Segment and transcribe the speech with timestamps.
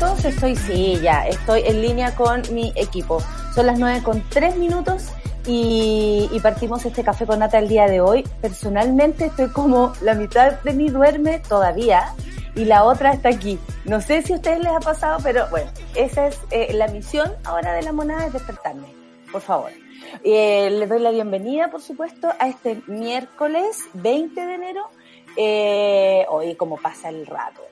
[0.00, 0.24] minutos.
[0.24, 3.22] Estoy, sí, ya, estoy en línea con mi equipo.
[3.54, 5.08] Son las 9 con 3 minutos
[5.46, 8.24] y, partimos este café con nata el día de hoy.
[8.40, 12.14] Personalmente estoy como la mitad de mí duerme todavía
[12.54, 13.58] y la otra está aquí.
[13.84, 17.30] No sé si a ustedes les ha pasado, pero bueno, esa es eh, la misión
[17.44, 18.88] ahora de la monada, es despertarme,
[19.30, 19.70] por favor.
[20.24, 24.88] Eh, les doy la bienvenida, por supuesto, a este miércoles 20 de enero
[25.36, 27.62] eh, hoy como pasa el rato,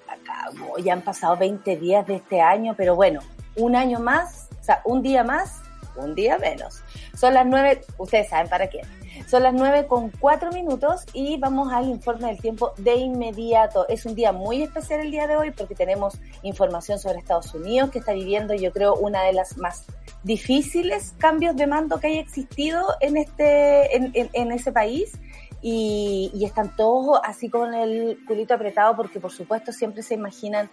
[0.82, 3.20] ya han pasado 20 días de este año, pero bueno,
[3.56, 5.60] un año más, o sea, un día más,
[5.96, 6.82] un día menos.
[7.16, 8.82] Son las 9, ustedes saben para qué.
[9.26, 13.86] Son las 9 con 4 minutos y vamos al informe del tiempo de inmediato.
[13.88, 17.90] Es un día muy especial el día de hoy porque tenemos información sobre Estados Unidos
[17.90, 19.84] que está viviendo, yo creo, una de las más
[20.22, 25.12] difíciles cambios de mando que haya existido en este, en ese país
[25.60, 30.70] y, y, están todos así con el culito apretado porque por supuesto siempre se imaginan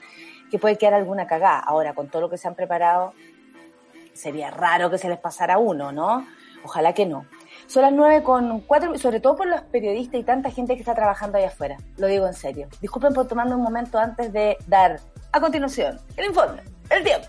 [0.51, 1.59] que puede quedar alguna cagada.
[1.59, 3.13] Ahora, con todo lo que se han preparado,
[4.13, 6.25] sería raro que se les pasara uno, ¿no?
[6.63, 7.25] Ojalá que no.
[7.67, 10.93] Son las nueve con cuatro, sobre todo por los periodistas y tanta gente que está
[10.93, 11.77] trabajando allá afuera.
[11.97, 12.67] Lo digo en serio.
[12.81, 14.99] Disculpen por tomarme un momento antes de dar
[15.31, 17.27] a continuación el informe, el tiempo.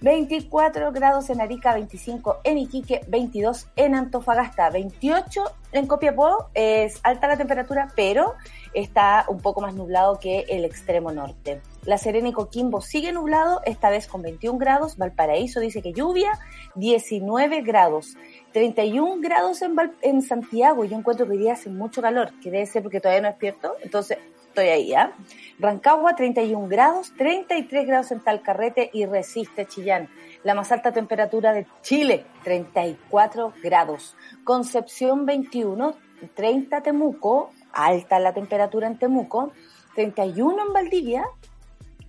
[0.00, 5.42] 24 grados en Arica, 25 en Iquique, 22 en Antofagasta, 28
[5.72, 6.50] en Copiapó.
[6.54, 8.34] Es alta la temperatura, pero
[8.74, 11.60] está un poco más nublado que el extremo norte.
[11.84, 14.96] La Serena y Coquimbo sigue nublado, esta vez con 21 grados.
[14.98, 16.38] Valparaíso dice que lluvia,
[16.76, 18.14] 19 grados.
[18.52, 20.84] 31 grados en, Val en Santiago.
[20.84, 23.74] Yo encuentro que hoy día hace mucho calor, que debe ser porque todavía no despierto.
[23.82, 25.12] Entonces, estoy ahí, ¿ah?
[25.58, 30.08] Rancagua, 31 grados, 33 grados en Talcarrete y resiste Chillán.
[30.44, 34.16] La más alta temperatura de Chile, 34 grados.
[34.44, 35.94] Concepción, 21,
[36.34, 39.52] 30 Temuco, alta la temperatura en Temuco,
[39.94, 41.24] 31 en Valdivia,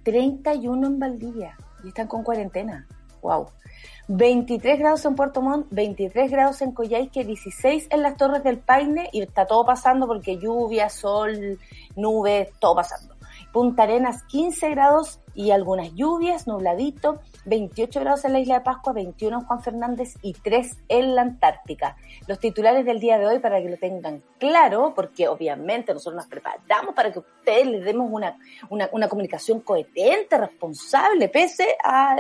[0.03, 1.57] 31 en Valdivia.
[1.83, 2.87] Y están con cuarentena.
[3.21, 3.47] Wow.
[4.07, 9.09] 23 grados en Puerto Montt, 23 grados en Coyhaique, 16 en las Torres del Paine
[9.13, 11.59] y está todo pasando porque lluvia, sol,
[11.95, 13.13] nubes, todo pasando.
[13.51, 17.19] Punta Arenas 15 grados y algunas lluvias, nubladito,
[17.49, 21.23] 28 grados en la isla de Pascua, 21 en Juan Fernández y 3 en la
[21.23, 21.97] Antártica.
[22.27, 26.27] Los titulares del día de hoy para que lo tengan claro, porque obviamente nosotros nos
[26.27, 28.37] preparamos para que ustedes les demos una,
[28.69, 32.15] una, comunicación coherente, responsable, pese a,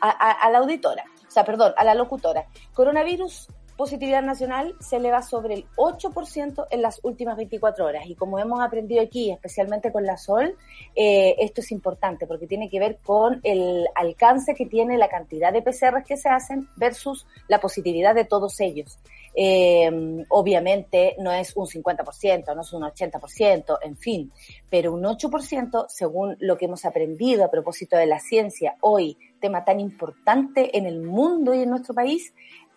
[0.00, 2.44] a la auditora o sea, perdón, a la locutora.
[2.74, 3.48] Coronavirus,
[3.82, 8.06] positividad nacional se eleva sobre el 8% en las últimas 24 horas.
[8.06, 10.56] Y como hemos aprendido aquí, especialmente con la Sol,
[10.94, 15.52] eh, esto es importante porque tiene que ver con el alcance que tiene la cantidad
[15.52, 19.00] de PCRs que se hacen versus la positividad de todos ellos.
[19.34, 19.90] Eh,
[20.28, 24.32] obviamente no es un 50%, no es un 80%, en fin,
[24.70, 29.64] pero un 8% según lo que hemos aprendido a propósito de la ciencia hoy, tema
[29.64, 32.32] tan importante en el mundo y en nuestro país,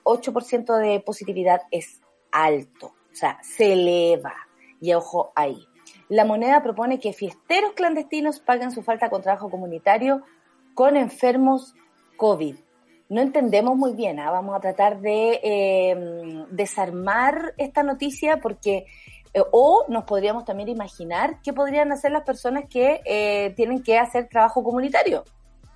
[0.05, 4.33] 8% de positividad es alto, o sea, se eleva.
[4.79, 5.67] Y ojo ahí.
[6.07, 10.23] La moneda propone que fiesteros clandestinos paguen su falta con trabajo comunitario
[10.73, 11.73] con enfermos
[12.17, 12.55] COVID
[13.09, 14.19] no entendemos muy bien.
[14.19, 14.25] ¿eh?
[14.25, 18.85] Vamos a tratar de eh, desarmar esta noticia porque
[19.33, 23.97] eh, o nos podríamos también imaginar qué podrían hacer las personas que eh, tienen que
[23.97, 25.23] hacer trabajo comunitario.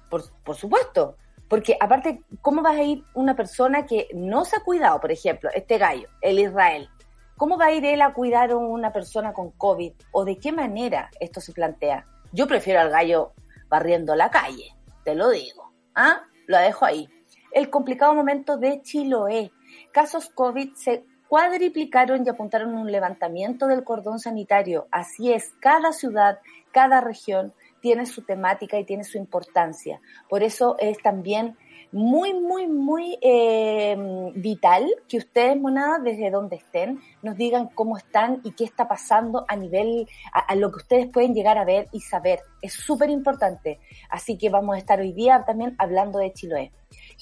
[0.09, 1.17] Por, por supuesto.
[1.49, 5.49] Porque aparte, ¿cómo vas a ir una persona que no se ha cuidado, por ejemplo,
[5.53, 6.87] este gallo, el Israel?
[7.35, 9.93] ¿Cómo va a ir él a cuidar a una persona con COVID?
[10.11, 12.05] ¿O de qué manera esto se plantea?
[12.31, 13.33] Yo prefiero al gallo
[13.67, 15.73] barriendo la calle, te lo digo.
[15.95, 16.21] ¿Ah?
[16.45, 17.09] Lo dejo ahí.
[17.51, 19.51] El complicado momento de Chiloé.
[19.91, 24.87] Casos COVID se cuadriplicaron y apuntaron un levantamiento del cordón sanitario.
[24.91, 26.39] Así es, cada ciudad,
[26.71, 30.01] cada región tiene su temática y tiene su importancia.
[30.29, 31.57] Por eso es también
[31.91, 33.95] muy, muy, muy eh,
[34.35, 39.45] vital que ustedes, monadas, desde donde estén, nos digan cómo están y qué está pasando
[39.47, 42.41] a nivel, a, lo que ustedes pueden llegar a ver y saber.
[42.61, 43.79] Es súper importante.
[44.09, 46.71] Así que vamos a estar hoy día también hablando de Chiloé.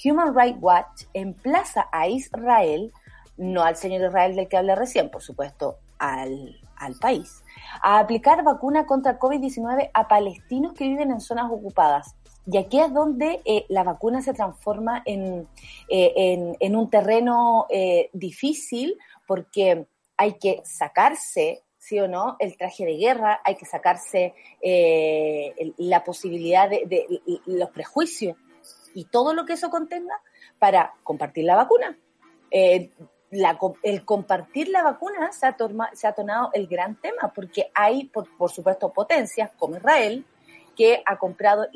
[0.03, 2.91] Human Rights Watch emplaza a Israel,
[3.37, 7.43] no al señor Israel del que hablé recién, por supuesto, al, al país,
[7.81, 12.15] a aplicar vacuna contra COVID-19 a palestinos que viven en zonas ocupadas.
[12.49, 15.47] Y aquí es donde eh, la vacuna se transforma en,
[15.89, 19.85] eh, en, un terreno eh, difícil porque
[20.15, 24.33] hay que sacarse, sí o no, el traje de guerra, hay que sacarse
[25.77, 28.37] la posibilidad de, de, los prejuicios
[28.95, 30.15] y todo lo que eso contenga
[30.57, 31.97] para compartir la vacuna
[33.31, 38.93] el compartir la vacuna se ha, ha tornado el gran tema, porque hay, por, supuesto,
[38.93, 40.25] potencias como Israel,
[40.75, 41.67] que ha comprado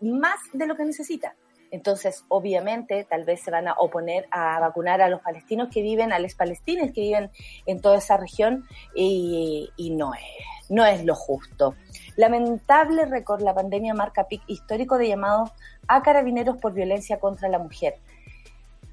[0.00, 1.34] más de lo que necesita.
[1.70, 6.12] Entonces, obviamente, tal vez se van a oponer a vacunar a los palestinos que viven,
[6.12, 7.30] a los palestinos que viven
[7.66, 11.74] en toda esa región, y, y no, es, no es lo justo.
[12.16, 15.50] Lamentable récord, la pandemia marca pic histórico de llamados
[15.86, 17.96] a carabineros por violencia contra la mujer.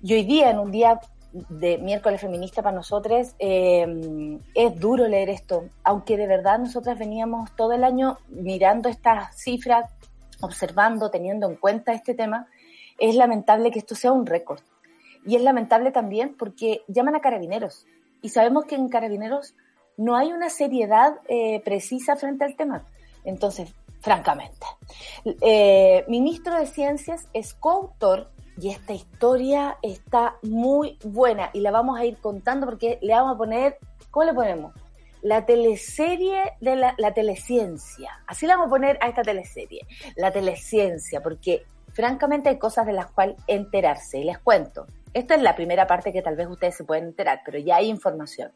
[0.03, 0.99] Y hoy día, en un día
[1.49, 7.53] de miércoles feminista para nosotros, eh, es duro leer esto, aunque de verdad nosotras veníamos
[7.55, 9.91] todo el año mirando estas cifras,
[10.41, 12.47] observando, teniendo en cuenta este tema,
[12.97, 14.61] es lamentable que esto sea un récord.
[15.25, 17.85] Y es lamentable también porque llaman a carabineros.
[18.21, 19.55] Y sabemos que en carabineros
[19.97, 22.85] no hay una seriedad eh, precisa frente al tema.
[23.23, 24.65] Entonces, francamente,
[25.41, 31.99] eh, ministro de Ciencias es coautor y esta historia está muy buena y la vamos
[31.99, 33.77] a ir contando porque le vamos a poner,
[34.11, 34.73] ¿cómo le ponemos?
[35.21, 38.11] La teleserie de la, la teleciencia.
[38.27, 39.81] Así le vamos a poner a esta teleserie.
[40.15, 44.19] La teleciencia, porque francamente hay cosas de las cuales enterarse.
[44.19, 44.85] Y les cuento.
[45.13, 47.87] Esta es la primera parte que tal vez ustedes se pueden enterar, pero ya hay
[47.87, 48.51] información.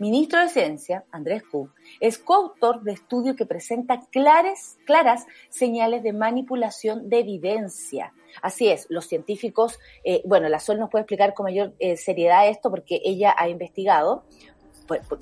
[0.00, 1.70] Ministro de Ciencia, Andrés Q,
[2.00, 8.12] es coautor de estudio que presenta claras, claras señales de manipulación de evidencia
[8.42, 12.48] Así es, los científicos, eh, bueno, la Sol nos puede explicar con mayor eh, seriedad
[12.48, 14.24] esto porque ella ha investigado,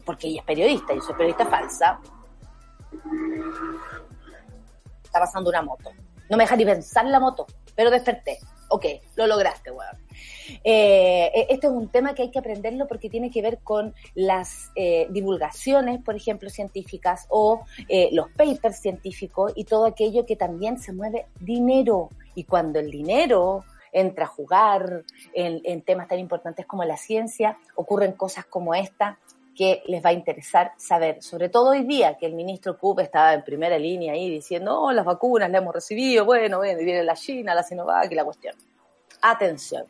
[0.05, 2.01] porque ella es periodista, yo soy periodista falsa.
[5.05, 5.91] Está pasando una moto.
[6.31, 8.39] No me deja ni pensar la moto, pero desperté.
[8.69, 8.85] Ok,
[9.17, 10.08] lo lograste, weón.
[10.65, 14.71] Eh, este es un tema que hay que aprenderlo porque tiene que ver con las
[14.75, 20.79] eh, divulgaciones, por ejemplo, científicas o eh, los papers científicos y todo aquello que también
[20.79, 22.11] se mueve dinero.
[22.35, 27.59] Y cuando el dinero entra a jugar en, en temas tan importantes como la ciencia,
[27.75, 29.19] ocurren cosas como esta
[29.59, 33.35] que les va a interesar saber, sobre todo hoy día que el ministro Kup estaba
[33.35, 37.15] en primera línea ahí diciendo, oh, las vacunas las hemos recibido, bueno, bueno, viene la
[37.15, 38.55] China, la Sinovac y la cuestión.
[39.23, 39.85] Atención.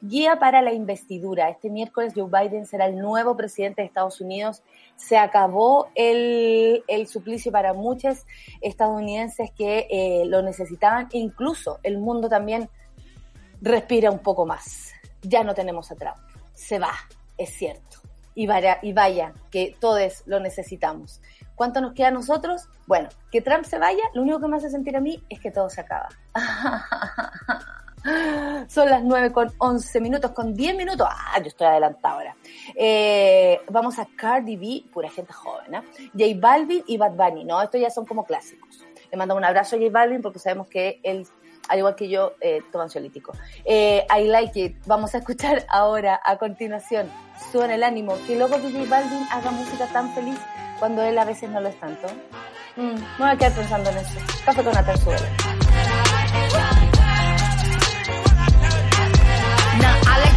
[0.00, 1.48] Guía para la investidura.
[1.48, 4.62] Este miércoles Joe Biden será el nuevo presidente de Estados Unidos.
[4.96, 8.24] Se acabó el, suplicio para muchos
[8.60, 11.08] estadounidenses que eh, lo necesitaban.
[11.12, 12.68] Incluso el mundo también
[13.60, 14.92] respira un poco más.
[15.22, 16.16] Ya no tenemos a Trump.
[16.54, 16.92] Se va,
[17.36, 17.98] es cierto.
[18.34, 21.20] Y vaya, y vaya que todos lo necesitamos.
[21.54, 22.68] ¿Cuánto nos queda a nosotros?
[22.86, 25.50] Bueno, que Trump se vaya, lo único que me hace sentir a mí es que
[25.50, 26.08] todo se acaba.
[28.68, 31.06] Son las 9 con 11 minutos, con 10 minutos.
[31.10, 32.36] Ah, yo estoy adelantada ahora.
[32.74, 35.82] Eh, vamos a Cardi B, pura gente joven, ¿eh?
[36.12, 37.44] J Balvin y Bad Bunny.
[37.44, 38.84] No, estos ya son como clásicos.
[39.10, 41.26] Le mando un abrazo a J Balvin porque sabemos que él,
[41.68, 43.32] al igual que yo, eh, toma ansiolítico.
[43.64, 44.76] Eh, I like it.
[44.86, 47.10] Vamos a escuchar ahora, a continuación.
[47.52, 48.16] Suena el ánimo.
[48.26, 50.38] Qué loco que J Balvin haga música tan feliz
[50.78, 52.06] cuando él a veces no lo es tanto.
[52.76, 54.18] Mm, me voy a quedar pensando en eso.
[54.44, 55.55] Café con Atenzuela.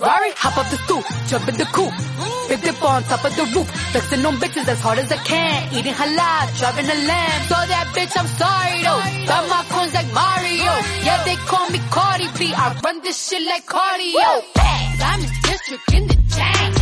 [0.00, 1.92] Virgo, stoop, jump in the coop.
[2.48, 3.68] Big dip on top of the roof.
[3.92, 5.72] Flexing on bitches as hard as I can.
[5.74, 7.42] Eating halal, driving a lamb.
[7.48, 9.02] So that bitch, I'm sorry though.
[9.28, 10.72] Got my coins like Mario.
[11.04, 12.52] Yeah, they call me Cardi B.
[12.56, 14.42] I run this shit like cardio.
[15.02, 16.72] I'm in district in the chain.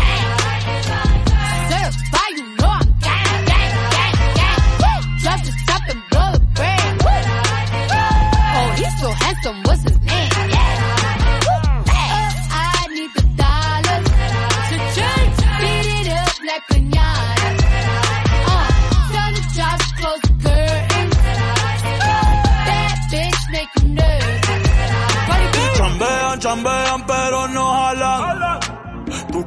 [1.69, 4.63] Certified, you know I'm gang, gang, gang, gang.
[4.79, 4.99] Woo!
[5.23, 7.03] Drop the top and blow the brand.
[8.59, 9.83] Oh, he's so handsome, what's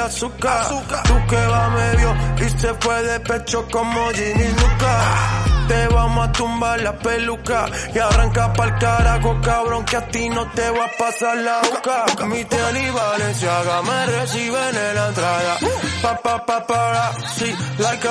[0.00, 0.68] azúcar.
[1.04, 2.14] Tú que va medio
[2.44, 5.40] y se fue de pecho como Ginny Luca.
[5.68, 10.50] Te vamos a tumbar la peluca y arranca pa'l carajo, cabrón, que a ti no
[10.50, 12.26] te va a pasar la boca.
[12.26, 15.58] Mi y Valenciaga me reciben en la entrada.
[16.02, 18.08] Pa, pa, pa, para, sí, like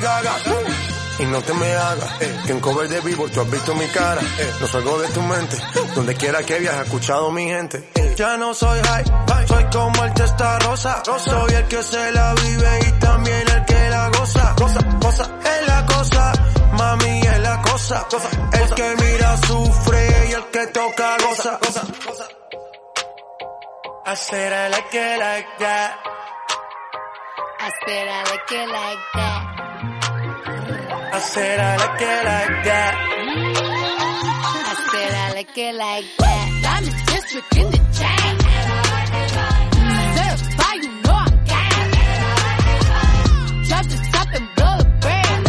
[0.00, 0.32] Gaga.
[1.18, 3.86] Y no te me hagas, eh, que en cover de vivo tú has visto mi
[3.88, 5.56] cara, eh, no salgo de tu mente,
[5.94, 7.78] donde quiera que viajes, escuchado mi gente.
[7.96, 8.01] eh.
[8.16, 9.04] Ya no soy high,
[9.48, 13.90] soy como el testa rosa, soy el que se la vive y también el que
[13.90, 16.32] la goza, goza, goza, es la cosa,
[16.72, 18.06] mami es la cosa,
[18.52, 22.28] el que mira sufre y el que toca goza, goza, goza.
[24.04, 25.96] I said I like it like that.
[27.60, 29.40] I said I like it like that.
[31.14, 32.94] I said I like it like that.
[34.66, 37.11] I said I like it like that.
[37.22, 38.38] District in the chain.
[40.16, 41.90] Certified, you know I'm gang.
[43.62, 43.96] Drop the
[44.34, 45.46] and blow the brand.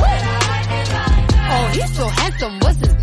[1.50, 3.03] Oh, he's so handsome, what's his name?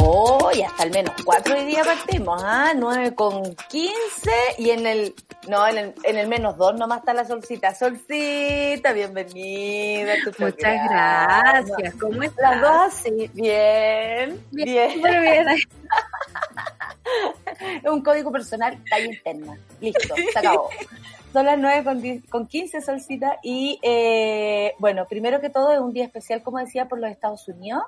[0.00, 2.72] Oh, y hasta el menos cuatro hoy día partimos, ¿ah?
[2.76, 3.94] 9 con 15
[4.58, 5.14] y en el,
[5.48, 7.74] no, en el, en el menos dos nomás está la solcita.
[7.74, 10.12] Solcita, bienvenida.
[10.12, 11.42] a tu Muchas programa.
[11.52, 11.94] gracias.
[12.00, 12.60] ¿Cómo Las estás?
[12.60, 14.92] dos así, bien, bien.
[14.94, 15.48] Súper bien.
[15.48, 15.66] Es
[17.90, 19.58] un código personal, talla interna.
[19.80, 20.68] Listo, se acabó.
[21.32, 23.38] Son las 9 con, 10 con 15, Solcita.
[23.42, 27.46] Y eh, bueno, primero que todo es un día especial, como decía, por los Estados
[27.48, 27.82] Unidos.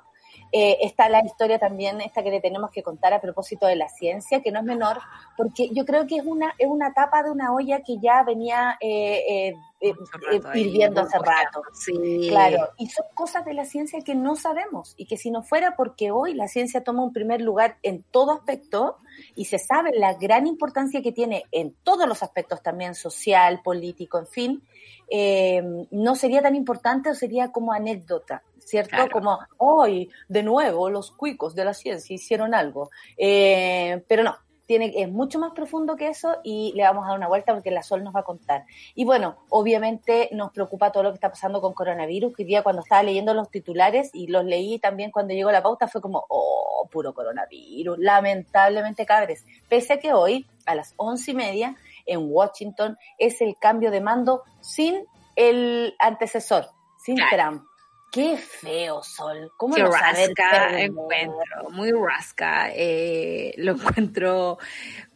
[0.51, 3.87] Eh, está la historia también, esta que le tenemos que contar a propósito de la
[3.89, 4.99] ciencia, que no es menor,
[5.37, 8.77] porque yo creo que es una, es una tapa de una olla que ya venía
[8.81, 9.95] eh, eh, eh,
[10.31, 11.63] eh, hirviendo hace rato.
[11.73, 12.27] Sí.
[12.29, 15.75] Claro, y son cosas de la ciencia que no sabemos y que si no fuera
[15.75, 18.97] porque hoy la ciencia toma un primer lugar en todo aspecto
[19.35, 24.19] y se sabe la gran importancia que tiene en todos los aspectos también social, político,
[24.19, 24.63] en fin,
[25.09, 28.95] eh, no sería tan importante o sería como anécdota, ¿cierto?
[28.95, 29.11] Claro.
[29.11, 32.89] Como, hoy, de nuevo, los cuicos de la ciencia hicieron algo.
[33.17, 37.17] Eh, pero no, tiene, es mucho más profundo que eso y le vamos a dar
[37.17, 38.63] una vuelta porque la Sol nos va a contar.
[38.95, 42.63] Y bueno, obviamente nos preocupa todo lo que está pasando con coronavirus, que hoy día
[42.63, 46.23] cuando estaba leyendo los titulares y los leí también cuando llegó la pauta fue como,
[46.29, 49.45] oh, puro coronavirus, lamentablemente cabres.
[49.67, 51.75] Pese a que hoy, a las once y media,
[52.05, 55.03] en Washington, es el cambio de mando sin
[55.35, 57.17] el antecesor, sin.
[57.29, 57.63] Trump.
[58.11, 59.51] Qué feo, Sol.
[59.57, 62.69] ¿Cómo Qué saber rasca encuentro, muy rasca.
[62.73, 64.57] eh, lo encuentro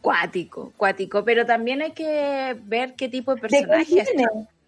[0.00, 4.08] cuático, cuático, pero también hay que ver qué tipo de ¿De qué personaje es.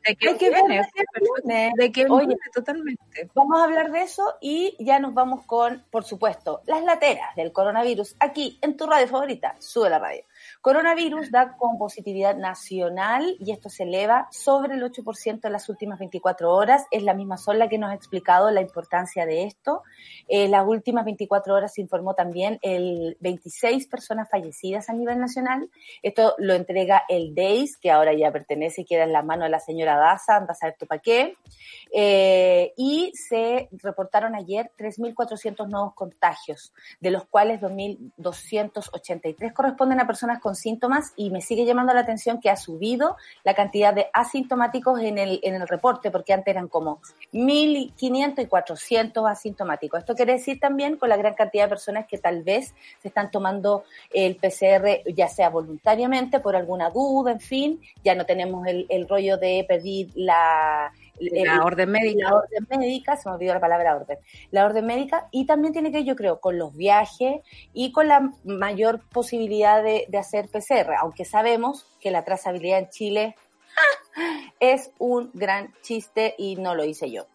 [0.06, 1.04] De qué Hay que viene, de qué
[1.44, 1.73] viene.
[1.76, 2.37] de qué Oye.
[2.54, 3.30] totalmente.
[3.35, 7.52] Vamos a hablar de eso y ya nos vamos con, por supuesto, las lateras del
[7.52, 9.56] coronavirus aquí en tu radio favorita.
[9.58, 10.23] Sube la radio.
[10.61, 15.99] Coronavirus da con positividad nacional y esto se eleva sobre el 8% en las últimas
[15.99, 16.87] 24 horas.
[16.91, 19.83] Es la misma sola que nos ha explicado la importancia de esto.
[20.27, 25.71] En las últimas 24 horas se informó también el 26 personas fallecidas a nivel nacional.
[26.03, 29.50] Esto lo entrega el DEIS, que ahora ya pertenece y queda en las manos de
[29.50, 30.77] la señora Daza, anda a saber.
[31.93, 40.41] Eh, y se reportaron ayer 3.400 nuevos contagios, de los cuales 2.283 corresponden a personas
[40.41, 45.00] con síntomas y me sigue llamando la atención que ha subido la cantidad de asintomáticos
[45.00, 47.00] en el, en el reporte, porque antes eran como
[47.33, 50.00] 1.500 y 400 asintomáticos.
[50.00, 53.31] Esto quiere decir también con la gran cantidad de personas que tal vez se están
[53.31, 58.87] tomando el PCR, ya sea voluntariamente, por alguna duda, en fin, ya no tenemos el,
[58.88, 62.28] el rollo de pedir la La el- orden médica.
[62.30, 64.18] la orden médica, se me olvidó la palabra orden,
[64.50, 67.40] la orden médica y también tiene que ver, yo creo, con los viajes
[67.72, 72.88] y con la mayor posibilidad de, de hacer PCR, aunque sabemos que la trazabilidad en
[72.90, 73.37] Chile
[74.60, 77.26] es un gran chiste y no lo hice yo.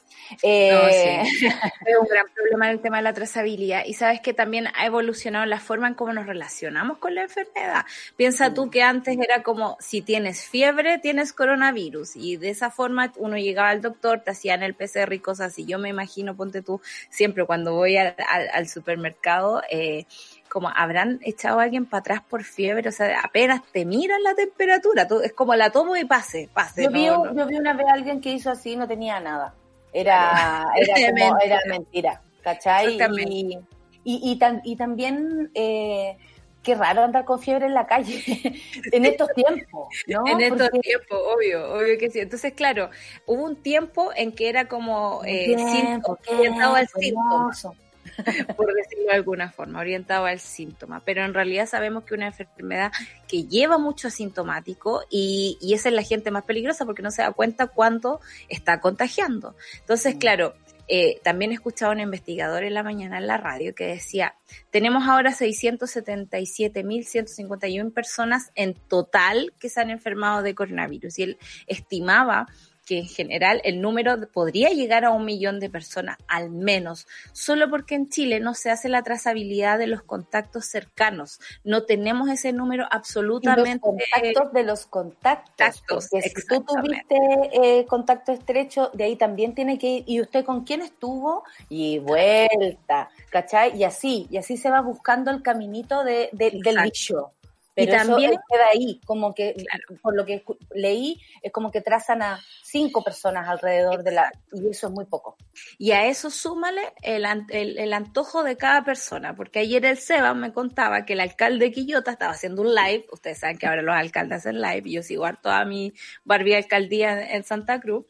[0.41, 0.89] Eh, No,
[1.31, 1.47] sí.
[1.85, 3.83] Es un gran problema el tema de la trazabilidad.
[3.85, 7.85] Y sabes que también ha evolucionado la forma en cómo nos relacionamos con la enfermedad.
[8.15, 12.15] Piensa tú que antes era como si tienes fiebre, tienes coronavirus.
[12.15, 15.65] Y de esa forma uno llegaba al doctor, te hacían el PCR y cosas así.
[15.65, 20.05] Yo me imagino, ponte tú, siempre cuando voy al, al- al supermercado, eh,
[20.53, 24.36] como habrán echado a alguien para atrás por fiebre, o sea, apenas te miran la
[24.36, 26.83] temperatura, tú, es como la tomo y pase, pase.
[26.83, 29.55] yo, vi, no, yo vi una vez a alguien que hizo así, no tenía nada.
[29.91, 31.38] Era, era, como, Mentira.
[31.43, 32.98] era mentira, ¿cachai?
[33.25, 33.57] Y,
[34.03, 36.17] y, y, tan- y también, eh,
[36.61, 38.22] qué raro andar con fiebre en la calle
[38.92, 40.24] en estos tiempos, ¿no?
[40.27, 42.20] En estos Porque- tiempos, obvio, obvio que sí.
[42.20, 42.92] Entonces, claro,
[43.25, 47.82] hubo un tiempo en que era como eh, Tiempo, síntoma, al tiempo, síntoma.
[48.57, 51.01] por decirlo de alguna forma, orientado al síntoma.
[51.05, 52.91] Pero en realidad sabemos que una enfermedad
[53.27, 57.21] que lleva mucho asintomático y, y esa es la gente más peligrosa porque no se
[57.21, 59.55] da cuenta cuánto está contagiando.
[59.81, 60.55] Entonces, claro,
[60.87, 64.35] eh, también he escuchado a un investigador en la mañana en la radio que decía,
[64.69, 72.47] tenemos ahora 677.151 personas en total que se han enfermado de coronavirus y él estimaba
[72.85, 77.69] que en general el número podría llegar a un millón de personas al menos, solo
[77.69, 81.39] porque en Chile no se hace la trazabilidad de los contactos cercanos.
[81.63, 85.81] No tenemos ese número Y los absolutamente contactos de los contactos.
[86.09, 87.15] Si tú tuviste
[87.53, 90.03] eh, contacto estrecho, de ahí también tiene que ir.
[90.07, 91.43] ¿Y usted con quién estuvo?
[91.69, 93.77] Y vuelta, ¿cachai?
[93.77, 97.31] Y así, y así se va buscando el caminito de, de- del Exacto.
[97.75, 100.00] Y también- eso queda ahí, como que, Claro.
[100.01, 100.44] por lo que
[100.75, 104.31] leí, es como que trazan a cinco personas alrededor de la...
[104.51, 105.38] Y eso es muy poco.
[105.79, 110.33] Y a eso súmale el, el, el antojo de cada persona, porque ayer el Seba
[110.36, 113.81] me contaba que el alcalde de Quillota estaba haciendo un live, ustedes saben que ahora
[113.81, 117.79] los alcaldes hacen live, y yo sigo harto a mi Barbie alcaldía en, en Santa
[117.79, 118.05] Cruz,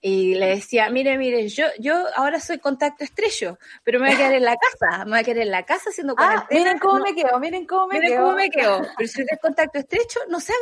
[0.00, 4.18] y le decía, mire, mire, yo, yo ahora soy contacto estrecho, pero me voy a
[4.18, 6.98] quedar en la casa, me voy a quedar en la casa haciendo Ah, miren cómo
[6.98, 8.22] no- me quedo, miren cómo me Miren quedo.
[8.24, 8.82] cómo me quedo.
[9.02, 10.60] Pero si usted es contacto estrecho, no se haga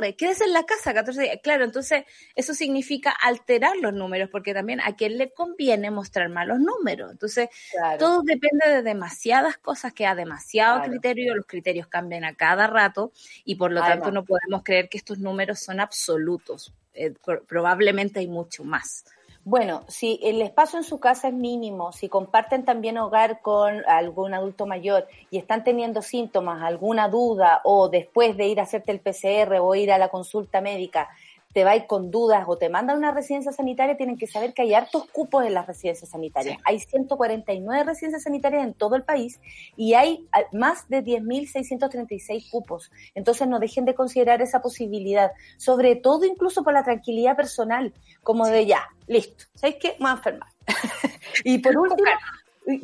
[0.00, 1.38] PCR, quédese en la casa 14 días.
[1.42, 2.04] Claro, entonces
[2.36, 7.10] eso significa alterar los números, porque también a quién le conviene mostrar malos números.
[7.10, 7.98] Entonces, Claro.
[7.98, 10.90] todo depende de demasiadas cosas, queda demasiado Claro.
[10.92, 13.12] criterio, los criterios cambian a cada rato
[13.44, 13.98] y por lo Además.
[14.04, 16.72] tanto no podemos creer que estos números son absolutos.
[16.94, 19.04] Eh, pro- probablemente hay mucho más.
[19.44, 24.34] Bueno, si el espacio en su casa es mínimo, si comparten también hogar con algún
[24.34, 29.00] adulto mayor y están teniendo síntomas, alguna duda o después de ir a hacerte el
[29.00, 31.08] PCR o ir a la consulta médica,
[31.52, 34.26] te va a ir con dudas o te mandan a una residencia sanitaria, tienen que
[34.26, 36.58] saber que hay hartos cupos en las residencias sanitarias.
[36.64, 39.40] Hay 149 residencias sanitarias en todo el país
[39.76, 42.92] y hay ah, más de 10.636 cupos.
[43.14, 48.46] Entonces no dejen de considerar esa posibilidad, sobre todo incluso por la tranquilidad personal, como
[48.46, 49.96] de ya, listo, ¿sabes qué?
[49.98, 50.48] Me voy a enfermar.
[51.44, 52.10] y por último,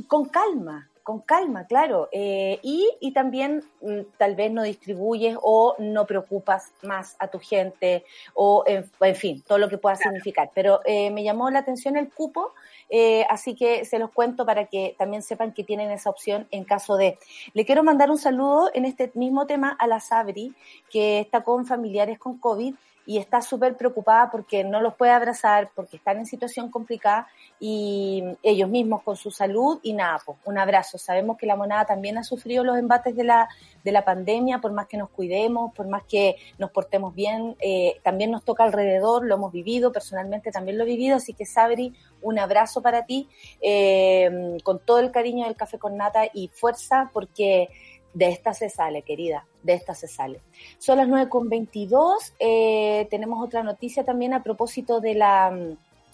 [0.09, 2.09] con calma, con calma, claro.
[2.11, 7.39] Eh, y, y también mm, tal vez no distribuyes o no preocupas más a tu
[7.39, 10.51] gente o, en, en fin, todo lo que pueda significar.
[10.53, 12.55] Pero eh, me llamó la atención el cupo,
[12.91, 16.65] eh, así que se los cuento para que también sepan que tienen esa opción en
[16.65, 17.21] caso de.
[17.55, 20.57] Le quiero mandar un saludo en este mismo tema a la Sabri,
[20.91, 22.75] que está con familiares con COVID
[23.07, 27.29] y está súper preocupada porque no los puede abrazar, porque están en situación complicada
[27.61, 30.99] y ellos mismos con su salud y nada, pues, un abrazo.
[30.99, 33.49] Sabemos que la monada también ha sufrido los embates de la,
[33.85, 38.01] de la pandemia, por más que nos cuidemos, por más que nos portemos bien, eh,
[38.03, 41.95] también nos toca alrededor, lo hemos vivido, personalmente también lo he vivido, así que Sabri,
[42.23, 43.29] un abrazo para ti,
[43.61, 47.69] eh, con todo el cariño del café con nata y fuerza, porque
[48.17, 50.41] de esta se sale, querida, de esta se sale.
[50.79, 55.55] Son las 9.22, eh, tenemos otra noticia también a propósito de la,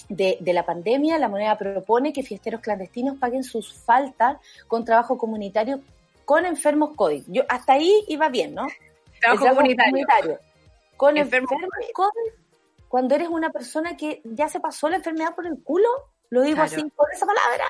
[0.08, 1.16] de, de, la pandemia.
[1.18, 5.80] La moneda propone que fiesteros clandestinos paguen sus faltas con trabajo comunitario
[6.24, 7.22] con enfermos COVID.
[7.28, 8.66] Yo, hasta ahí iba bien, ¿no?
[9.20, 10.40] Trabajo, comunitario.
[10.96, 12.32] Con Enfermos enfermos COVID.
[12.88, 15.88] Cuando eres una persona que ya se pasó la enfermedad por el culo,
[16.30, 16.72] lo digo Claro.
[16.72, 17.64] así por esa palabra.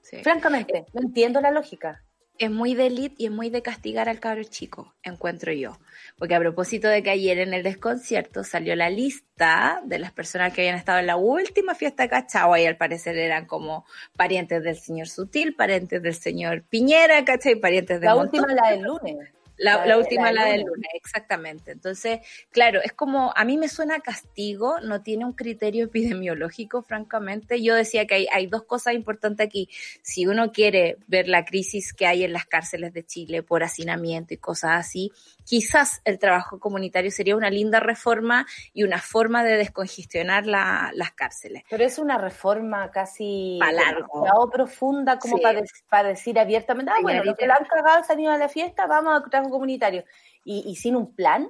[0.00, 0.22] Sí.
[0.22, 2.04] Francamente, no entiendo la lógica.
[2.38, 5.78] Es muy de elite y es muy de castigar al cabro chico, encuentro yo.
[6.18, 10.52] Porque a propósito de que ayer en el desconcierto salió la lista de las personas
[10.52, 13.84] que habían estado en la última fiesta de Cachagua y al parecer eran como
[14.16, 17.56] parientes del señor Sutil, parientes del señor Piñera, ¿cachai?
[17.56, 18.40] Parientes de La montón.
[18.40, 19.30] última, la del lunes.
[19.56, 20.90] La, La la de- última, la la, del lunes.
[20.94, 21.70] exactamente.
[21.72, 25.84] Entonces, claro, es como, a mí me suena castigo, no tiene un criterio
[26.18, 27.62] epidemiológico, francamente.
[27.62, 29.68] Yo decía que hay, hay dos cosas importantes aquí.
[30.02, 34.34] Si uno quiere ver la crisis que hay en las cárceles de Chile por hacinamiento
[34.34, 35.12] y cosas así,
[35.44, 41.12] quizás el trabajo comunitario sería una linda reforma y una forma de descongestionar la- las
[41.12, 41.62] cárceles.
[41.70, 45.42] Pero es una reforma casi demasiado profunda como Sí.
[45.42, 48.32] para, de- para decir abiertamente, ah, bueno, los que la han cagado se han ido
[48.32, 50.04] a la fiesta, vamos a comunitario.
[50.44, 51.48] Y, y sin un plan.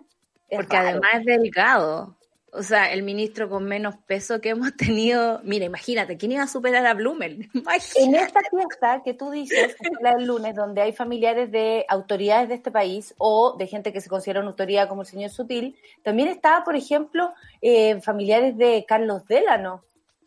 [0.51, 0.89] Porque raro.
[0.89, 2.17] además es delgado.
[2.57, 5.41] O sea, el ministro con menos peso que hemos tenido.
[5.43, 7.51] Mira, imagínate, ¿quién iba a superar a Blumel?
[7.97, 11.85] En esta fiesta que tú dices, que es la del lunes, donde hay familiares de
[11.89, 15.31] autoridades de este país o de gente que se considera una autoridad como el señor
[15.31, 19.83] Sutil, también estaba, por ejemplo, eh, familiares de Carlos Délano.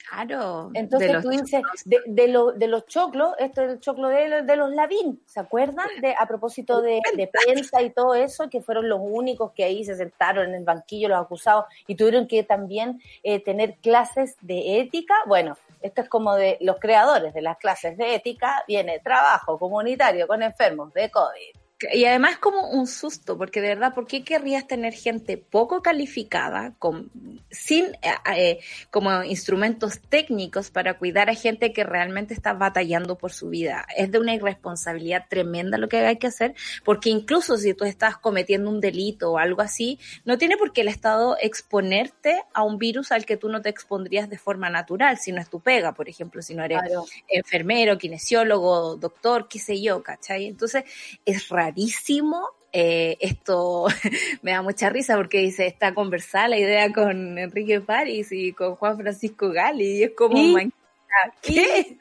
[0.09, 0.69] Claro.
[0.73, 4.45] Entonces tú dices, de, de, lo- de los choclos, esto es el choclo de, los-
[4.47, 5.87] de los Lavín, ¿se acuerdan?
[6.01, 9.83] De, a propósito de, de prensa y todo eso, que fueron los únicos que ahí
[9.83, 14.79] se sentaron en el banquillo los acusados y tuvieron que también eh, tener clases de
[14.79, 15.13] ética.
[15.25, 20.27] Bueno, esto es como de los creadores de las clases de ética, viene trabajo comunitario
[20.27, 21.55] con enfermos de COVID.
[21.93, 26.73] Y además como un susto, porque de verdad, ¿por qué querrías tener gente poco calificada,
[26.79, 27.11] con,
[27.51, 28.59] sin eh, eh,
[28.89, 33.85] como instrumentos técnicos para cuidar a gente que realmente está batallando por su vida?
[33.95, 38.17] Es de una irresponsabilidad tremenda lo que hay que hacer, porque incluso si tú estás
[38.17, 42.79] cometiendo un delito o algo así, no tiene por qué el Estado exponerte a un
[42.79, 45.93] virus al que tú no te expondrías de forma natural, si no es tu pega,
[45.93, 47.05] por ejemplo, si no eres Claro.
[47.27, 50.47] enfermero, kinesiólogo, doctor, qué sé yo, ¿cachai?
[50.47, 50.83] Entonces
[51.25, 52.49] es rarísimo.
[52.73, 53.87] eh, esto
[54.41, 58.75] me da mucha risa porque dice, está conversada la idea con Enrique París y con
[58.75, 60.71] Juan Francisco Gali y es como, ¿Y?
[61.41, 61.97] ¿qué?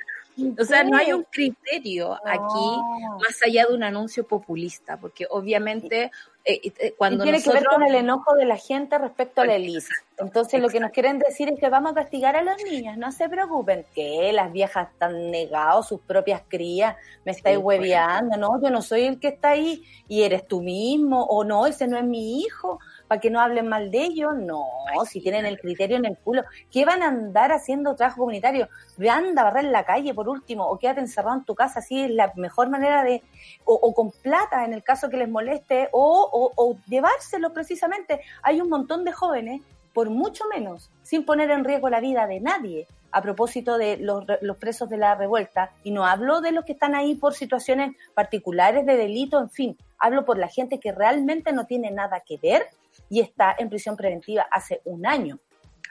[0.59, 6.11] O sea, no hay un criterio aquí más allá de un anuncio populista, porque obviamente
[6.44, 7.62] eh, eh, cuando y tiene nosotros...
[7.62, 9.88] que ver con el enojo de la gente respecto a la elite.
[10.18, 13.11] Entonces lo que nos quieren decir es que vamos a castigar a los niños, no
[13.12, 18.62] se preocupen, que las viejas están negados sus propias crías, me estáis Sí, hueveando, no,
[18.62, 21.99] yo no soy el que está ahí y eres tú mismo, o no, ese no
[21.99, 24.64] es mi hijo, para que no hablen mal de ellos, no,
[25.09, 28.69] si tienen el criterio en el culo, ¿qué van a andar haciendo trabajo comunitario?
[28.97, 32.03] Ve, anda a barrer la calle por último, o quédate encerrado en tu casa, así
[32.03, 33.23] es la mejor manera de,
[33.64, 38.21] o, o con plata en el caso que les moleste, o, o, o llevárselo precisamente.
[38.42, 42.40] Hay un montón de jóvenes, por mucho menos, sin poner en riesgo la vida de
[42.40, 46.66] nadie, a propósito de los, los presos de la revuelta, y no hablo de los
[46.66, 50.92] que están ahí por situaciones particulares de delito, en fin, hablo por la gente que
[50.92, 52.66] realmente no tiene nada que ver
[53.09, 55.38] y está en prisión preventiva hace un año.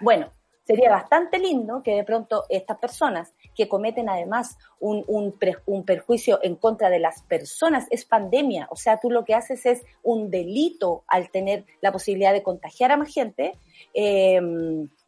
[0.02, 0.32] Bueno,
[0.66, 5.86] sería bastante lindo que de pronto estas personas que cometen además un, un, pre- un
[5.86, 9.84] perjuicio en contra de las personas, es pandemia, o sea, tú lo que haces es
[10.02, 13.54] un delito al tener la posibilidad de contagiar a más gente,
[13.94, 14.42] eh,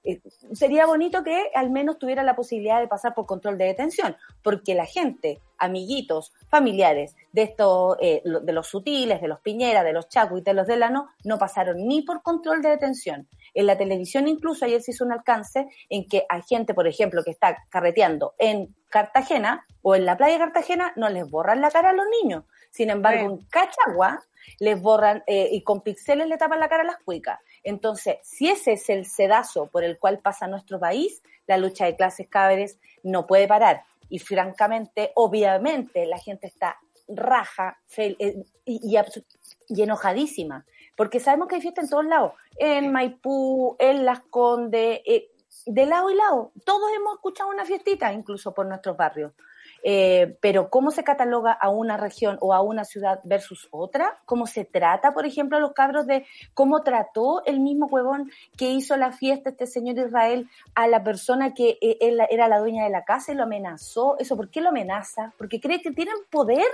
[0.04, 0.22] eh,
[0.54, 4.76] sería bonito que al menos tuviera la posibilidad de pasar por control de detención, porque
[4.76, 10.08] la gente, amiguitos, familiares de estos, eh, de los sutiles, de los Piñera, de los
[10.10, 13.28] Chacu y de los Delano, no pasaron ni por control de detención.
[13.54, 17.24] En la televisión incluso ayer se hizo un alcance en que hay gente, por ejemplo,
[17.24, 21.72] que está carreteando en Cartagena o en la playa de Cartagena, no les borran la
[21.72, 22.44] cara a los niños.
[22.72, 24.24] Sin embargo, en Cachagua
[24.60, 27.40] les borran eh, y con pixeles le tapan la cara a las cuicas.
[27.68, 31.98] Entonces, si ese es el sedazo por el cual pasa nuestro país, la lucha de
[31.98, 33.84] clases cabres no puede parar.
[34.08, 36.78] Y francamente, obviamente, la gente está
[37.10, 40.66] raja eh, y enojadísima.
[40.96, 45.28] porque sabemos que hay fiesta en todos lados, en Maipú, en Las Condes, eh,
[45.66, 46.54] de lado y lado.
[46.64, 49.34] Todos hemos escuchado una fiestita, incluso por nuestros barrios.
[49.84, 54.48] Eh, pero cómo se cataloga a una región o a una ciudad versus otra, cómo
[54.48, 58.98] se trata, por ejemplo, a los cabros de cómo trató el mismo huevón que hizo
[58.98, 62.90] la fiesta este señor Israel a la persona que eh, él era la dueña de
[62.90, 64.18] la casa y lo amenazó.
[64.20, 65.34] Eso, ¿por qué lo amenaza?
[65.38, 66.68] Porque cree que tienen poder.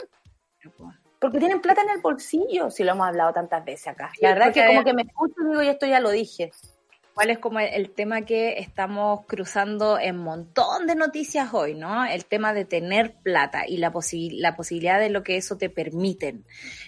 [1.19, 4.11] Porque tienen plata en el bolsillo, si lo hemos hablado tantas veces acá.
[4.19, 6.51] La verdad es que como que me escucho y digo, y esto ya lo dije.
[7.13, 12.05] ¿Cuál es como el tema que estamos cruzando en montón de noticias hoy, ¿no?
[12.05, 15.69] El tema de tener plata y la, posi la posibilidad de lo que eso te
[15.69, 16.43] permiten.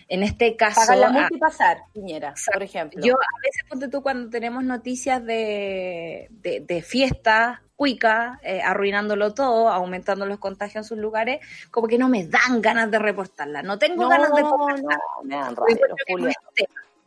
[0.07, 0.81] En este caso...
[0.81, 3.01] Pagar la ah, multa y pasar, Piñera, por ejemplo.
[3.03, 9.33] Yo a veces, ponte tú, cuando tenemos noticias de, de, de fiestas, cuica, eh, arruinándolo
[9.33, 11.39] todo, aumentando los contagios en sus lugares,
[11.71, 13.61] como que no me dan ganas de reportarla.
[13.61, 14.97] No tengo No, ganas de no, reportarla.
[15.23, 16.33] me dan rabia.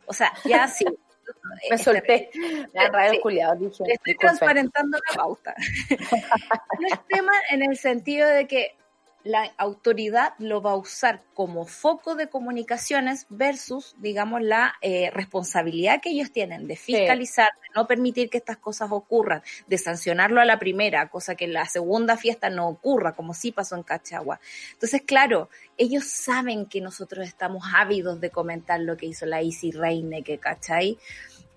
[0.05, 0.85] O sea, ya sí.
[1.69, 2.29] Me solté.
[2.73, 3.19] Me los Sí.
[3.21, 3.83] culiados, dije.
[3.85, 4.17] Le estoy disculpen.
[4.19, 5.55] transparentando la pauta.
[6.79, 8.75] no es tema en el sentido de que
[9.25, 15.99] la autoridad lo va a usar como foco de comunicaciones versus, digamos, la eh, responsabilidad
[16.01, 20.45] que ellos tienen de fiscalizar, de no permitir que estas cosas ocurran, de sancionarlo a
[20.45, 24.39] la primera, cosa que en la segunda fiesta no ocurra, como sí pasó en Cachagua.
[24.71, 29.71] Entonces, claro, ellos saben que nosotros estamos ávidos de comentar lo que hizo la Isi
[29.71, 30.97] Reine, que cachai,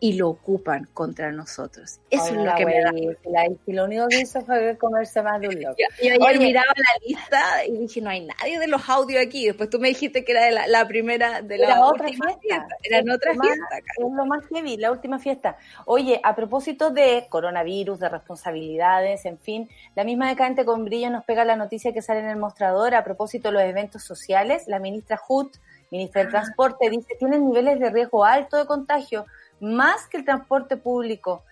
[0.04, 2.00] y lo ocupan contra nosotros.
[2.10, 5.22] Eso es lo la que me da la- y lo único que hizo fue comerse
[5.22, 5.76] más de un loco.
[5.78, 6.46] yo, yo ayer Oye.
[6.46, 9.46] miraba la lista y dije, no hay nadie de los audios aquí.
[9.46, 12.66] Después tú me dijiste que era de la, la primera, de la Era otra fiesta.
[12.82, 13.68] Era en Es otra lo más- fiesta.
[13.68, 13.82] cara.
[14.08, 15.56] Es lo más heavy, la última fiesta.
[15.86, 21.24] Oye, a propósito de coronavirus, de responsabilidades, en fin, la misma decadente con brillo nos
[21.24, 24.64] pega la noticia que sale en el mostrador a propósito de los eventos sociales.
[24.66, 25.48] La ministra Hood,
[25.92, 29.26] ministra del Transporte, dice tienen niveles de riesgo alto de contagio,
[29.62, 31.44] más que el transporte público.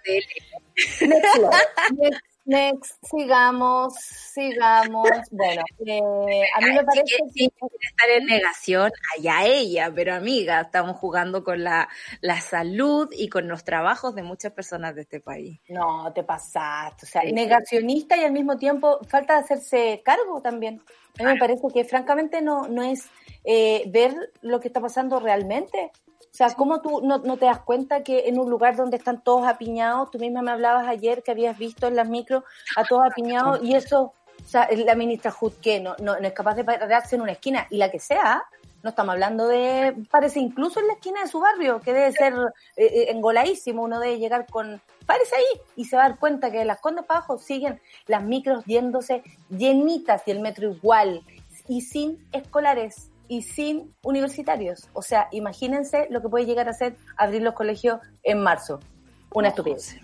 [1.00, 1.54] Next, Lord.
[1.96, 5.08] next, next, sigamos, sigamos.
[5.30, 7.66] Bueno, eh, a mí me parece que que...
[7.80, 11.88] estar en negación, allá ella, pero amiga, estamos jugando con la,
[12.20, 15.60] la salud y con los trabajos de muchas personas de este país.
[15.68, 17.06] No, te pasaste.
[17.06, 17.32] O sea, Sí.
[17.32, 20.82] negacionista y al mismo tiempo falta de hacerse cargo también.
[21.18, 23.08] A mí me parece que francamente no, no es
[23.44, 25.92] eh, ver lo que está pasando realmente.
[26.32, 29.46] O sea, ¿cómo tú no, te das cuenta que en un lugar donde están todos
[29.46, 32.44] apiñados, tú misma me hablabas ayer que habías visto en las micros
[32.76, 36.32] a todos apiñados y eso, o sea, la ministra Hood que no, no, no es
[36.32, 38.44] capaz de pararse en una esquina y la que sea,
[38.82, 42.32] no estamos hablando de, parece incluso en la esquina de su barrio, que debe ser
[42.76, 46.50] eh, eh, engoladísimo, uno debe llegar con, parece ahí, y se va a dar cuenta
[46.50, 51.22] que de las condes para abajo siguen las micros yéndose llenitas y el metro igual,
[51.68, 54.90] y sin escolares y sin universitarios.
[54.92, 58.80] O sea, imagínense lo que puede llegar a ser abrir los colegios en marzo.
[59.32, 59.96] Una estupidez.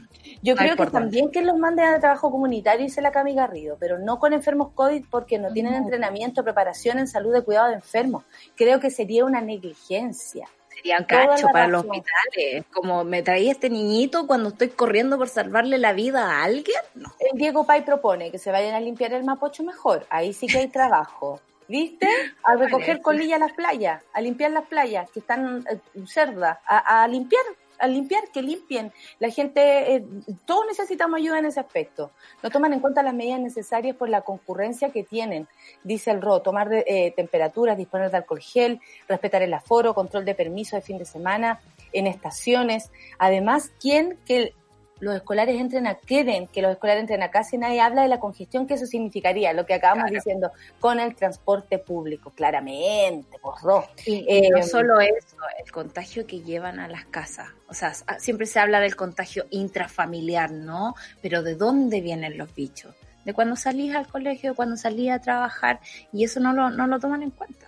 [0.42, 3.34] Yo No creo que también que los manden a trabajo comunitario y se la Cami
[3.34, 7.68] Garrido, pero no con enfermos COVID porque no tienen entrenamiento, preparación en salud de cuidado
[7.68, 8.22] de enfermos.
[8.54, 10.48] Creo que sería una negligencia.
[10.68, 12.64] Sería un cacho para los hospitales.
[12.72, 16.78] Como me traía este niñito cuando estoy corriendo por salvarle la vida a alguien.
[16.94, 17.12] No.
[17.18, 20.06] El Diego Pai propone que se vayan a limpiar el Mapocho mejor.
[20.10, 21.40] Ahí sí que hay trabajo.
[21.68, 22.08] ¿Viste?
[22.44, 23.02] A recoger Parece.
[23.02, 27.42] colillas las playas, a limpiar las playas que están eh, cerdas, a, a limpiar,
[27.78, 28.92] a limpiar, que limpien.
[29.18, 30.04] La gente, eh,
[30.46, 32.12] todos necesitamos ayuda en ese aspecto.
[32.42, 35.48] No toman en cuenta las medidas necesarias por la concurrencia que tienen,
[35.82, 40.24] dice el RO, tomar de- eh, temperaturas, disponer de alcohol gel, respetar el aforo, control
[40.24, 41.60] de permiso de fin de semana,
[41.92, 42.90] en estaciones.
[43.18, 44.54] Además, ¿quién que
[45.00, 48.08] los escolares entren a, queden que los escolares entren a casa y nadie habla de
[48.08, 53.84] la congestión que eso significaría, lo que acabamos diciendo, con el transporte público, claramente, porro.
[54.06, 57.48] Y Eh, no solo eso, el contagio que llevan a las casas.
[57.68, 60.94] O sea, s- siempre se habla del contagio intrafamiliar, ¿no?
[61.20, 62.94] Pero ¿de dónde vienen los bichos?
[63.24, 65.80] De cuando salís al colegio, de cuando salís a trabajar,
[66.12, 67.66] y eso no lo, no lo toman en cuenta.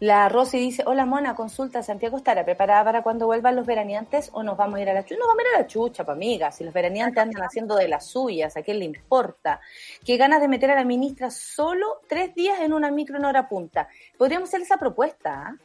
[0.00, 4.42] La Rosy dice, hola Mona, consulta, ¿Santiago estará preparada para cuando vuelvan los veraneantes o
[4.42, 5.18] nos vamos a ir a la chucha?
[5.18, 7.88] Nos vamos a ir a la chucha, pa' amiga, si los veraneantes andan haciendo de
[7.88, 9.60] las suyas, ¿a quién le importa?
[10.04, 13.48] Qué ganas de meter a la ministra solo tres días en una micro en hora
[13.48, 13.88] punta.
[14.18, 15.56] Podríamos hacer esa propuesta, ¿ah?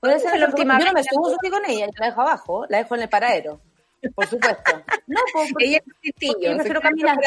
[0.00, 0.78] Podría Fue ser la última.
[0.78, 3.08] Yo no me subo subí con ella, yo la dejo abajo, la dejo en el
[3.08, 3.60] paradero,
[4.14, 4.72] por supuesto.
[5.06, 7.18] No, porque- Ella es un yo prefiero caminar.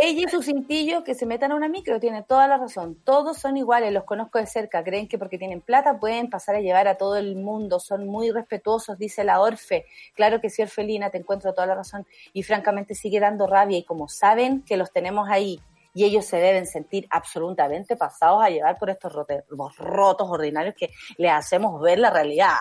[0.00, 2.96] Ella y sus cintillos que se metan a una micro tienen toda la razón.
[3.04, 4.82] Todos son iguales, los conozco de cerca.
[4.84, 7.80] Creen que porque tienen plata pueden pasar a llevar a todo el mundo.
[7.80, 9.86] Son muy respetuosos, dice la Orfe.
[10.14, 12.06] Claro que sí, Orfelina, te encuentro toda la razón.
[12.32, 13.78] Y francamente sigue dando rabia.
[13.78, 15.60] Y como saben que los tenemos ahí
[15.94, 19.44] y ellos se deben sentir absolutamente pasados a llevar por estos rote-
[19.78, 22.52] rotos ordinarios que les hacemos ver la realidad.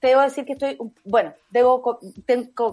[0.00, 1.98] te debo decir que estoy, bueno, debo co-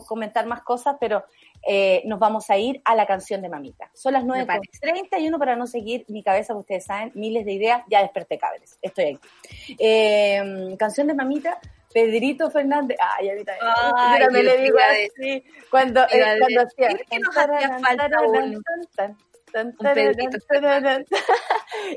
[0.05, 1.23] comentar más cosas, pero
[1.67, 3.89] eh, nos vamos a ir a la canción de Mamita.
[3.93, 7.83] Son las Me 9.31 para no seguir mi cabeza, porque ustedes saben, miles de ideas,
[7.89, 9.75] ya desperté cables, estoy aquí.
[9.79, 11.59] Eh, canción de Mamita,
[11.93, 16.37] Pedrito Fernández, ay, ahorita, Ay, ahorita me yo le digo a así, cuando, eh, a
[16.39, 16.89] cuando hacía...
[17.09, 18.63] que nos hacía falta un-
[18.95, 19.17] tan.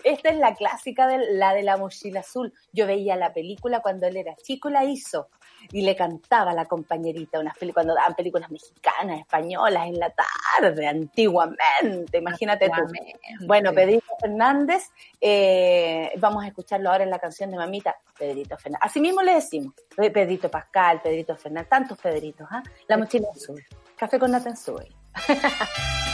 [0.04, 2.52] Esta es la clásica de la de la mochila azul.
[2.72, 5.28] Yo veía la película cuando él era chico, la hizo
[5.72, 10.86] y le cantaba a la compañerita unas cuando daban películas mexicanas, españolas en la tarde,
[10.86, 12.74] antiguamente, imagínate tú.
[12.74, 13.20] Antiguamente.
[13.46, 18.80] Bueno, Pedrito Fernández, eh, vamos a escucharlo ahora en la canción de Mamita, Pedrito Fernández.
[18.84, 22.62] Así mismo le decimos, Pe- Pedrito Pascal, Pedrito Fernández, tantos Pedritos, ¿ah?
[22.86, 23.62] La mochila azul,
[23.96, 24.56] café con nata en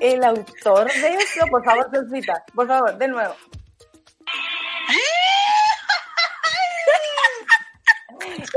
[0.00, 1.46] el, autor de eso.
[1.50, 3.34] Por favor, Sofita, por favor, de nuevo.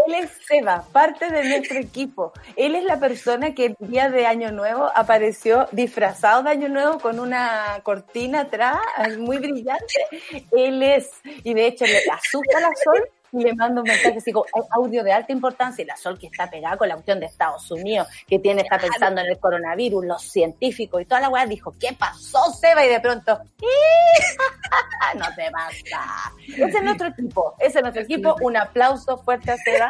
[0.08, 2.32] Él es Seba, parte de nuestro equipo.
[2.56, 7.00] Él es la persona que el día de Año Nuevo apareció disfrazado de Año Nuevo
[7.00, 8.80] con una cortina atrás
[9.18, 10.06] muy brillante.
[10.52, 11.10] Él es,
[11.44, 14.18] y de hecho le asusta la Sol y le manda un mensaje
[14.54, 17.26] "Hay audio de alta importancia y la Sol que está pegada con la cuestión de
[17.28, 21.46] Estados Unidos, que tiene, está pensando en el coronavirus, los científicos y toda la weá,
[21.46, 22.86] dijo, ¿qué pasó, Seba?
[22.86, 23.40] Y de pronto,
[25.16, 26.34] no te pasa.
[26.48, 28.36] Ese es nuestro equipo, ese es nuestro equipo.
[28.42, 29.90] Un aplauso fuerte a Seba,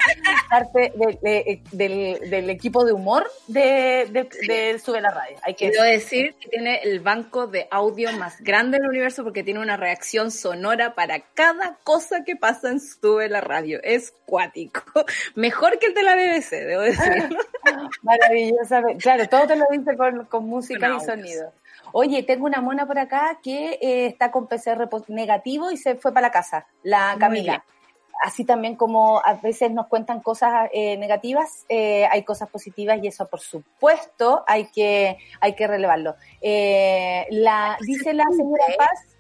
[0.50, 5.38] parte de- de- del, del equipo de humor de Sube la Radio.
[5.44, 9.44] Hay que Quiero decir que tiene el banco de audio más grande del universo porque
[9.44, 13.80] tiene una reacción sonora para cada cosa que pasa en Sube la Radio.
[13.84, 14.82] Es cuático.
[15.36, 17.38] Mejor que el de la BBC, debo decirlo.
[18.02, 18.82] Maravillosa.
[19.00, 21.52] Claro, todo te lo dice con, con música y sonido.
[21.92, 26.14] Oye, tengo una mona por acá que eh, está con PCR negativo y se fue
[26.14, 27.64] para la casa, la Camila.
[28.24, 33.08] así también como a veces nos cuentan cosas eh, negativas, eh, hay cosas positivas y
[33.08, 36.16] eso por supuesto hay que, hay que relevarlo.
[36.42, 39.17] La, dice la señora Paz.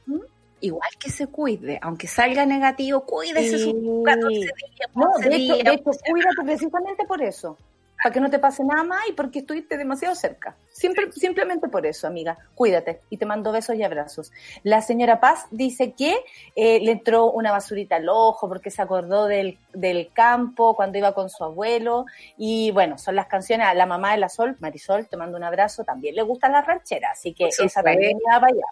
[0.61, 3.63] Igual que se cuide, aunque salga negativo, cuídese Sí.
[3.63, 4.51] sus 14 días,
[4.95, 5.65] no, 11 de hecho, días.
[5.65, 7.57] de hecho, cuídate precisamente por eso,
[8.01, 10.55] para que no te pase nada más y porque estuviste demasiado cerca.
[10.71, 14.31] Siempre, simplemente por eso, amiga, cuídate y te mando besos y abrazos.
[14.63, 16.15] La señora Paz dice que
[16.55, 21.13] eh, le entró una basurita al ojo porque se acordó del, del campo cuando iba
[21.13, 22.05] con su abuelo
[22.37, 25.43] y bueno, son las canciones a la mamá de la Sol, Marisol, te mando un
[25.43, 28.65] abrazo, también le gustan las rancheras, así que esa también iba para allá.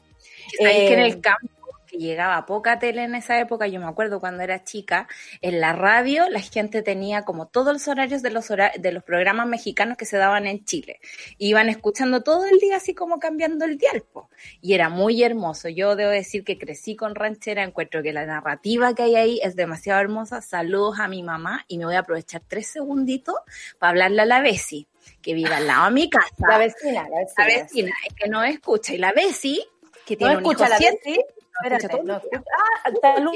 [0.57, 1.54] ¿Sabéis que en Eh, el campo, que
[1.97, 5.07] llegaba poca tele en esa época, yo me acuerdo cuando era chica,
[5.41, 9.03] en la radio la gente tenía como todos los horarios de los, hora- de los
[9.03, 10.99] programas mexicanos que se daban en Chile.
[11.37, 14.29] Iban escuchando todo el día así como cambiando el dial, po.
[14.61, 15.69] Y era muy hermoso.
[15.69, 19.55] Yo debo decir que crecí con ranchera, encuentro que la narrativa que hay ahí es
[19.55, 20.41] demasiado hermosa.
[20.41, 23.35] Saludos a mi mamá y me voy a aprovechar tres segunditos
[23.79, 24.87] para hablarle a la Besi,
[25.21, 26.33] que vive al lado de mi casa.
[26.39, 27.33] La vecina, la vecina.
[27.37, 28.93] La vecina, es que no escucha.
[28.93, 29.65] Y la Besi,
[30.05, 31.23] que ¿No tiene un escucha hijo la vecina?
[31.63, 32.15] Espérate, todo no.
[32.15, 33.33] Ah, salud.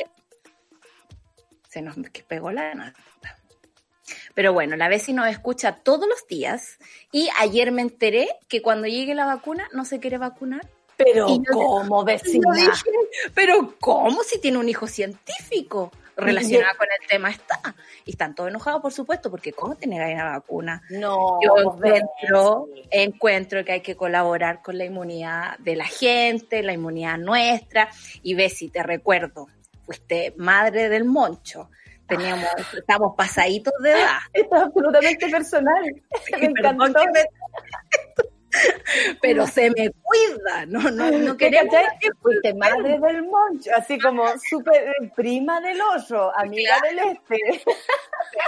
[1.69, 1.95] Se nos
[2.27, 2.99] pegó la nata.
[4.33, 6.79] Pero bueno, la Besi nos escucha todos los días
[7.11, 10.67] y ayer me enteré que cuando llegue la vacuna no se quiere vacunar.
[10.97, 12.53] Pero, yo- ¿cómo, vecina?
[12.53, 12.71] dije,
[13.33, 15.91] pero ¿cómo si tiene un hijo científico?
[16.19, 17.59] Relacionado con el tema está.
[18.05, 20.81] Y están todos enojados, por supuesto, porque ¿cómo te negáis una vacuna?
[20.89, 26.63] No, Yo pues, encuentro, encuentro que hay que colaborar con la inmunidad de la gente,
[26.63, 27.89] la inmunidad nuestra.
[28.21, 29.47] Y Bessie, te recuerdo,
[29.85, 31.69] fuiste madre del moncho.
[32.07, 34.17] Teníamos, estamos pasaditos de edad.
[34.33, 35.83] Esto es absolutamente personal.
[36.39, 37.03] Me encantó.
[38.49, 38.59] Que
[39.21, 42.09] Pero se me cuida, no, no, no ¿Qué, queremos cachai?
[42.21, 47.37] Fuiste madre del moncho, así como súper eh, prima del oso, amiga del este.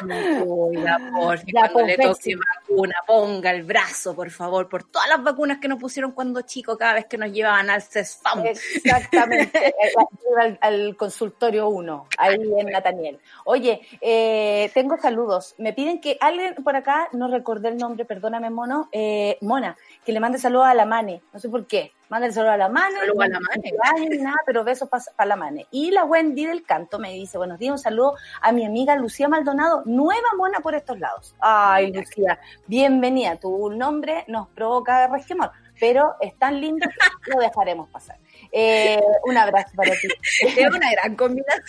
[0.03, 2.33] me cuida, por Ya, cuando pues, le Betsy.
[2.33, 6.41] toque vacuna, ponga el brazo, por favor, por todas las vacunas que nos pusieron cuando
[6.41, 8.45] chicos, cada vez que nos llevaban al CESFAM.
[8.45, 9.93] Exactamente, eh,
[10.39, 13.19] al, al consultorio 1, ahí en Nataniel.
[13.45, 15.55] Oye, eh, tengo saludos.
[15.57, 20.11] Me piden que alguien por acá, no recordé el nombre, perdóname, mono, eh, Mona, que
[20.11, 21.21] le mande saludos a la Mane.
[21.31, 21.91] No sé por qué.
[22.09, 22.95] Mándale saludos a la Mane.
[22.99, 24.09] Saludos a la no Mane.
[24.09, 25.67] ni nada, pero besos para la Mane.
[25.71, 29.27] Y la Wendy del Canto me dice, buenos días, un saludo a mi amiga Lucía
[29.29, 31.35] Maldonado, nueva mona por estos lados.
[31.39, 33.35] Ay, Lucía, bienvenida.
[33.37, 36.85] Tu nombre nos provoca resquemor, pero es tan lindo
[37.23, 38.17] que lo dejaremos pasar.
[38.51, 40.07] Eh, un abrazo para ti.
[40.41, 41.63] Es una gran combinación,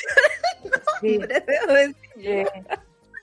[1.01, 1.97] Sí, debo decir.
[2.17, 2.45] sí,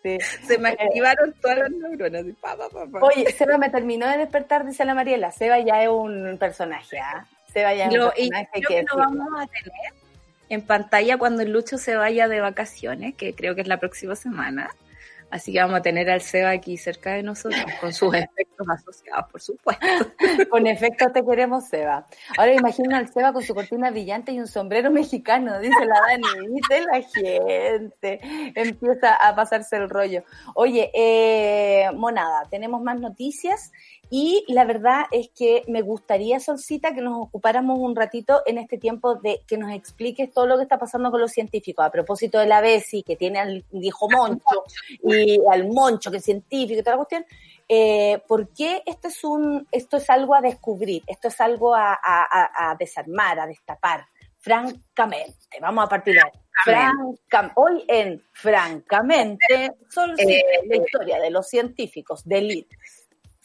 [0.01, 2.25] Se me activaron todas las neuronas.
[2.25, 2.99] y pa, pa, pa, pa.
[3.01, 5.31] Oye, Seba me terminó de despertar, dice la Mariela.
[5.31, 7.25] Seba ya es un personaje, ¿ah?
[7.53, 9.93] Seba ya es Lo- un y personaje creo que que lo vamos a tener
[10.49, 14.15] en pantalla cuando el Lucho se vaya de vacaciones, que creo que es la próxima
[14.15, 14.69] semana.
[15.31, 19.31] Así que vamos a tener al Seba aquí cerca de nosotros, con sus efectos asociados,
[19.31, 19.85] por supuesto.
[20.49, 22.05] Con efecto te queremos, Seba.
[22.37, 26.47] Ahora imagino al Seba con su cortina brillante y un sombrero mexicano, dice la Dani,
[26.47, 28.19] dice la gente.
[28.55, 30.23] Empieza a pasarse el rollo.
[30.55, 33.71] Oye, eh, monada, tenemos más noticias
[34.11, 38.77] y la verdad es que me gustaría, Solcita, que nos ocupáramos un ratito en este
[38.77, 41.85] tiempo de que nos expliques todo lo que está pasando con los científicos.
[41.85, 44.63] A propósito de la Bessie, que tiene al hijo Moncho
[45.03, 47.25] y al Moncho, que es científico y toda la cuestión.
[47.67, 51.03] Eh, ¿Por qué esto es, un, esto es algo a descubrir?
[51.05, 54.05] Esto es algo a, a- a- a desarmar, a destapar.
[54.39, 56.31] Francamente, vamos a partir de ahí.
[56.63, 62.75] Franca- hoy en Francamente, solo Eh, la historia de los científicos de elite.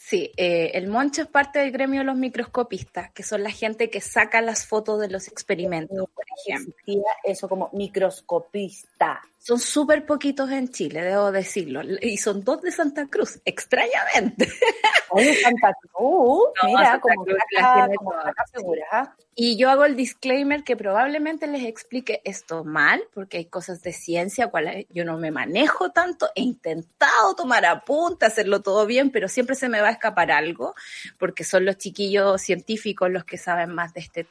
[0.07, 3.89] Sí, eh, el Moncho es parte del gremio de los microscopistas, que son la gente
[3.89, 6.75] que saca las fotos de los experimentos, por ejemplo.
[7.23, 9.19] Eso como microscopista.
[9.39, 14.47] Son súper poquitos en Chile, debo decirlo, y son dos de Santa Cruz, extrañamente.
[15.09, 17.37] Oye, Santa Cruz, No, mira, Santa como Cruz
[18.53, 19.15] como ¿ah?
[19.37, 23.91] Y yo hago el disclaimer que probablemente les explique esto mal, porque hay cosas de
[23.91, 29.27] ciencia, cuales yo no me manejo tanto, he intentado tomar apunte, hacerlo todo bien, pero
[29.27, 30.73] siempre se me va a escapar algo,
[31.19, 34.27] porque son los chiquillos científicos los que saben más de este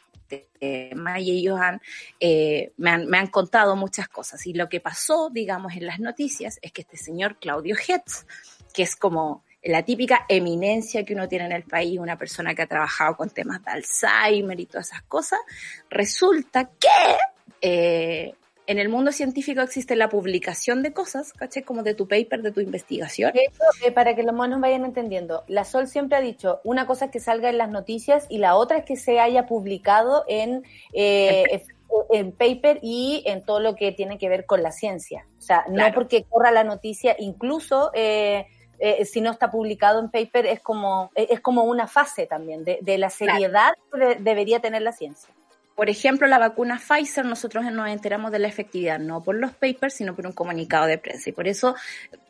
[0.59, 1.82] tema y ellos han,
[2.18, 4.46] eh, me, han, me han contado muchas cosas.
[4.46, 8.26] Y lo que pasó, digamos, en las noticias es que este señor Claudio Hetz,
[8.72, 12.62] que es como la típica eminencia que uno tiene en el país, una persona que
[12.62, 15.41] ha trabajado con temas de Alzheimer y todas esas cosas,
[15.89, 17.17] resulta que
[17.61, 18.35] eh,
[18.67, 21.62] en el mundo científico existe la publicación de cosas, ¿caché?
[21.62, 23.33] Como de tu paper, de tu investigación.
[23.35, 27.07] Hecho, eh, para que los monos vayan entendiendo, la Sol siempre ha dicho, una cosa
[27.07, 30.62] es que salga en las noticias y la otra es que se haya publicado en,
[30.93, 31.62] eh,
[32.11, 35.27] en paper y en todo lo que tiene que ver con la ciencia.
[35.39, 38.47] O sea, no porque corra la noticia, incluso eh,
[38.79, 42.79] eh, si no está publicado en paper, es como, es como una fase también de,
[42.83, 45.33] de la seriedad que de- debería tener la ciencia.
[45.75, 49.95] Por ejemplo, la vacuna Pfizer, nosotros nos enteramos de la efectividad no por los papers,
[49.95, 51.31] sino por un comunicado de prensa.
[51.31, 51.75] Y por eso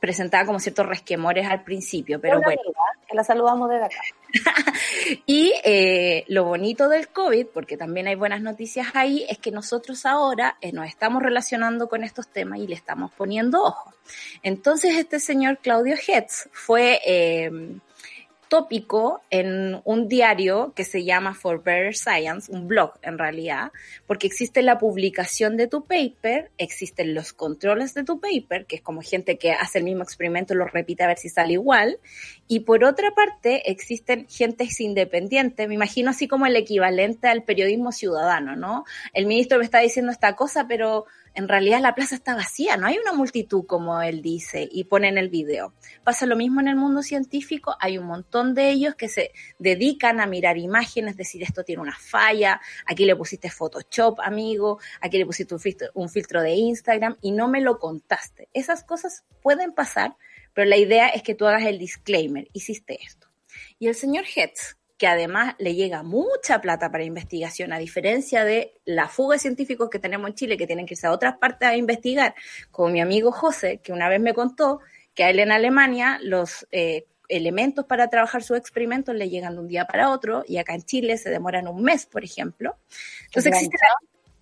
[0.01, 2.21] presentaba como ciertos resquemores al principio.
[2.21, 4.01] Pero bueno, amiga, que la saludamos desde acá.
[5.27, 10.07] Y eh, lo bonito del COVID, porque también hay buenas noticias ahí, es que nosotros
[10.07, 13.93] ahora eh, nos estamos relacionando con estos temas y le estamos poniendo ojo.
[14.43, 17.51] Entonces este señor Claudio Hetz fue eh,
[18.55, 23.73] tópico en un diario que se llama For Better Science, un blog en realidad,
[24.07, 28.81] porque existe la publicación de tu paper, existen los controles de tu paper, que es
[28.81, 31.99] como gente que hace el mismo experimento, lo repite a ver si sale igual,
[32.47, 37.91] y por otra parte existen gentes independientes, me imagino así como el equivalente al periodismo
[37.91, 38.85] ciudadano, ¿no?
[39.15, 42.87] El ministro me está diciendo esta cosa, pero en realidad la plaza está vacía, no
[42.87, 45.75] hay una multitud como él dice y pone en el video.
[46.05, 50.21] Pasa lo mismo en el mundo científico, hay un montón de ellos que se dedican
[50.21, 55.27] a mirar imágenes, decir esto tiene una falla, aquí le pusiste Photoshop, amigo, aquí le
[55.27, 55.55] pusiste
[55.95, 58.49] un filtro, de Instagram y no me lo contaste.
[58.53, 60.17] Esas cosas pueden pasar,
[60.53, 63.29] pero la idea es que tú hagas el disclaimer, hiciste esto.
[63.79, 68.75] Y el señor Hetz, que además le llega mucha plata para investigación, a diferencia de
[68.85, 71.69] la fuga de científicos que tenemos en Chile, que tienen que irse a otras partes
[71.69, 72.35] a investigar,
[72.71, 74.81] como mi amigo José, que una vez me contó
[75.15, 79.61] que a él en Alemania los eh, elementos para trabajar sus experimentos le llegan de
[79.61, 82.77] un día para otro, y acá en Chile se demoran un mes, por ejemplo.
[83.27, 83.79] Entonces existe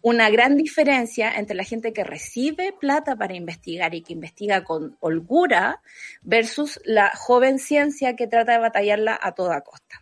[0.02, 4.96] una gran diferencia entre la gente que recibe plata para investigar y que investiga con
[5.00, 5.80] holgura
[6.22, 10.01] versus la joven ciencia que trata de batallarla a toda costa.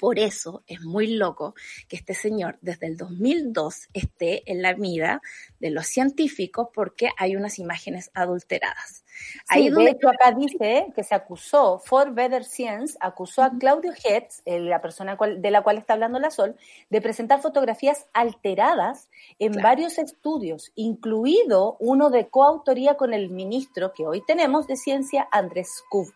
[0.00, 1.54] Por eso es muy loco
[1.86, 5.20] que este señor desde el 2002 esté en la mira
[5.58, 9.04] de los científicos porque hay unas imágenes adulteradas.
[9.48, 14.40] Ahí de hecho acá dice que se acusó, For Better Science acusó a Claudio Hetz,
[14.46, 16.56] eh, la persona cual, de la cual está hablando la Sol,
[16.88, 19.68] de presentar fotografías alteradas en Claro.
[19.68, 25.84] varios estudios, incluido uno de coautoría con el ministro que hoy tenemos de ciencia, Andrés
[25.90, 26.10] Kub.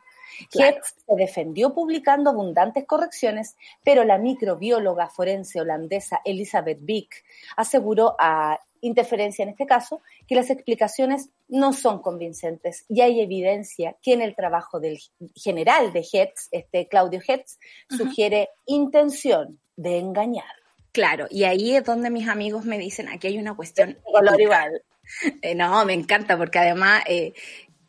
[0.50, 0.76] Claro.
[0.76, 7.24] Hetz se defendió publicando abundantes correcciones, pero la microbióloga forense holandesa Elizabeth Bick
[7.56, 13.96] aseguró a Interferencia en este caso que las explicaciones no son convincentes y hay evidencia
[14.02, 14.98] que en el trabajo del
[15.34, 17.58] general de Hetz, este Claudio Hetz,
[17.88, 20.44] sugiere intención de engañar.
[20.92, 23.96] Claro, y ahí es donde mis amigos me dicen, aquí hay una cuestión.
[24.04, 24.42] Color ética.
[24.42, 24.82] igual.
[25.40, 27.32] Eh, no, me encanta porque además eh,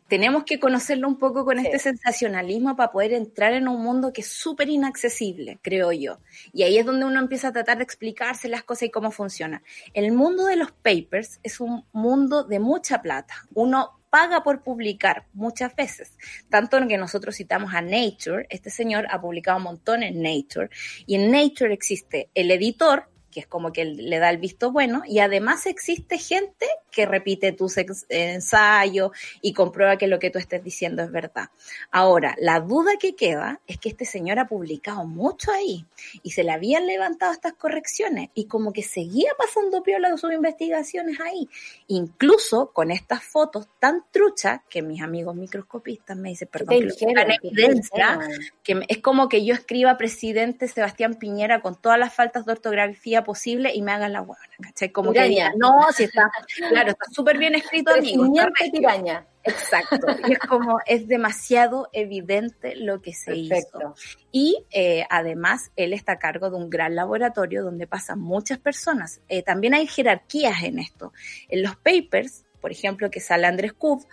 [0.07, 1.65] tenemos que conocerlo un poco con Sí.
[1.65, 6.19] este sensacionalismo para poder entrar en un mundo que es súper inaccesible, creo yo.
[6.53, 9.63] Y ahí es donde uno empieza a tratar de explicarse las cosas y cómo funciona.
[9.93, 13.33] El mundo de los papers es un mundo de mucha plata.
[13.53, 16.13] Uno paga por publicar muchas veces,
[16.49, 20.69] tanto en que nosotros citamos a Nature, este señor ha publicado un montón en Nature,
[21.05, 25.03] y en Nature existe el editor, que es como que le da el visto bueno,
[25.05, 27.75] y además existe gente que repite tus
[28.07, 29.11] ensayos
[29.41, 31.49] y comprueba que lo que tú estés diciendo es verdad.
[31.91, 35.85] Ahora, la duda que queda es que este señor ha publicado mucho ahí
[36.23, 40.31] y se le habían levantado estas correcciones y como que seguía pasando piola de sus
[40.31, 41.49] investigaciones ahí,
[41.87, 47.31] incluso con estas fotos tan truchas que mis amigos microscopistas me dicen, perdón, que dijeron,
[47.43, 48.19] evidencia,
[48.63, 53.24] que es como que yo escriba presidente Sebastián Piñera con todas las faltas de ortografía
[53.25, 54.91] posible y me hagan la buena, ¿cachai?
[54.91, 55.29] Como que Piraña.
[55.29, 56.31] digan, no, si está,
[56.69, 58.23] claro, está súper bien escrito, amigo.
[58.25, 58.71] está Crecimiento regio".
[58.79, 59.27] piraña.
[59.43, 60.07] Exacto.
[60.27, 63.95] Y es como, es demasiado evidente lo que se hizo.
[64.31, 69.21] Y eh, además, él está a cargo de un gran laboratorio donde pasan muchas personas.
[69.27, 71.13] Eh, también hay jerarquías en esto.
[71.49, 74.05] En los papers, por ejemplo, que sale Andrés Kuf,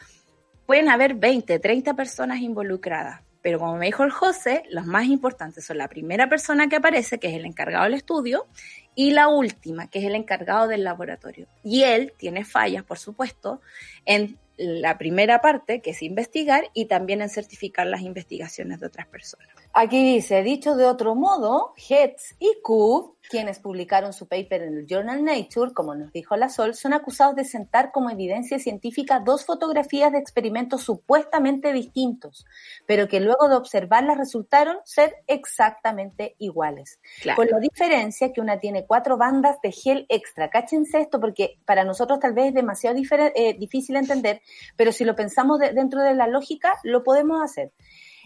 [0.67, 3.23] pueden haber 20, 30 personas involucradas.
[3.41, 7.19] Pero como me dijo el José, los más importantes son la primera persona que aparece,
[7.19, 8.47] que es el encargado del estudio,
[8.95, 11.47] y la última, que es el encargado del laboratorio.
[11.63, 13.61] Y él tiene fallas, por supuesto,
[14.05, 19.07] en la primera parte, que es investigar, y también en certificar las investigaciones de otras
[19.07, 19.49] personas.
[19.73, 24.87] Aquí dice, dicho de otro modo, Hetz y Kub, quienes publicaron su paper en el
[24.87, 29.47] journal Nature, como nos dijo la Sol, son acusados de sentar como evidencia científica dos
[29.47, 32.45] fotografías de experimentos supuestamente distintos,
[32.87, 37.01] pero que luego de observarlas resultaron ser exactamente iguales.
[37.23, 37.37] Claro.
[37.39, 40.51] Con la diferencia que una tiene cuatro bandas de gel extra.
[40.51, 42.97] Cáchense esto porque para nosotros tal vez es demasiado
[43.35, 44.43] eh, difícil entender,
[44.77, 47.73] pero si lo pensamos de- dentro de la lógica, lo podemos hacer.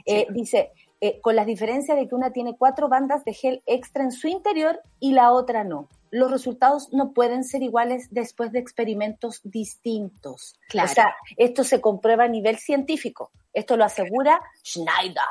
[0.04, 4.02] Eh, Dice, eh, con las diferencias de que una tiene cuatro bandas de gel extra
[4.02, 5.88] en su interior y la otra no.
[6.10, 10.58] Los resultados no pueden ser iguales después de experimentos distintos.
[10.68, 10.90] Claro.
[10.90, 13.30] O sea, esto se comprueba a nivel científico.
[13.52, 15.22] Esto lo asegura Schneider.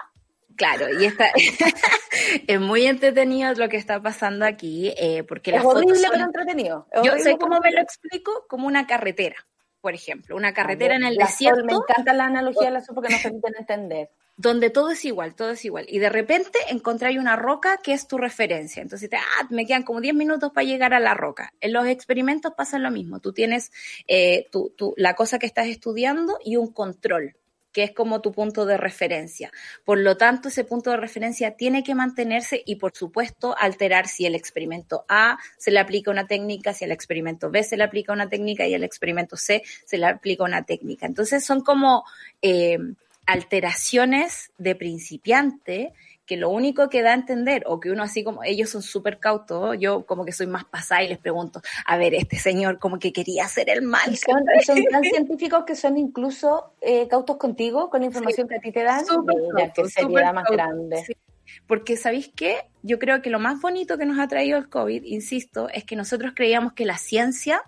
[0.56, 1.32] Claro, y está
[2.48, 6.12] es muy entretenido lo que está pasando aquí, eh, porque Es las fotos horrible son-
[6.12, 6.88] pero entretenido.
[6.92, 9.36] Es Yo sé cómo me lo explico, como una carretera,
[9.82, 12.82] por ejemplo, una carretera en el La Sol, desierto me encanta la analogía de la
[12.82, 14.10] Sol porque nos permiten entender.
[14.38, 15.86] Donde todo es igual, todo es igual.
[15.88, 18.82] Y de repente encontráis una roca que es tu referencia.
[18.82, 21.54] Entonces, te, ah, me quedan como 10 minutos para llegar a la roca.
[21.62, 23.20] En los experimentos pasa lo mismo.
[23.22, 23.72] Tú tienes
[24.08, 27.36] eh, tu- tu- la cosa que estás estudiando y un control
[27.72, 29.52] que es como tu punto de referencia.
[29.84, 34.26] Por lo tanto, ese punto de referencia tiene que mantenerse y, por supuesto, alterar si
[34.26, 38.14] el experimento A se le aplica una técnica, si al experimento B se le aplica
[38.14, 41.06] una técnica y al experimento C se le aplica una técnica.
[41.06, 42.06] Entonces, son como
[42.42, 42.78] eh,
[43.26, 45.94] alteraciones de principiante
[46.26, 49.20] que lo único que da a entender, o que uno así como, ellos son súper
[49.20, 52.98] cautos, yo como que soy más pasada y les pregunto, a ver, este señor como
[52.98, 54.12] que quería hacer el mal.
[54.12, 58.56] Y son, son tan científicos que son incluso eh, cautos contigo con la información que
[58.56, 59.04] a ti te dan.
[59.54, 61.04] Mira, cautos, seriedad súper más cautos, grande.
[61.06, 61.14] sí.
[61.68, 62.58] Porque, ¿sabéis qué?
[62.82, 65.96] Yo creo que lo más bonito que nos ha traído el COVID, insisto, es que
[65.96, 67.62] nosotros creíamos que la ciencia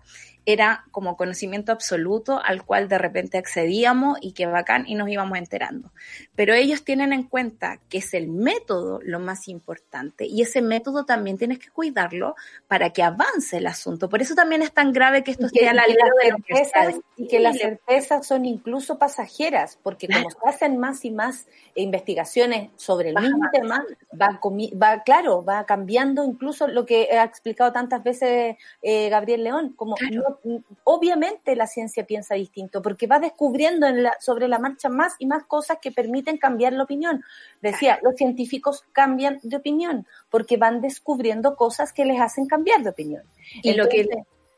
[0.47, 5.37] era como conocimiento absoluto al cual de repente accedíamos y que bacán y nos íbamos
[5.37, 5.91] enterando.
[6.35, 11.05] Pero ellos tienen en cuenta que es el método lo más importante y ese método
[11.05, 12.35] también tienes que cuidarlo
[12.69, 14.07] para que avance el asunto.
[14.07, 17.27] Por eso también es tan grave que esto esté al alero de los certezas, y
[17.27, 23.09] que las certezas son incluso pasajeras, porque como se hacen más y más investigaciones sobre
[23.09, 23.83] el Va mismo tema,
[24.13, 29.97] va, claro, va cambiando incluso lo que ha explicado tantas veces eh, Gabriel León, como
[29.97, 30.36] Claro.
[30.83, 35.25] Obviamente la ciencia piensa distinto, porque va descubriendo en la- sobre la marcha más y
[35.25, 37.23] más cosas que permiten cambiar la opinión.
[37.61, 42.89] Decía, los científicos cambian de opinión, porque van descubriendo cosas que les hacen cambiar de
[42.89, 43.23] opinión.
[43.63, 44.07] Y lo que-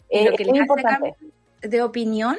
[0.10, 1.16] eh, lo que es hace importante.
[1.16, 2.38] cambiar de opinión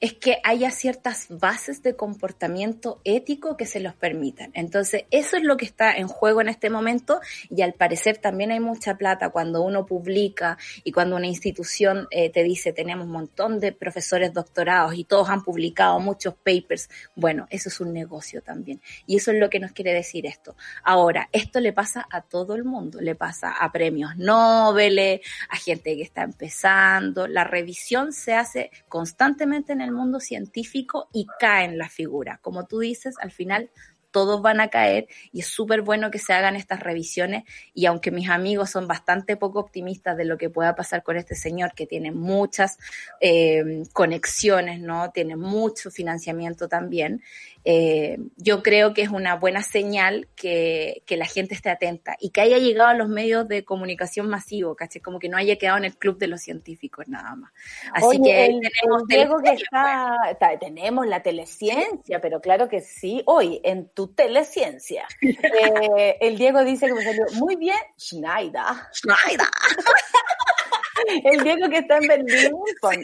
[0.00, 4.50] es que haya ciertas bases de comportamiento ético que se los permitan.
[4.54, 7.20] Entonces, eso es lo que está en juego en este momento
[7.50, 12.30] y al parecer también hay mucha plata cuando uno publica y cuando una institución eh,
[12.30, 16.88] te dice tenemos un montón de profesores doctorados y todos han publicado muchos papers.
[17.14, 20.56] Bueno, eso es un negocio también y eso es lo que nos quiere decir esto.
[20.84, 25.96] Ahora, esto le pasa a todo el mundo, le pasa a premios Nobel, a gente
[25.96, 27.26] que está empezando.
[27.26, 32.38] La revisión se hace constantemente en el mundo científico y caen las figuras.
[32.40, 33.70] Como tú dices, al final
[34.12, 37.44] todos van a caer y es súper bueno que se hagan estas revisiones
[37.74, 41.34] y aunque mis amigos son bastante poco optimistas de lo que pueda pasar con este
[41.34, 42.78] señor que tiene muchas
[43.20, 45.10] eh, conexiones, ¿no?
[45.10, 47.22] Tiene mucho financiamiento también,
[47.64, 52.30] eh, yo creo que es una buena señal que, que la gente esté atenta y
[52.30, 55.00] que haya llegado a los medios de comunicación masivo, ¿caché?
[55.00, 57.52] Como que no haya quedado en el club de los científicos nada más.
[57.92, 58.60] Así Oye, que el,
[59.08, 64.08] tenemos el que está, está- tenemos la teleciencia, pero claro que sí, hoy en tu
[64.08, 65.06] teleciencia.
[65.52, 68.62] Eh, el Diego dice que me salió muy bien, Schneider.
[68.92, 69.46] Schneider.
[71.24, 72.94] El Diego que está en Berlín, pon,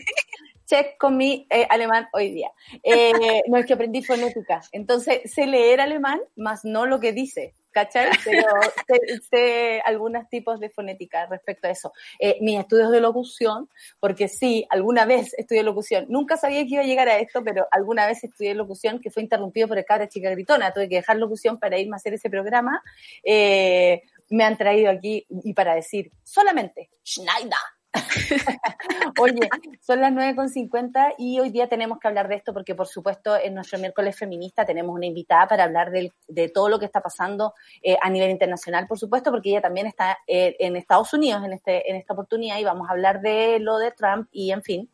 [0.69, 2.53] check con mi eh, alemán hoy día.
[2.83, 3.13] Eh,
[3.49, 7.55] no es que aprendí fonética, entonces sé leer alemán, más no lo que dice.
[7.71, 8.11] ¿Cachai?
[8.25, 8.49] Pero
[8.89, 11.93] sé, sé algunos tipos de fonética respecto a eso.
[12.19, 13.69] Eh, mis estudios de locución,
[14.01, 16.07] porque sí, alguna vez estudié locución.
[16.09, 19.23] Nunca sabía que iba a llegar a esto, pero alguna vez estudié locución que fue
[19.23, 20.73] interrumpido por el cabra chica gritona.
[20.73, 22.83] Tuve que dejar locución para irme a hacer ese programa.
[23.23, 27.78] Eh, me han traído aquí y para decir solamente Schneider.
[29.21, 29.49] Oye,
[29.81, 33.55] son las 9.50 y hoy día tenemos que hablar de esto porque, por supuesto, en
[33.55, 37.55] nuestro miércoles feminista tenemos una invitada para hablar del- de todo lo que está pasando
[37.83, 41.53] eh, a nivel internacional, por supuesto, porque ella también está eh, en Estados Unidos en,
[41.53, 44.91] este, en esta oportunidad y vamos a hablar de lo de Trump y, en fin.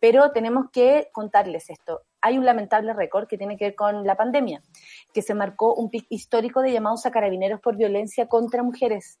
[0.00, 2.02] Pero tenemos que contarles esto.
[2.20, 4.60] Hay un lamentable récord que tiene que ver con la pandemia,
[5.14, 9.20] que se marcó un pic histórico de llamados a carabineros por violencia contra mujeres.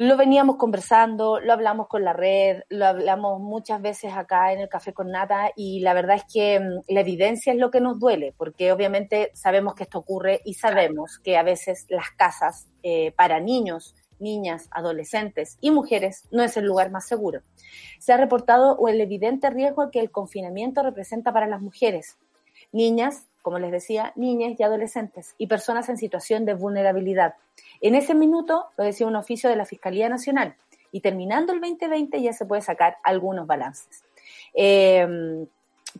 [0.00, 4.68] Lo veníamos conversando, lo hablamos con la red, lo hablamos muchas veces acá en el
[4.68, 7.98] Café con Nata y la verdad es que mm, la evidencia es lo que nos
[7.98, 13.10] duele, porque obviamente sabemos que esto ocurre y sabemos que a veces las casas eh,
[13.16, 17.42] para niños, niñas, adolescentes y mujeres no es el lugar más seguro.
[17.98, 22.18] Se ha reportado el evidente riesgo que el confinamiento representa para las mujeres,
[22.70, 27.36] niñas, como les decía, niñas y adolescentes y personas en situación de vulnerabilidad.
[27.80, 30.54] En ese minuto lo decía un oficio de la Fiscalía Nacional
[30.92, 34.04] y terminando el 2020 ya se puede sacar algunos balances.
[34.52, 35.46] Eh,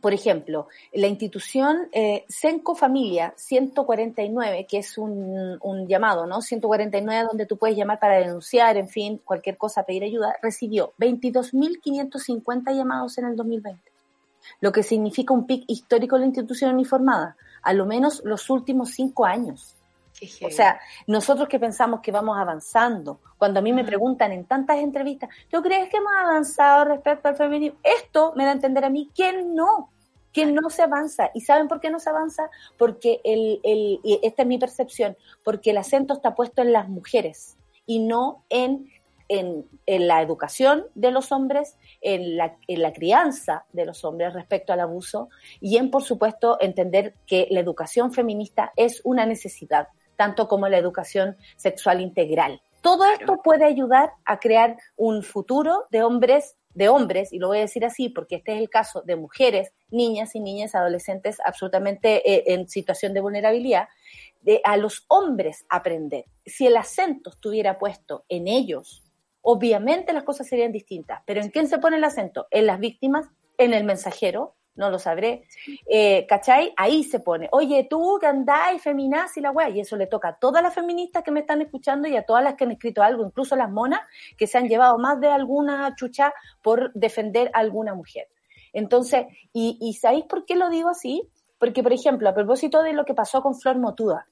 [0.02, 6.42] por ejemplo, la institución eh, Senco Familia 149, que es un llamado, ¿no?
[6.42, 12.76] 149 donde tú puedes llamar para denunciar, en fin, cualquier cosa, pedir ayuda, recibió 22.550
[12.76, 13.87] llamados en el 2020,
[14.60, 18.90] lo que significa un pic histórico en la institución uniformada, a lo menos los últimos
[18.90, 19.74] cinco años.
[20.44, 24.78] O sea, nosotros que pensamos que vamos avanzando, cuando a mí me preguntan en tantas
[24.78, 27.78] entrevistas, ¿tú crees que hemos avanzado respecto al feminismo?
[27.82, 29.90] Esto me da a entender a mí que no,
[30.32, 31.30] que no se avanza.
[31.34, 32.50] ¿Y saben por qué no se avanza?
[32.76, 36.88] Porque el, el, y esta es mi percepción, porque el acento está puesto en las
[36.88, 38.90] mujeres y no en,
[39.28, 44.32] en, en la educación de los hombres, en la, en la crianza de los hombres
[44.34, 45.28] respecto al abuso
[45.60, 50.78] y en, por supuesto, entender que la educación feminista es una necesidad tanto como la
[50.78, 52.60] educación sexual integral.
[52.80, 57.58] Todo esto puede ayudar a crear un futuro de hombres, de hombres, y lo voy
[57.58, 62.28] a decir así porque este es el caso de mujeres, niñas y niñas, adolescentes absolutamente
[62.28, 63.88] eh, en situación de vulnerabilidad,
[64.42, 66.24] de a los hombres aprender.
[66.46, 69.07] Si el acento estuviera puesto en ellos,
[69.50, 71.22] obviamente las cosas serían distintas.
[71.24, 72.48] Pero ¿en quién se pone el acento?
[72.50, 75.44] En las víctimas, en el mensajero, no lo sabré.
[75.88, 76.74] Eh, ¿Cachai?
[76.76, 80.28] Ahí se pone, oye, tú que andáis feminaz y la weá, y eso le toca
[80.28, 83.02] a todas las feministas que me están escuchando y a todas las que han escrito
[83.02, 84.00] algo, incluso las monas,
[84.36, 88.28] que se han llevado más de alguna chucha por defender a alguna mujer.
[88.74, 91.26] Entonces, ¿y, y sabéis por qué lo digo así?
[91.58, 94.26] Porque, por ejemplo, a propósito de lo que pasó con Flor Motuda,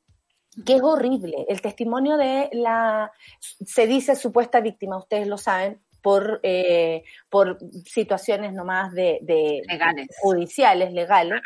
[0.65, 6.39] que es horrible, el testimonio de la, se dice supuesta víctima, ustedes lo saben, por,
[6.45, 10.07] eh, por situaciones nomás de, de Legales.
[10.21, 11.41] judiciales, legales.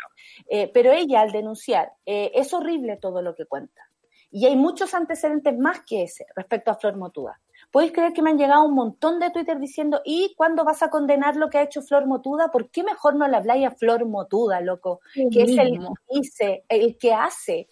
[0.47, 3.81] Eh, pero ella al denunciar, eh, es horrible todo lo que cuenta.
[4.29, 7.39] Y hay muchos antecedentes más que ese respecto a Flor Motuda.
[7.71, 10.91] ¿Podéis creer que me han llegado un montón de Twitter diciendo, ¿y cuándo vas a
[10.91, 12.51] condenar lo que ha hecho Flor Motuda?
[12.51, 15.01] ¿Por qué mejor no le habláis a Flor Motuda, loco?
[15.13, 17.67] que es el que dice, el que hace,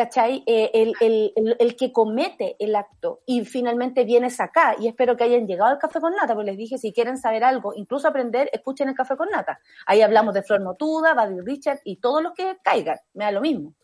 [0.00, 0.42] ¿cachai?
[0.46, 5.70] Eh, el, que comete el acto y finalmente vienes acá y espero que hayan llegado
[5.70, 8.94] al café con nata, porque les dije si quieren saber algo, incluso aprender, escuchen el
[8.94, 9.60] café con nata.
[9.84, 13.42] Ahí hablamos de Flor Motuda, Buddy Richard y todos los que caigan, me da lo
[13.42, 13.74] mismo.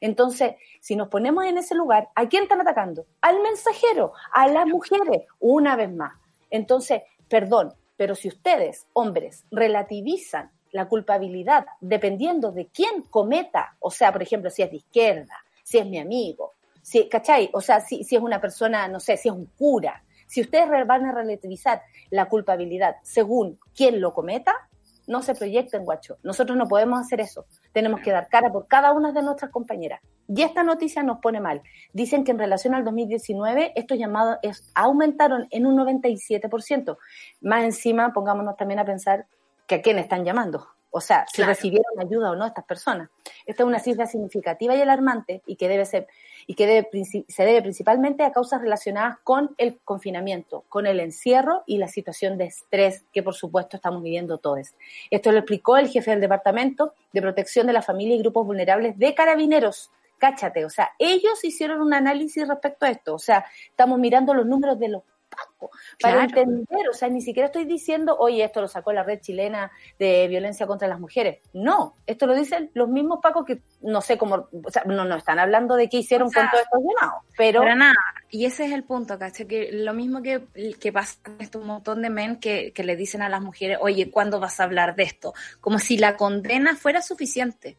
[0.00, 3.06] Entonces, si nos ponemos en ese lugar, ¿a quién están atacando?
[3.20, 6.12] Al mensajero, a las mujeres, una vez más.
[6.50, 14.12] Entonces, perdón, pero si ustedes, hombres, relativizan la culpabilidad dependiendo de quién cometa, o sea,
[14.12, 17.50] por ejemplo, si es de izquierda, si es mi amigo, si, ¿cachai?
[17.52, 20.68] O sea, si, si es una persona, no sé, si es un cura, si ustedes
[20.86, 24.54] van a relativizar la culpabilidad según quién lo cometa,
[25.06, 26.18] no se proyecten, guacho.
[26.22, 27.46] Nosotros no podemos hacer eso.
[27.72, 30.00] Tenemos que dar cara por cada una de nuestras compañeras.
[30.28, 31.62] Y esta noticia nos pone mal.
[31.92, 34.38] Dicen que en relación al 2019 estos llamados
[34.74, 36.96] aumentaron en un 97%.
[37.42, 39.26] Más encima, pongámonos también a pensar
[39.66, 40.66] que a quién están llamando.
[40.96, 41.50] O sea, si Claro.
[41.50, 43.10] recibieron ayuda o no estas personas.
[43.46, 46.06] Esta es una cifra significativa y alarmante y que debe ser
[46.46, 46.88] y que debe,
[47.26, 52.38] se debe principalmente a causas relacionadas con el confinamiento, con el encierro y la situación
[52.38, 54.74] de estrés que por supuesto estamos viviendo todos.
[55.10, 58.96] Esto lo explicó el jefe del Departamento de Protección de la Familia y Grupos Vulnerables
[58.96, 59.90] de Carabineros.
[60.18, 64.46] Cáchate, o sea, ellos hicieron un análisis respecto a esto, o sea, estamos mirando los
[64.46, 65.02] números de los
[66.00, 66.20] para Claro.
[66.22, 70.28] entender, o sea, ni siquiera estoy diciendo, oye, esto lo sacó la red chilena de
[70.28, 71.40] violencia contra las mujeres.
[71.52, 75.16] No, esto lo dicen los mismos pacos que no sé cómo, o sea, no, no
[75.16, 77.94] están hablando de qué hicieron O sea, con todos estos llamados, pero Para nada.
[78.30, 79.46] Y ese es el punto, ¿cachai?
[79.46, 80.46] Que lo mismo que,
[80.80, 84.10] que pasa con este montón de men que, que le dicen a las mujeres, oye,
[84.10, 85.34] ¿cuándo vas a hablar de esto?
[85.60, 87.76] Como si la condena fuera suficiente.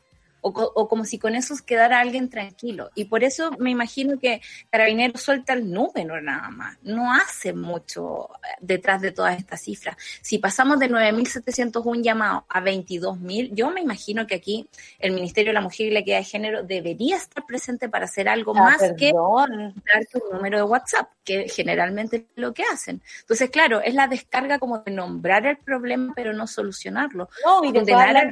[0.48, 2.92] O, o como si con eso quedara alguien tranquilo.
[2.94, 6.78] Y por eso me imagino que Carabineros suelta el número nada más.
[6.84, 9.96] No hace mucho eh, detrás de todas estas cifras.
[10.22, 14.70] Si pasamos de 9.701 llamados a 22.000, yo me imagino que aquí
[15.00, 18.30] el Ministerio de la Mujer y la Equidad de Género debería estar presente para hacer
[18.30, 19.74] algo Ah, más que perdón.
[19.92, 23.02] dar tu número de WhatsApp, que generalmente es lo que hacen.
[23.22, 27.30] Entonces, claro, es la descarga como de nombrar el problema, pero no solucionarlo.
[27.44, 28.26] No, y de todas las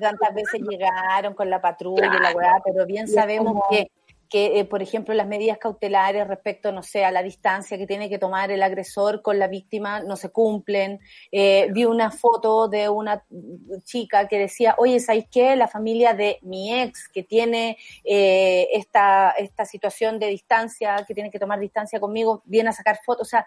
[0.00, 2.36] tantas veces llegaron con la patrulla y la Claro.
[2.36, 3.90] weá, pero bien Y sabemos como- que,
[4.28, 8.10] que eh, por ejemplo, las medidas cautelares respecto, no sé, a la distancia que tiene
[8.10, 11.00] que tomar el agresor con la víctima no se cumplen.
[11.32, 13.24] Eh, vi una foto de una
[13.84, 15.56] chica que decía, oye, ¿sabéis qué?
[15.56, 21.30] La familia de mi ex que tiene eh, esta, esta situación de distancia, que tiene
[21.30, 23.26] que tomar distancia conmigo, viene a sacar fotos.
[23.26, 23.46] O sea,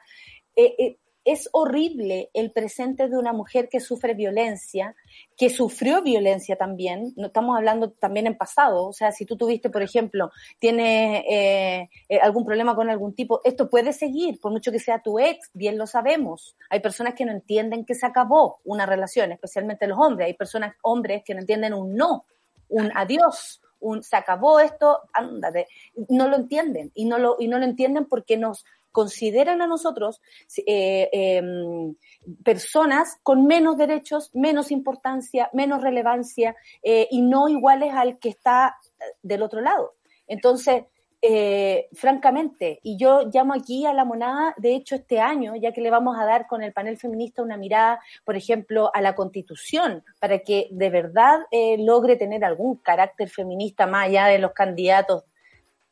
[1.25, 4.95] es horrible el presente de una mujer que sufre violencia,
[5.37, 9.69] que sufrió violencia también, no estamos hablando también en pasado, o sea, si tú tuviste,
[9.69, 14.71] por ejemplo, tienes eh, eh, algún problema con algún tipo, esto puede seguir, por mucho
[14.71, 16.55] que sea tu ex, bien lo sabemos.
[16.69, 20.75] Hay personas que no entienden que se acabó una relación, especialmente los hombres, hay personas,
[20.81, 22.25] hombres, que no entienden un no,
[22.69, 25.67] un adiós, un se acabó esto, ándate,
[26.09, 30.21] no lo entienden, y no lo, y no lo entienden porque nos consideran a nosotros
[30.65, 31.95] eh, em,
[32.43, 38.77] personas con menos derechos, menos importancia, menos relevancia eh, y no iguales al que está
[39.21, 39.95] del otro lado.
[40.27, 40.83] Entonces,
[41.25, 45.79] eh, francamente, y yo llamo aquí a la monada, de hecho, este año, ya que
[45.81, 50.03] le vamos a dar con el panel feminista una mirada, por ejemplo, a la constitución,
[50.19, 55.23] para que de verdad eh, logre tener algún carácter feminista más allá de los candidatos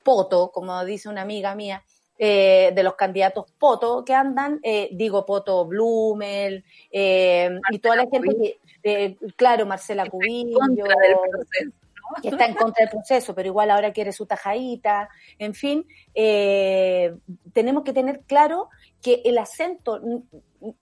[0.03, 1.83] poto, como dice una amiga mía,
[2.23, 8.05] eh, de los candidatos poto que andan, eh, digo poto Blumel, eh, y toda la
[8.05, 10.59] gente que, eh, claro, Marcela Cubillo,
[12.21, 15.09] que está en contra del proceso, pero igual ahora quiere su tajadita,
[15.39, 17.15] en fin, eh,
[17.53, 18.69] tenemos que tener claro
[19.01, 19.99] que el acento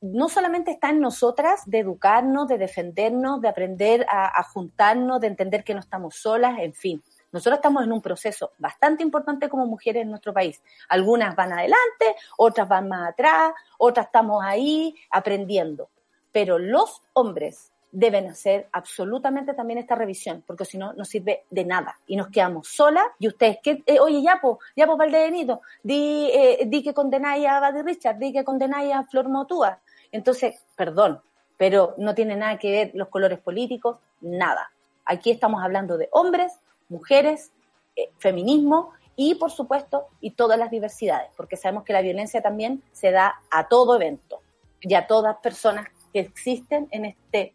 [0.02, 5.28] no solamente está en nosotras de educarnos, de defendernos, de aprender a, a juntarnos, de
[5.28, 7.02] entender que no estamos solas, en fin.
[7.32, 10.62] Nosotros estamos en un proceso bastante importante como mujeres en nuestro país.
[10.90, 15.90] Algunas van adelante, otras van más atrás, otras estamos ahí aprendiendo.
[16.32, 21.66] Pero los hombres deben hacer absolutamente también esta revisión, porque si no, no sirve de
[21.66, 22.00] nada.
[22.08, 23.84] Y nos quedamos solas, y ustedes, ¿qué?
[23.86, 28.44] Eh, oye, Yapo, Yapo Valdebenito, di, eh, di que condenáis a Buddy Richard, di que
[28.44, 29.80] condenáis a Flor Motúa.
[30.12, 31.22] Entonces, perdón,
[31.58, 34.72] pero no tiene nada que ver los colores políticos, nada.
[35.06, 36.54] Aquí estamos hablando de hombres,
[36.90, 37.52] mujeres,
[37.96, 42.84] eh, feminismo y, por supuesto, y todas las diversidades, porque sabemos que la violencia también
[42.92, 44.42] se da a todo evento
[44.82, 47.54] y a todas personas que existen en este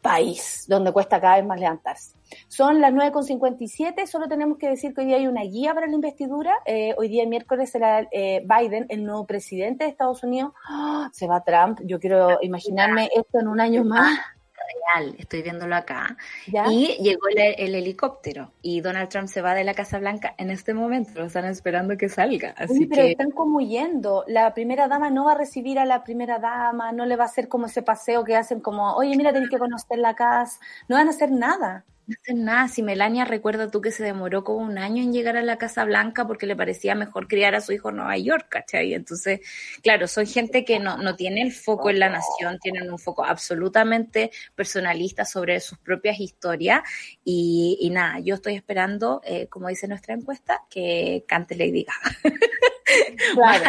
[0.00, 2.14] país, donde cuesta cada vez más levantarse.
[2.46, 5.94] Son las 9.57, solo tenemos que decir que hoy día hay una guía para la
[5.94, 6.54] investidura.
[6.64, 10.52] Eh, hoy día miércoles será eh, Biden, el nuevo presidente de Estados Unidos.
[10.68, 11.10] ¡Ah!
[11.12, 14.16] Se va Trump, yo quiero imaginarme esto en un año más.
[14.94, 16.16] Real, estoy viéndolo acá.
[16.46, 16.66] ¿ya?
[16.70, 20.50] Y llegó el, el helicóptero y Donald Trump se va de la Casa Blanca en
[20.50, 22.54] este momento, lo están esperando que salga.
[22.56, 24.24] Así Uy, pero que están como huyendo.
[24.26, 27.26] La primera dama no va a recibir a la primera dama, no le va a
[27.26, 30.60] hacer como ese paseo que hacen como, oye, mira, tenés que conocer la casa.
[30.88, 31.84] No van a hacer nada.
[32.06, 32.68] No hacen nada.
[32.68, 35.84] Si Melania recuerda tú que se demoró como un año en llegar a la Casa
[35.84, 38.94] Blanca porque le parecía mejor criar a su hijo en Nueva York, ¿cachai?
[38.94, 39.40] Entonces,
[39.82, 43.24] claro, son gente que no, no tiene el foco en la nación, tienen un foco
[43.24, 46.82] absolutamente personalista sobre sus propias historias
[47.24, 52.16] y, y nada, yo estoy esperando, eh, como dice nuestra encuesta, que cante Lady Gaga.
[53.34, 53.64] Claro.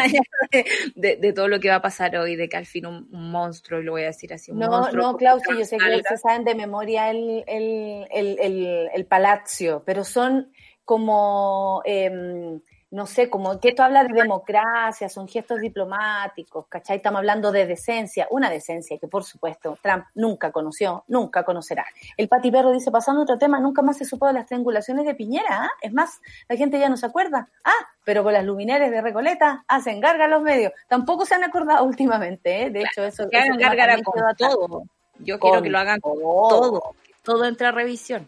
[0.52, 0.64] de,
[0.94, 3.30] de- de todo lo que va a pasar hoy, de que al fin un, un
[3.32, 5.02] monstruo, y lo voy a decir así, un No, monstruo.
[5.12, 9.82] no, Klaus, yo sé que se saben de memoria el, el, el, el, el palacio,
[9.86, 10.52] pero son
[10.88, 16.96] como, em, no sé, como que esto habla de democracia, son gestos diplomáticos, ¿cachai?
[16.96, 21.84] Estamos hablando de decencia, una decencia que por supuesto Trump nunca conoció, nunca conocerá.
[22.16, 25.04] El Pati Perro dice, pasando a otro tema, nunca más se supo de las triangulaciones
[25.04, 25.68] de Piñera, ¿ah?
[25.82, 27.50] Es más, la gente ya no se acuerda.
[27.64, 30.72] Ah, pero con las luminarias de Recoleta hacen garga los medios.
[30.88, 32.70] Tampoco se han acordado últimamente, ¿eh?
[32.70, 33.28] De hecho, eso...
[33.28, 34.84] que hagan gárgara con todo.
[35.18, 36.94] Yo Con quiero que lo hagan todo.
[37.28, 38.26] Todo entra a revisión.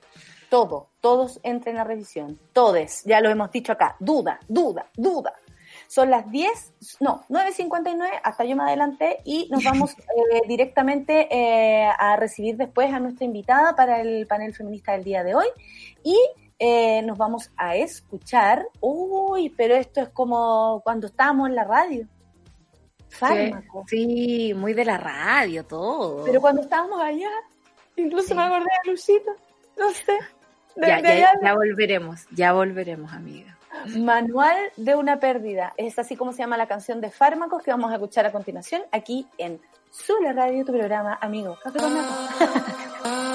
[0.51, 2.38] Todo, todos entren a revisión.
[2.53, 3.96] Todes, ya lo hemos dicho acá.
[3.98, 5.32] Duda, duda, duda.
[5.86, 9.92] Son las 10, no, 9.59, hasta yo me adelanté y nos vamos
[10.34, 15.24] eh, directamente eh, a recibir después a nuestra invitada para el panel feminista del día
[15.24, 15.46] de hoy
[16.05, 16.18] y
[16.59, 18.68] eh, nos vamos a escuchar.
[18.80, 22.07] Uy, pero esto es como cuando estábamos en la radio.
[23.09, 23.86] Fármaco.
[23.88, 26.22] Sí, muy de la radio, todo.
[26.26, 27.30] Pero cuando estábamos allá,
[28.01, 28.34] incluso Sí.
[28.34, 29.30] me acordé de Luisito.
[29.78, 30.12] No sé.
[30.76, 33.57] De- ya, de ya, allá ya volveremos, ya volveremos, amiga.
[33.98, 35.72] Manual de una pérdida.
[35.76, 38.82] Es así como se llama la canción de fármacos que vamos a escuchar a continuación
[38.92, 41.57] aquí en Sula Radio, tu programa amigo.
[41.62, 43.30] Café con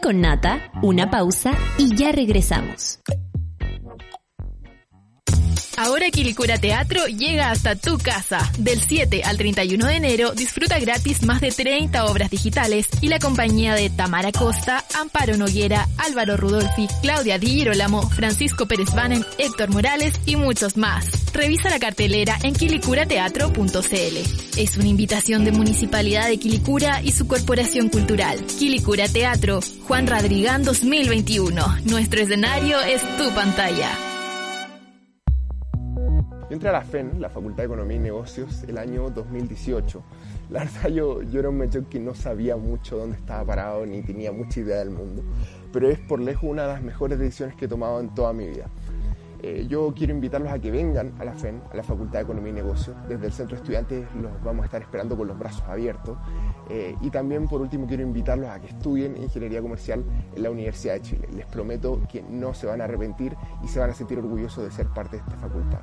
[0.00, 3.00] con Nata, una pausa y ya regresamos.
[5.80, 8.38] Ahora Quilicura Teatro llega hasta tu casa.
[8.58, 13.18] Del 7 al 31 de enero disfruta gratis más de 30 obras digitales y la
[13.18, 19.70] compañía de Tamara Costa, Amparo Noguera, Álvaro Rudolfi, Claudia Di Girolamo, Francisco Pérez Banen, Héctor
[19.70, 21.06] Morales y muchos más.
[21.32, 24.58] Revisa la cartelera en quilicurateatro.cl.
[24.58, 28.38] Es una invitación de Municipalidad de Quilicura y su Corporación Cultural.
[28.58, 31.78] Quilicura Teatro, Juan Radrigán 2021.
[31.84, 34.09] Nuestro escenario es tu pantalla.
[36.50, 40.02] Yo entré a la FEN, la Facultad de Economía y Negocios, el año 2018.
[40.50, 44.02] La verdad yo, yo era un mechón que no sabía mucho dónde estaba parado ni
[44.02, 45.22] tenía mucha idea del mundo,
[45.72, 48.48] pero es por lejos una de las mejores decisiones que he tomado en toda mi
[48.48, 48.66] vida.
[49.44, 52.50] Eh, yo quiero invitarlos a que vengan a la FEN, a la Facultad de Economía
[52.50, 52.96] y Negocios.
[53.08, 56.18] Desde el Centro de Estudiantes los vamos a estar esperando con los brazos abiertos.
[56.68, 60.02] Eh, y también, por último, quiero invitarlos a que estudien Ingeniería Comercial
[60.34, 61.28] en la Universidad de Chile.
[61.32, 64.72] Les prometo que no se van a arrepentir y se van a sentir orgullosos de
[64.72, 65.78] ser parte de esta facultad.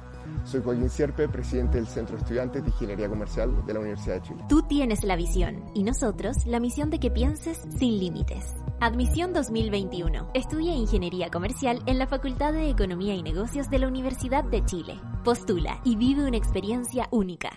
[0.47, 4.21] Soy Joaquín Sierpe, presidente del Centro de Estudiantes de Ingeniería Comercial de la Universidad de
[4.21, 4.43] Chile.
[4.47, 8.55] Tú tienes la visión y nosotros la misión de que pienses sin límites.
[8.79, 10.31] Admisión 2021.
[10.33, 14.97] Estudia Ingeniería Comercial en la Facultad de Economía y Negocios de la Universidad de Chile.
[15.25, 17.49] Postula y vive una experiencia única.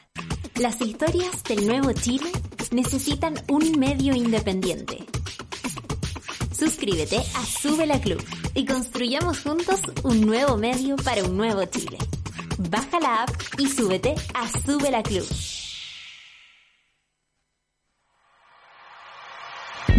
[0.56, 2.32] Las historias del nuevo Chile
[2.72, 4.98] necesitan un medio independiente.
[6.52, 8.20] Suscríbete a Sube la Club
[8.54, 11.96] y construyamos juntos un nuevo medio para un nuevo Chile.
[12.68, 15.24] Baja la app y súbete a Sube la Club.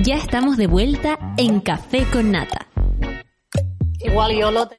[0.03, 2.67] Ya estamos de vuelta en Café con Nata.
[3.99, 4.69] Igual yo lo...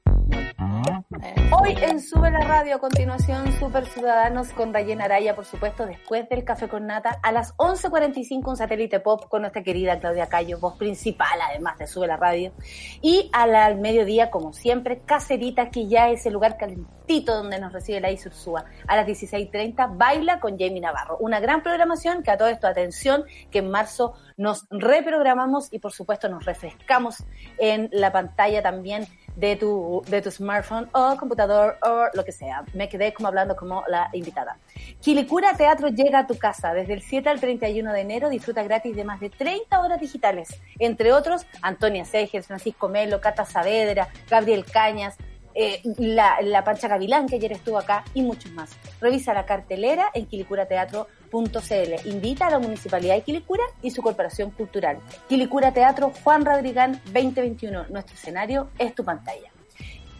[1.54, 6.26] Hoy en Sube la Radio, a continuación, Super Ciudadanos con Rayen Araya, por supuesto, después
[6.30, 10.58] del Café con Nata, a las 11.45 un satélite pop con nuestra querida Claudia Cayo,
[10.58, 12.54] voz principal, además de Sube la Radio.
[13.02, 17.72] Y al, al mediodía, como siempre, Cacerita, que ya es el lugar calentito donde nos
[17.72, 18.64] recibe la Isursúa.
[18.86, 21.18] A las 16.30, Baila con Jamie Navarro.
[21.18, 25.92] Una gran programación que a todo esto, atención, que en marzo nos reprogramamos y, por
[25.92, 27.22] supuesto, nos refrescamos
[27.58, 29.06] en la pantalla también
[29.36, 32.64] de tu, de tu smartphone o computador o lo que sea.
[32.74, 34.58] Me quedé como hablando como la invitada.
[35.00, 36.74] Quilicura Teatro llega a tu casa.
[36.74, 40.60] Desde el 7 al 31 de enero disfruta gratis de más de 30 horas digitales.
[40.78, 45.16] Entre otros, Antonia Seger, Francisco Melo, Cata Saavedra, Gabriel Cañas,
[45.54, 48.70] eh, la, la Pancha Gavilán, que ayer estuvo acá, y muchos más.
[49.00, 52.08] Revisa la cartelera en quilicurateatro.cl.
[52.08, 54.98] Invita a la Municipalidad de Quilicura y su Corporación Cultural.
[55.28, 57.86] Quilicura Teatro Juan Radrigán 2021.
[57.88, 59.51] Nuestro escenario es tu pantalla.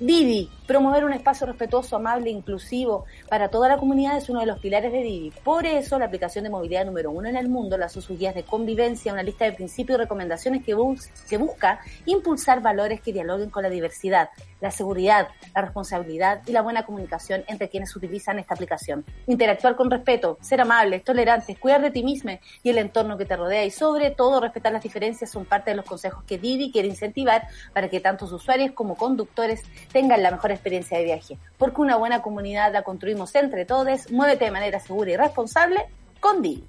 [0.03, 4.47] Didi, promover un espacio respetuoso, amable e inclusivo para toda la comunidad es uno de
[4.47, 5.33] los pilares de Didi.
[5.45, 8.43] Por eso, la aplicación de movilidad número uno en el mundo lanzó sus guías de
[8.43, 13.63] convivencia, una lista de principios y recomendaciones que, bus busca impulsar valores que dialoguen con
[13.63, 14.31] la diversidad,
[14.61, 19.05] la seguridad, la responsabilidad y la buena comunicación entre quienes utilizan esta aplicación.
[19.29, 23.37] Interactuar con respeto, ser amables, tolerantes, cuidar de ti mismo y el entorno que te
[23.37, 26.89] rodea y sobre todo respetar las diferencias son parte de los consejos que Didi quiere
[26.89, 29.63] incentivar para que tanto usuarios como conductores
[29.93, 31.39] tengan la mejor experiencia de viaje.
[31.59, 34.11] Porque una buena comunidad la construimos entre todos.
[34.11, 35.87] Muévete de manera segura y responsable
[36.21, 36.65] con Didi.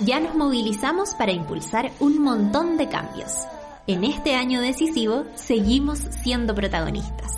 [0.00, 3.46] Ya nos movilizamos para impulsar un montón de cambios.
[3.86, 7.32] En este año decisivo seguimos siendo protagonistas.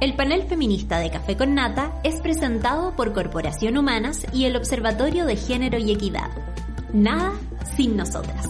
[0.00, 5.26] El panel feminista de Café con Nata es presentado por Corporación Humanas y el Observatorio
[5.26, 6.30] de Género y Equidad.
[6.92, 7.32] Nada
[7.76, 8.48] sin nosotras.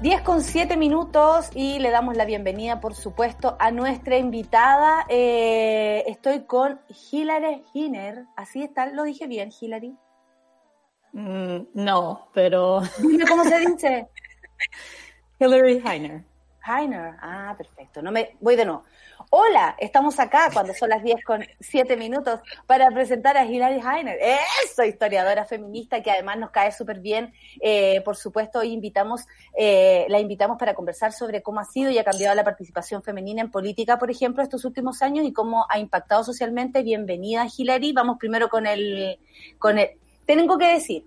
[0.00, 5.04] 10 con 7 minutos y le damos la bienvenida, por supuesto, a nuestra invitada.
[5.10, 6.80] Eh, estoy con
[7.12, 8.24] Hilary Hiner.
[8.34, 9.94] Así está, lo dije bien, Hilary.
[11.12, 14.08] Mm, no, pero Dime cómo se dice.
[15.38, 16.24] Hillary Heiner.
[16.66, 17.16] Heiner.
[17.20, 18.00] Ah, perfecto.
[18.00, 18.84] No me voy de nuevo.
[19.32, 24.18] Hola, estamos acá cuando son las 10 con 7 minutos para presentar a Hilary Heiner.
[24.64, 27.32] Eso, historiadora feminista que además nos cae súper bien.
[27.60, 31.98] Eh, por supuesto, hoy invitamos, eh, la invitamos para conversar sobre cómo ha sido y
[31.98, 35.78] ha cambiado la participación femenina en política, por ejemplo, estos últimos años y cómo ha
[35.78, 36.82] impactado socialmente.
[36.82, 37.92] Bienvenida, Hilary.
[37.92, 39.16] Vamos primero con el,
[39.60, 39.90] con el,
[40.26, 41.04] tengo que decir,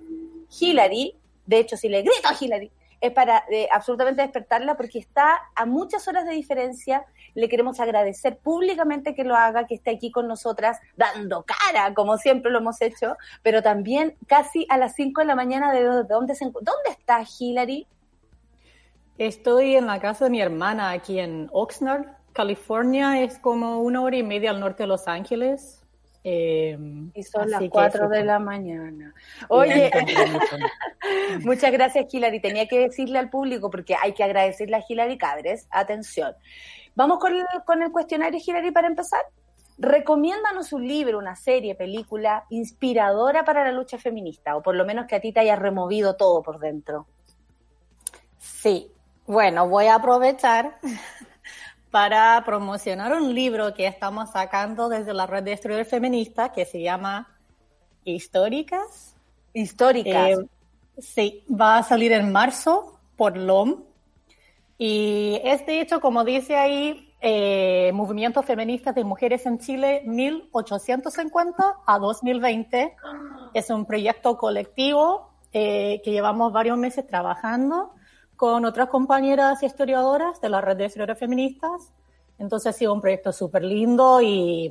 [0.61, 1.13] Hillary,
[1.45, 2.71] de hecho, si le grito a Hillary,
[3.03, 7.05] es para eh, absolutamente despertarla porque está a muchas horas de diferencia.
[7.35, 12.17] Le queremos agradecer públicamente que lo haga, que esté aquí con nosotras, dando cara, como
[12.17, 16.03] siempre lo hemos hecho, pero también casi a las 5 de la mañana de de
[16.05, 17.85] dónde se ¿Dónde está Hillary?
[19.17, 23.21] Estoy en la casa de mi hermana aquí en Oxnard, California.
[23.21, 25.82] Es como una hora y media al norte de Los Ángeles.
[26.23, 26.77] Eh,
[27.13, 28.19] Y son las que 4 súper.
[28.19, 29.13] de la mañana.
[29.49, 29.91] Oye,
[31.43, 32.39] muchas gracias Hilary.
[32.39, 35.67] Tenía que decirle al público porque hay que agradecerle a Hilary Cadres.
[35.69, 36.33] Atención.
[36.95, 39.21] Vamos con el, con el cuestionario Hilary para empezar.
[39.77, 45.07] Recomiéndanos un libro, una serie, película inspiradora para la lucha feminista o por lo menos
[45.07, 47.07] que a ti te haya removido todo por dentro.
[48.37, 48.91] Sí,
[49.25, 50.75] bueno, voy a aprovechar
[51.93, 56.81] para promocionar un libro que estamos sacando desde la red de estudios feministas que se
[56.81, 57.37] llama
[58.03, 59.15] Históricas.
[59.53, 60.39] Históricas.
[60.39, 60.47] Eh,
[60.97, 63.83] sí, va a salir en marzo por LOM.
[64.79, 71.75] Y es de hecho, como dice ahí, eh, Movimientos Feministas de Mujeres en Chile 1850
[71.85, 72.95] a 2020.
[73.53, 77.93] Es un proyecto colectivo eh, que llevamos varios meses trabajando
[78.43, 81.93] con otras compañeras historiadoras de la red de historiadoras feministas.
[82.37, 84.69] Entonces ha sido un proyecto súper lindo y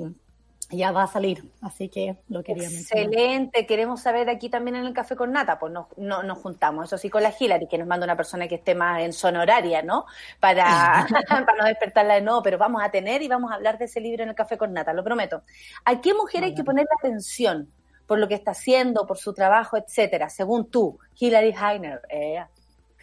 [0.69, 3.07] ya va a salir, así que lo quería mencionar.
[3.07, 6.85] Excelente, queremos saber aquí también en el Café con Nata, pues nos, no, nos juntamos,
[6.85, 9.41] eso sí, con la Hilary, que nos manda una persona que esté más en zona
[9.41, 10.05] horaria, ¿no?
[10.39, 11.07] Para,
[11.47, 14.01] para no despertarla de nuevo, pero vamos a tener y vamos a hablar de ese
[14.03, 15.45] libro en el Café con Nata, lo prometo.
[15.87, 17.73] ¿A qué mujer hay que ponerle atención
[18.07, 22.03] por lo que está haciendo, por su trabajo, etcétera, según tú, Hilary Heiner?
[22.11, 22.39] Eh,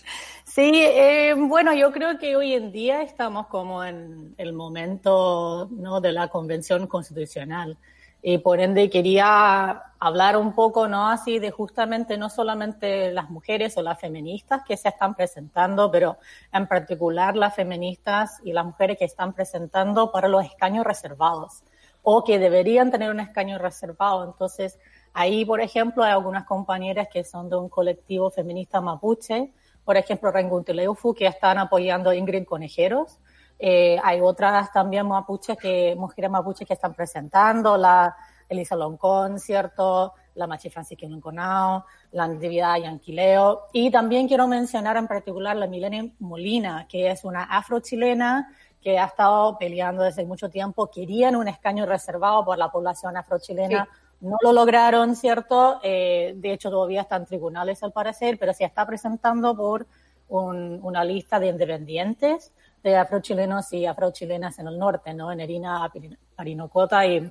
[0.44, 6.00] Sí, eh, bueno, yo creo que hoy en día estamos como en el momento ¿no?
[6.00, 7.76] de la convención constitucional
[8.22, 11.08] y por ende quería hablar un poco, ¿no?
[11.08, 16.18] Así de justamente no solamente las mujeres o las feministas que se están presentando, pero
[16.52, 21.64] en particular las feministas y las mujeres que están presentando para los escaños reservados
[22.02, 24.24] o que deberían tener un escaño reservado.
[24.24, 24.78] Entonces,
[25.14, 29.52] ahí, por ejemplo, hay algunas compañeras que son de un colectivo feminista mapuche,
[29.84, 33.18] por ejemplo, Renguntileufu, que están apoyando a Ingrid Conejeros.
[33.58, 38.14] Eh, hay otras también mapuches que, mujeres mapuches que están presentando, la
[38.48, 40.14] Elisa Loncón, ¿cierto?
[40.34, 43.66] La Machi Francisca Lonconao, la Natividad Yanquileo.
[43.72, 48.48] Y también quiero mencionar en particular la Milene Molina, que es una afrochilena
[48.84, 53.88] que ha estado peleando desde mucho tiempo, querían un escaño reservado por la población afrochilena.
[54.20, 55.80] No lo lograron, ¿cierto?
[55.82, 59.86] Eh, de hecho, todavía están tribunales al parecer, pero se está presentando por
[60.28, 65.30] un- una lista de independientes de afrochilenos y afrochilenas en el norte, ¿no?
[65.32, 65.90] En Erina,
[66.36, 67.30] Parinacota y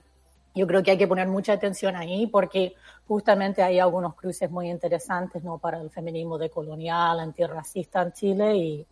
[0.56, 2.76] yo creo que hay que poner mucha atención ahí porque
[3.08, 5.58] justamente hay algunos cruces muy interesantes, ¿no?
[5.58, 8.88] Para el feminismo decolonial, antirracista en Chile y,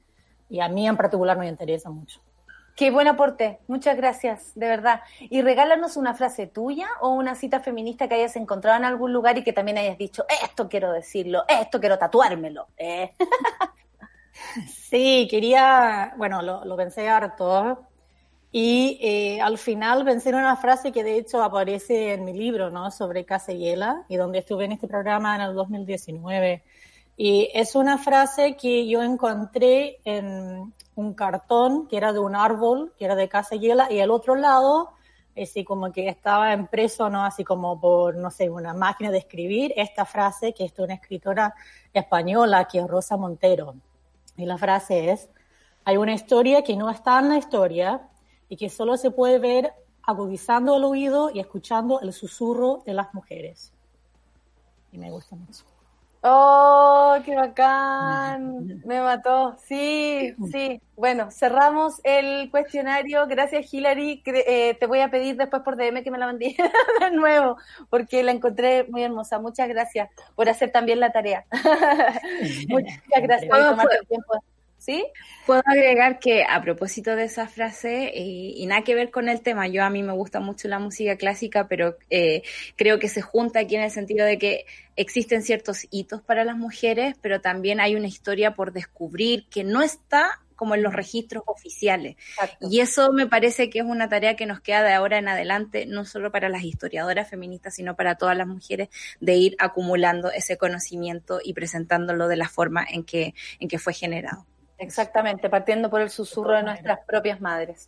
[0.50, 2.20] y a mí en particular me interesa mucho.
[2.82, 5.02] Qué buen aporte, muchas gracias, de verdad.
[5.20, 9.38] Y regálanos una frase tuya o una cita feminista que hayas encontrado en algún lugar
[9.38, 12.70] y que también hayas dicho, esto quiero decirlo, esto quiero tatuármelo.
[12.78, 13.12] eh.
[14.68, 17.86] Sí, quería, bueno, lo, pensé harto
[18.52, 22.72] y eh, al final pensé en una frase que de hecho aparece en mi libro,
[22.72, 22.90] ¿no?
[22.90, 26.64] Sobre Casa y donde estuve en este programa en el 2019.
[27.16, 32.94] Y es una frase que yo encontré en un cartón que era de un árbol,
[32.98, 34.92] que era de Casa Hiela, y al otro lado,
[35.40, 37.24] así como que estaba impreso, ¿no?
[37.24, 40.96] Así como por, no sé, una máquina de escribir, esta frase que es de una
[40.96, 41.56] escritora
[41.94, 43.76] española, que es Rosa Montero.
[44.38, 45.30] Y la frase es,
[45.84, 48.08] hay una historia que no está en la historia
[48.50, 49.74] y que solo se puede ver
[50.04, 53.74] agudizando el oído y escuchando el susurro de las mujeres.
[54.92, 55.71] Y me gusta mucho.
[56.24, 58.82] Oh, qué bacán.
[58.86, 59.56] Me mató.
[59.66, 60.80] Sí, sí.
[60.96, 63.26] Bueno, cerramos el cuestionario.
[63.26, 64.22] Gracias, Hilary.
[64.26, 66.56] Eh, te voy a pedir después por DM que me la mandé
[67.02, 67.58] de nuevo,
[67.90, 69.40] porque la encontré muy hermosa.
[69.40, 71.46] Muchas gracias por hacer también la tarea.
[72.70, 74.44] Muchas gracias por ¿Puedo- tomarte el tiempo.
[74.82, 75.06] ¿Sí?
[75.46, 79.42] Puedo agregar que a propósito de esa frase, y, y nada que ver con el
[79.42, 82.42] tema, yo a mí me gusta mucho la música clásica, pero eh,
[82.76, 86.58] creo que se junta aquí en el sentido de que existen ciertos hitos para las
[86.58, 91.44] mujeres, pero también hay una historia por descubrir que no está como en los registros
[91.46, 92.16] oficiales.
[92.60, 95.86] Y eso me parece que es una tarea que nos queda de ahora en adelante,
[95.86, 98.90] no solo para las historiadoras feministas, sino para todas las mujeres,
[99.20, 103.94] de ir acumulando ese conocimiento y presentándolo de la forma en que, en que fue
[103.94, 104.48] generado.
[104.82, 107.88] Exactamente, partiendo por el susurro de nuestras propias madres.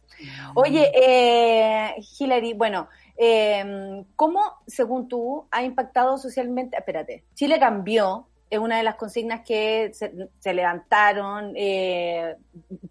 [0.54, 2.88] Oye, eh, Hilary, bueno,
[3.18, 6.78] eh, ¿cómo, según tú, ha impactado socialmente?
[6.78, 12.36] Espérate, Chile cambió, es una de las consignas que se, se levantaron, eh,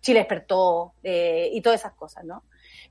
[0.01, 2.43] Chile despertó eh, y todas esas cosas, ¿no?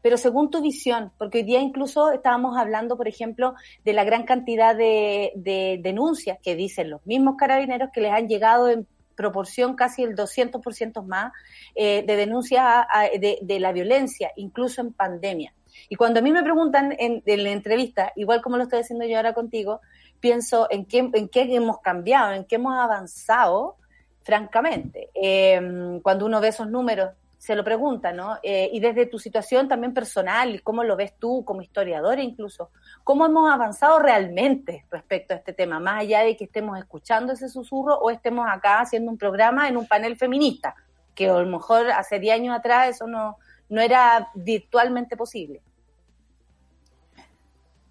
[0.02, 4.24] Pero según tu visión, porque hoy día incluso estábamos hablando, por ejemplo, de la gran
[4.24, 8.88] cantidad de, de denuncias que dicen los mismos carabineros que les han llegado en
[9.22, 11.32] proporción casi el 200% más
[11.76, 12.86] eh, de denuncias
[13.20, 15.54] de, de la violencia, incluso en pandemia.
[15.90, 19.18] Y cuando a mí me preguntan en, la entrevista, igual como lo estoy haciendo yo
[19.18, 19.82] ahora contigo,
[20.20, 23.78] pienso en qué, en qué hemos cambiado, en qué hemos avanzado,
[24.24, 25.10] francamente.
[25.14, 28.38] Eh, cuando uno ve esos números, se lo pregunta, ¿no?
[28.44, 32.70] Eh, y desde tu situación también personal, cómo lo ves tú como historiadora incluso,
[33.04, 35.80] ¿cómo hemos avanzado realmente respecto a este tema?
[35.80, 39.78] Más allá de que estemos escuchando ese susurro o estemos acá haciendo un programa en
[39.78, 40.76] un panel feminista,
[41.16, 43.38] que a lo mejor hace 10 años atrás eso no,
[43.70, 45.62] no era virtualmente posible.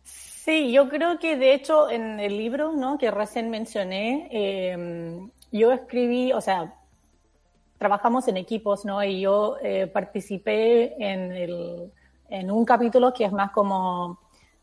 [0.03, 2.99] Sí, yo creo que de hecho en el libro ¿no?
[2.99, 6.74] que recién mencioné, eh, yo escribí, o sea,
[7.81, 9.03] trabajamos en equipos, ¿no?
[9.03, 11.91] Y yo eh, participé en, el,
[12.28, 14.20] en un capítulo que es más como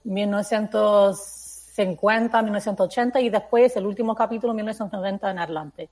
[0.08, 5.90] 1950, 1980 y después el último capítulo 1990 en adelante.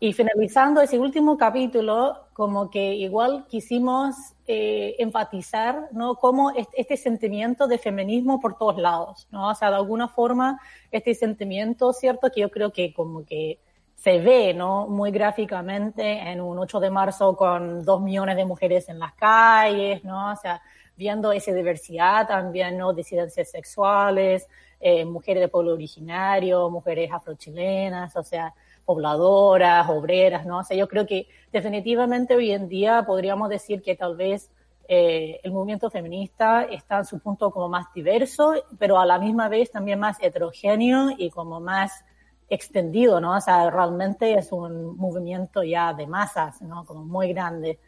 [0.00, 4.14] Y finalizando ese último capítulo, como que igual quisimos
[4.46, 6.16] eh, enfatizar, ¿no?
[6.16, 9.48] Cómo es- este sentimiento de feminismo por todos lados, ¿no?
[9.50, 10.60] O sea, de alguna forma,
[10.90, 12.30] este sentimiento, ¿cierto?
[12.30, 13.58] Que yo creo que como que
[13.94, 14.88] se ve, ¿no?
[14.88, 20.02] Muy gráficamente en un 8 de marzo con dos millones de mujeres en las calles,
[20.04, 20.32] ¿no?
[20.32, 20.60] O sea,
[21.02, 22.92] viendo esa diversidad también, ¿no?
[22.92, 24.48] Disidencias sexuales,
[24.78, 28.54] eh, mujeres de pueblo originario, mujeres afrochilenas, o sea,
[28.84, 30.58] pobladoras, obreras, ¿no?
[30.58, 34.48] O sea, yo creo que definitivamente hoy en día podríamos decir que tal vez
[34.86, 39.48] eh, el movimiento feminista está en su punto como más diverso, pero a la misma
[39.48, 42.04] vez también más heterogéneo y como más
[42.48, 43.36] extendido, ¿no?
[43.36, 46.84] O sea, realmente es un movimiento ya de masas, ¿no?
[46.84, 47.80] Como muy grande.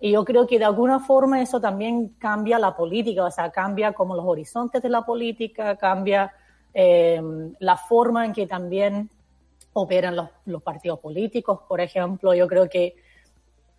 [0.00, 3.92] Y yo creo que de alguna forma eso también cambia la política, o sea, cambia
[3.92, 6.32] como los horizontes de la política, cambia
[6.72, 7.20] eh,
[7.58, 9.10] la forma en que también
[9.74, 12.32] operan los, partidos políticos, por ejemplo.
[12.34, 12.96] Yo creo que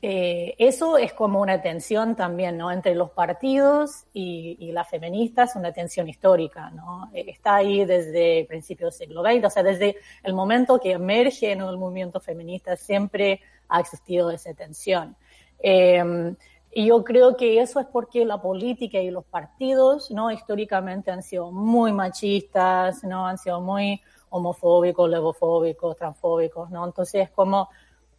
[0.03, 2.71] eh, eso es como una tensión también, ¿no?
[2.71, 7.09] Entre los partidos y, y las feministas, una tensión histórica, ¿no?
[7.13, 11.69] Está ahí desde principios del siglo XX, o sea, desde el momento que emerge ¿no?
[11.69, 15.15] el movimiento feminista siempre ha existido esa tensión.
[15.61, 16.35] Eh,
[16.73, 20.31] y yo creo que eso es porque la política y los partidos, ¿no?
[20.31, 23.27] Históricamente han sido muy machistas, ¿no?
[23.27, 26.85] Han sido muy homofóbicos, lesbofóbicos, transfóbicos, ¿no?
[26.85, 27.67] Entonces, como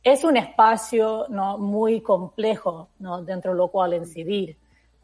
[0.02, 1.59] es un espacio ¿no?
[1.59, 3.23] muy complejo ¿no?
[3.23, 4.56] dentro de lo cual incidir.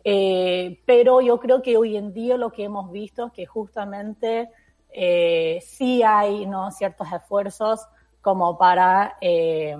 [0.04, 4.50] Eh, pero yo creo que hoy en día lo que hemos visto es que justamente
[4.90, 6.70] eh, sí hay ¿no?
[6.70, 7.80] ciertos esfuerzos
[8.20, 9.76] como para eh,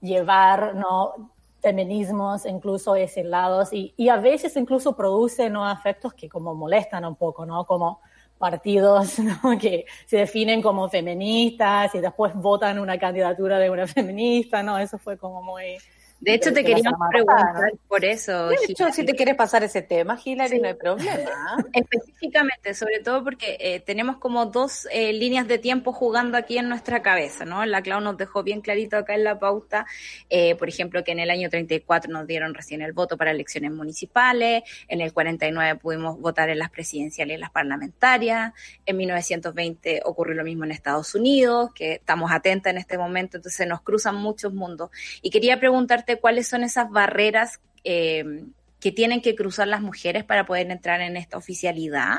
[0.00, 1.30] llevar ¿no?
[1.60, 5.70] Feminismos incluso aislados y, y a veces incluso produce ¿no?
[5.70, 7.64] efectos que como molestan un poco, ¿no?
[7.64, 8.00] como
[8.38, 9.58] partidos ¿no?
[9.58, 14.78] que se definen como feministas y después votan una candidatura de una feminista, ¿no?
[14.78, 15.78] Eso fue como muy...
[16.20, 18.48] De hecho, te queríamos preguntar por eso.
[18.48, 18.92] De hecho, Hilary.
[18.92, 20.60] si te quieres pasar ese tema, Hilary, Sí.
[20.60, 21.30] no hay problema.
[21.72, 26.68] Específicamente, sobre todo porque eh, tenemos como dos eh, líneas de tiempo jugando aquí en
[26.68, 27.64] nuestra cabeza, ¿no?
[27.66, 29.86] La Clau nos dejó bien clarito acá en la pauta,
[30.28, 33.70] eh, por ejemplo, que en el año 34 nos dieron recién el voto para elecciones
[33.70, 38.52] municipales, en el 49 pudimos votar en las presidenciales y las parlamentarias,
[38.86, 43.66] en 1920 ocurrió lo mismo en Estados Unidos, que estamos atentas en este momento, entonces
[43.68, 44.90] nos cruzan muchos mundos.
[45.22, 48.24] Y quería preguntarte cuáles son esas barreras eh,
[48.80, 52.18] que tienen que cruzar las mujeres para poder entrar en esta oficialidad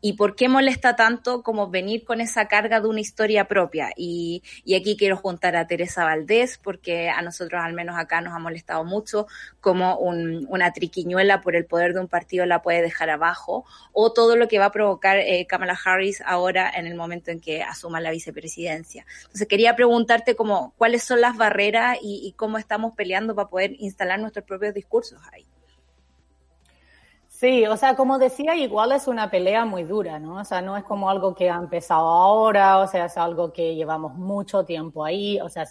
[0.00, 3.90] y por qué molesta tanto como venir con esa carga de una historia propia.
[3.96, 8.34] Y, y aquí quiero juntar a Teresa Valdés porque a nosotros al menos acá nos
[8.34, 9.26] ha molestado mucho
[9.60, 14.12] como un- una triquiñuela por el poder de un partido la puede dejar abajo o
[14.12, 17.62] todo lo que va a provocar eh, Kamala Harris ahora en el momento en que
[17.62, 19.04] asuma la vicepresidencia.
[19.22, 23.72] Entonces quería preguntarte como cuáles son las barreras y, y cómo estamos peleando para poder
[23.78, 25.46] instalar nuestros propios discursos ahí.
[27.38, 30.40] Sí, o sea, como decía, igual es una pelea muy dura, ¿no?
[30.40, 33.76] O sea, no es como algo que ha empezado ahora, o sea, es algo que
[33.76, 35.64] llevamos mucho tiempo ahí, o sea,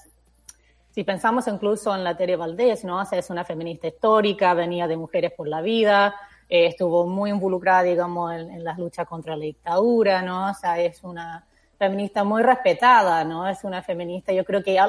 [0.91, 3.01] si pensamos incluso en la Tere Valdés, ¿no?
[3.01, 6.15] O sea, es una feminista histórica, venía de Mujeres por la Vida,
[6.47, 10.51] eh, estuvo muy involucrada, digamos, en, en las luchas contra la dictadura, ¿no?
[10.51, 11.45] O sea, es una
[11.77, 13.45] feminista muy respetada, ¿no?
[13.45, 14.79] Es una feminista, yo creo que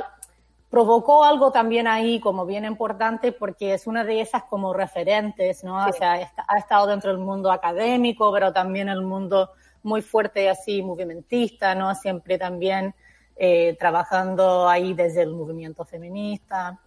[0.70, 5.86] provocó algo también ahí como bien importante porque es una de esas como referentes, ¿no?
[5.86, 9.50] O sea, ha estado dentro del mundo académico, pero también el mundo
[9.82, 11.94] muy fuerte así movimentista, ¿no?
[11.94, 12.94] Siempre también
[13.36, 16.78] eh, trabajando ahí desde el movimiento feminista.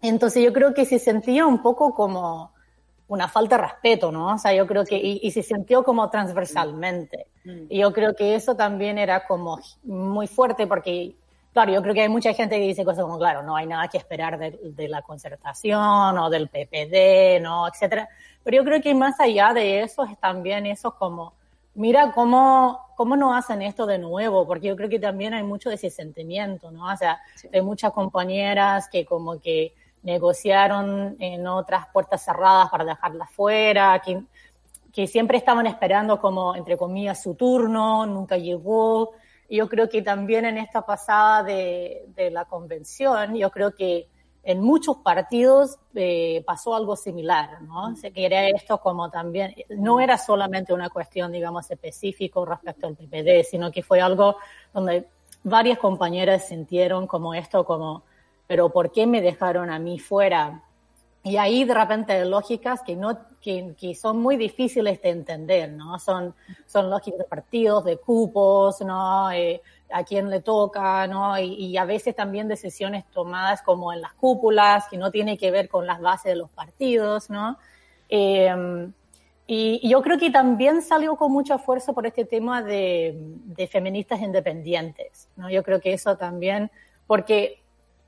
[0.00, 2.52] Entonces yo creo que se sentía un poco como
[3.08, 4.34] una falta de respeto, ¿no?
[4.34, 7.26] O sea, yo creo que, y, y se sintió como transversalmente.
[7.70, 11.16] Y yo creo que eso también era como muy fuerte porque,
[11.52, 13.88] claro, yo creo que hay mucha gente que dice cosas como, claro, no hay nada
[13.88, 17.66] que esperar de, de la concertación o del PPD, ¿no?
[17.68, 18.08] Etcétera.
[18.44, 21.34] Pero yo creo que más allá de eso es también eso como,
[21.74, 25.68] mira cómo, cómo no hacen esto de nuevo, porque yo creo que también hay mucho
[25.68, 26.92] de ese sentimiento, ¿no?
[26.92, 27.20] O sea,
[27.52, 34.22] hay muchas compañeras que como que negociaron en otras puertas cerradas para dejarlas fuera, que,
[34.92, 39.12] que siempre estaban esperando como, entre comillas, su turno, nunca llegó.
[39.48, 44.08] Yo creo que también en esta pasada de, de la convención, yo creo que
[44.48, 47.94] en muchos partidos eh, pasó algo similar, ¿no?
[47.96, 53.44] Se quiere esto como también, no era solamente una cuestión, digamos, específico respecto al PPD,
[53.44, 54.36] sino que fue algo
[54.72, 55.06] donde
[55.42, 58.04] varias compañeras sintieron como esto, como,
[58.46, 60.62] pero ¿por qué me dejaron a mí fuera?
[61.22, 65.98] Y ahí de repente lógicas que, no, que, que son muy difíciles de entender, ¿no?
[65.98, 66.34] Son,
[66.66, 69.30] son lógicas de partidos, de cupos, ¿no?
[69.30, 71.38] Eh, a quién le toca, ¿no?
[71.38, 75.50] Y, y, a veces también decisiones tomadas como en las cúpulas, que no tiene que
[75.50, 77.58] ver con las bases de los partidos, ¿no?
[78.08, 78.90] Eh,
[79.50, 84.20] y, yo creo que también salió con mucha fuerza por este tema de, de feministas
[84.20, 85.48] independientes, ¿no?
[85.50, 86.70] Yo creo que eso también,
[87.06, 87.62] porque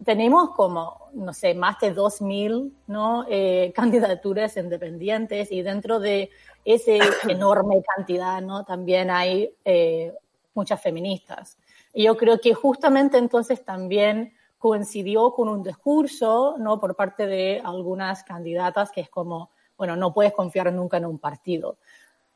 [0.04, 3.26] tenemos como, no sé, más de 2.000 ¿no?
[3.28, 6.30] Eh, candidaturas independientes y dentro de
[6.64, 6.92] esa
[7.28, 8.64] enorme cantidad ¿no?
[8.64, 10.14] también hay eh,
[10.54, 11.58] muchas feministas.
[11.92, 16.78] Y yo creo que justamente entonces también coincidió con un discurso ¿no?
[16.78, 21.18] por parte de algunas candidatas que es como, bueno, no puedes confiar nunca en un
[21.18, 21.78] partido.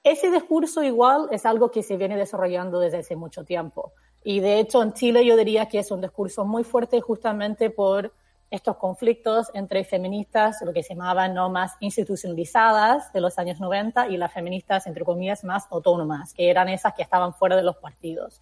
[0.02, 3.92] Ese discurso igual es algo que se viene desarrollando desde hace mucho tiempo.
[4.24, 8.12] Y de hecho en Chile yo diría que es un discurso muy fuerte justamente por
[8.50, 14.08] estos conflictos entre feministas, lo que se llamaban no más institucionalizadas de los años 90
[14.08, 17.76] y las feministas, entre comillas, más autónomas, que eran esas que estaban fuera de los
[17.76, 18.40] partidos.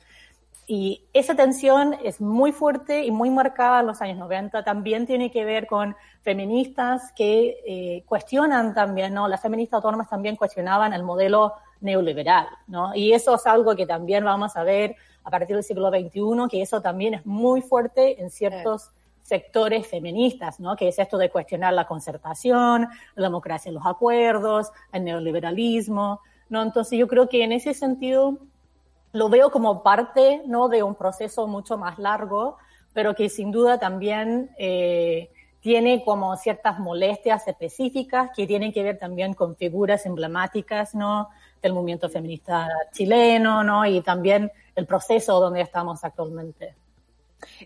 [0.66, 4.62] Y esa tensión es muy fuerte y muy marcada en los años 90.
[4.62, 9.26] También tiene que ver con feministas que eh, cuestionan también, ¿no?
[9.28, 12.94] Las feministas autónomas también cuestionaban el modelo neoliberal, ¿no?
[12.94, 16.62] Y eso es algo que también vamos a ver a partir del siglo XXI, que
[16.62, 18.90] eso también es muy fuerte en ciertos
[19.22, 20.76] sectores feministas, ¿no?
[20.76, 26.62] Que es esto de cuestionar la concertación, la democracia en los acuerdos, el neoliberalismo, ¿no?
[26.62, 28.38] Entonces yo creo que en ese sentido
[29.12, 30.68] lo veo como parte, ¿no?
[30.68, 32.56] De un proceso mucho más largo,
[32.92, 35.30] pero que sin duda también eh,
[35.60, 41.28] tiene como ciertas molestias específicas que tienen que ver también con figuras emblemáticas, ¿no?
[41.62, 43.86] Del movimiento feminista chileno, ¿no?
[43.86, 46.74] Y también el proceso donde estamos actualmente.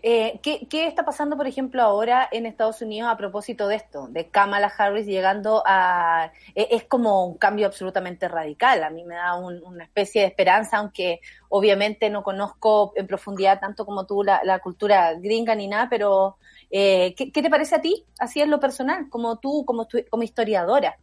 [0.01, 4.07] Eh, ¿qué, ¿qué, está pasando, por ejemplo, ahora en Estados Unidos a propósito de esto?
[4.07, 6.31] De Kamala Harris llegando a...
[6.55, 8.83] Es, es como un cambio absolutamente radical.
[8.83, 13.59] A mí me da un, una especie de esperanza, aunque obviamente no conozco en profundidad
[13.59, 16.37] tanto como tú la, cultura gringa ni nada, pero
[16.69, 18.05] eh, ¿qué, ¿qué, te parece a ti?
[18.19, 20.97] Así es lo personal, como tú, como, tu, como historiadora,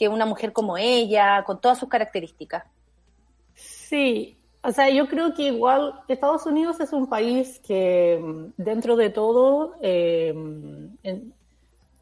[0.00, 2.64] que una mujer como ella, con todas sus características.
[3.52, 8.18] Sí, o sea, yo creo que igual Estados Unidos es un país que
[8.56, 10.30] dentro de todo eh,
[11.02, 11.34] en,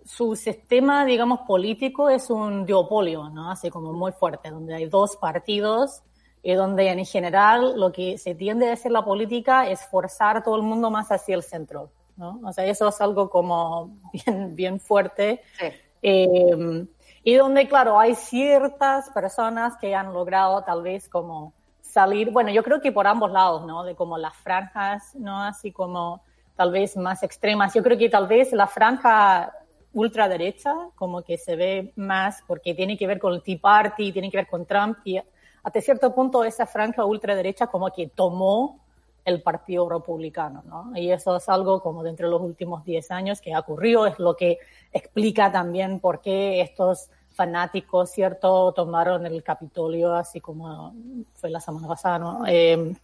[0.05, 3.51] su sistema, digamos, político es un duopolio, ¿no?
[3.51, 6.03] Así como muy fuerte, donde hay dos partidos
[6.45, 10.43] y donde en general lo que se tiende a hacer la política es forzar a
[10.45, 12.39] todo el mundo más hacia el centro, ¿no?
[12.45, 15.43] O sea, eso es algo como bien, bien fuerte.
[15.59, 15.67] Sí.
[16.01, 16.87] Eh,
[17.23, 22.63] y donde, claro, hay ciertas personas que han logrado tal vez como salir, bueno, yo
[22.63, 23.85] creo que por ambos lados, ¿no?
[23.85, 25.43] De como las franjas, ¿no?
[25.43, 26.23] Así como
[26.55, 27.75] tal vez más extremas.
[27.75, 29.53] Yo creo que tal vez la franja
[29.93, 34.31] ultraderecha como que se ve más porque tiene que ver con el Tea Party, tiene
[34.31, 35.21] que ver con Trump y
[35.63, 38.81] hasta cierto punto esa franja ultraderecha como que tomó
[39.29, 40.93] el Partido Republicano, ¿no?
[40.97, 44.19] Y eso es algo como dentro de los últimos 10 años que ha ocurrido, es
[44.19, 44.59] lo que
[44.93, 50.93] explica también por qué estos fanáticos, ¿cierto?, tomaron el Capitolio así como
[51.35, 52.43] fue la semana pasada, ¿no?
[52.47, 52.95] Eh,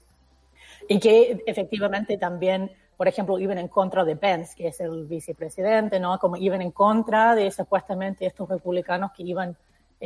[0.88, 6.00] y que efectivamente también, por ejemplo, iban en contra de Pence, que es el vicepresidente,
[6.00, 6.18] ¿no?
[6.18, 9.56] Como iban en contra de supuestamente estos republicanos que iban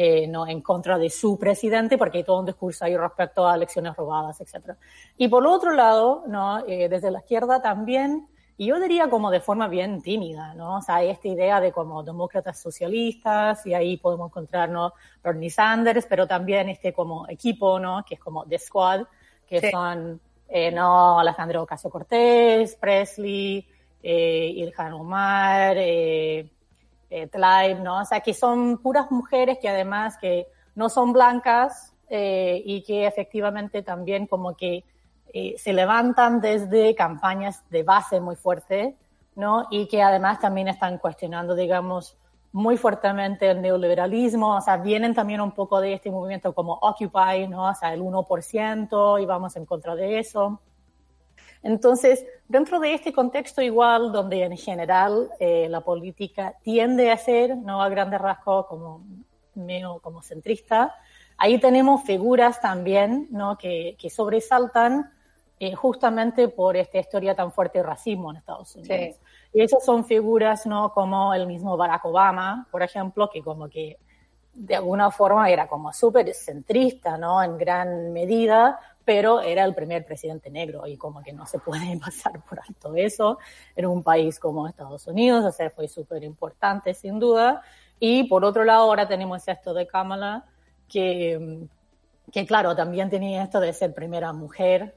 [0.00, 3.56] eh, no en contra de su presidente, porque hay todo un discurso ahí respecto a
[3.56, 4.76] elecciones robadas, etc.
[5.16, 6.64] Y por otro lado, ¿no?
[6.68, 10.76] Eh, desde la izquierda también, y yo diría como de forma bien tímida, ¿no?
[10.76, 16.06] O sea, hay esta idea de como demócratas socialistas, y ahí podemos encontrarnos Bernie Sanders,
[16.08, 18.04] pero también este como equipo, ¿no?
[18.06, 19.02] Que es como The Squad,
[19.48, 19.70] que Sí.
[19.72, 21.18] son, eh, ¿no?
[21.18, 23.66] Alejandro Ocasio Cortés, Presley,
[24.00, 26.48] eh, Ilhan Omar, eh,
[27.10, 28.00] eh, Tlaib, ¿no?
[28.00, 33.06] O sea, que son puras mujeres que además que no son blancas eh, y que
[33.06, 34.84] efectivamente también como que
[35.32, 38.96] eh, se levantan desde campañas de base muy fuerte,
[39.34, 39.66] ¿no?
[39.70, 42.16] Y que además también están cuestionando, digamos,
[42.52, 47.46] muy fuertemente el neoliberalismo, o sea, vienen también un poco de este movimiento como Occupy,
[47.48, 47.68] ¿no?
[47.68, 50.60] O sea, el 1% y vamos en contra de eso.
[51.62, 57.56] Entonces, dentro de este contexto igual, donde en general eh, la política tiende a ser,
[57.56, 59.04] no a grandes rasgos, como
[59.54, 60.94] medio como centrista,
[61.36, 63.58] ahí tenemos figuras también, ¿no?
[63.58, 65.10] Que, que sobresaltan
[65.60, 69.16] eh, justamente por esta historia tan fuerte de racismo en Estados Unidos.
[69.52, 70.92] Y esas son figuras, ¿no?
[70.92, 73.98] Como el mismo Barack Obama, por ejemplo, que como que
[74.54, 77.42] de alguna forma era como súper centrista, ¿no?
[77.42, 78.78] En gran medida,
[79.08, 82.94] pero era el primer presidente negro y como que no se puede pasar por alto
[82.94, 83.38] eso
[83.74, 87.62] en un país como Estados Unidos, o sea, fue súper importante sin duda.
[87.98, 90.44] Y por otro lado, ahora tenemos esto de Kamala,
[90.86, 91.66] que,
[92.30, 94.94] que claro, también tenía esto de ser primera mujer,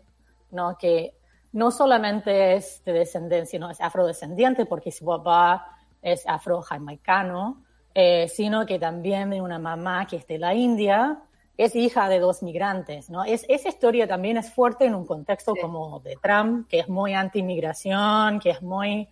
[0.52, 0.78] ¿no?
[0.78, 1.16] Que
[1.54, 7.64] no solamente es de descendencia, no es afrodescendiente, porque su papá es afro-jamaicano,
[7.96, 11.24] eh, sino que también de una mamá que es de la India,
[11.64, 13.24] es hija de dos migrantes, ¿no?
[13.24, 17.14] Es, esa historia también es fuerte en un contexto como de Trump, que es muy
[17.14, 19.08] anti-inmigración, que es muy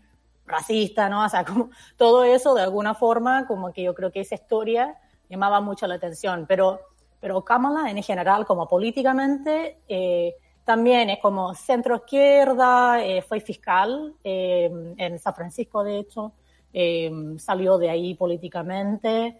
[0.45, 1.25] racista, ¿no?
[1.25, 4.97] O sea, como todo eso de alguna forma, como que yo creo que esa historia
[5.29, 6.79] llamaba mucho la atención, pero,
[7.19, 10.35] pero Kamala en general, como políticamente, eh,
[10.69, 16.33] también es como centro izquierda, eh, fue fiscal eh, en San Francisco, de hecho,
[16.71, 19.39] eh, salió de ahí políticamente.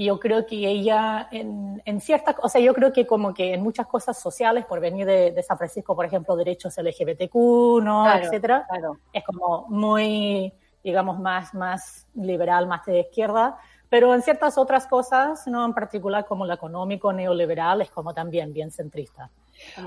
[0.00, 3.52] Y yo creo que ella, en, en ciertas, o sea, yo creo que como que
[3.52, 7.34] en muchas cosas sociales, por venir de, de San Francisco, por ejemplo, derechos LGBTQ,
[7.82, 8.04] ¿no?
[8.04, 8.66] Claro, etcétera,
[9.12, 13.58] es como muy, digamos, más, más liberal, más de izquierda.
[13.90, 15.66] Pero en ciertas otras cosas, ¿no?
[15.66, 19.28] En particular como lo económico neoliberal, es como también bien centrista.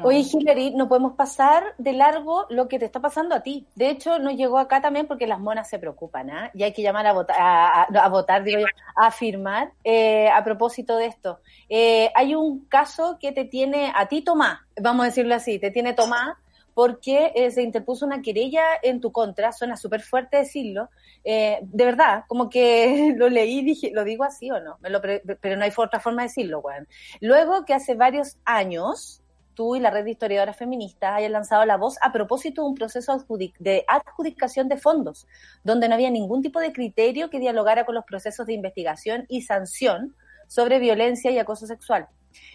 [0.04, 3.68] Oye, Hillary, no podemos pasar de largo lo que te está pasando a ti.
[3.76, 6.52] De hecho, nos llegó acá también porque las monas se preocupan, ¿ah?
[6.54, 10.98] Y hay que llamar a votar, a, votar, digo yo, a firmar eh, a propósito
[10.98, 11.40] de esto.
[11.70, 15.72] Eh, hay un caso que te tiene a ti, Tomás, vamos a decirlo así, te
[15.72, 16.38] tiene Tomás,
[16.74, 20.90] porque eh, se interpuso una querella en tu contra, suena súper fuerte decirlo,
[21.24, 24.78] eh, de verdad, como que lo leí dije, ¿lo digo así o no?
[24.82, 26.88] Me lo pero no hay otra forma de decirlo, weón.
[27.22, 29.23] Luego que hace varios años
[29.54, 32.76] tú y la red de historiadoras feministas hayan lanzado la voz a propósito de un
[32.76, 33.26] proceso
[33.60, 35.28] de adjudicación de fondos,
[35.64, 39.42] donde no había ningún tipo de criterio que dialogara con los procesos de investigación y
[39.44, 40.16] sanción
[40.48, 42.08] sobre violencia y acoso sexual.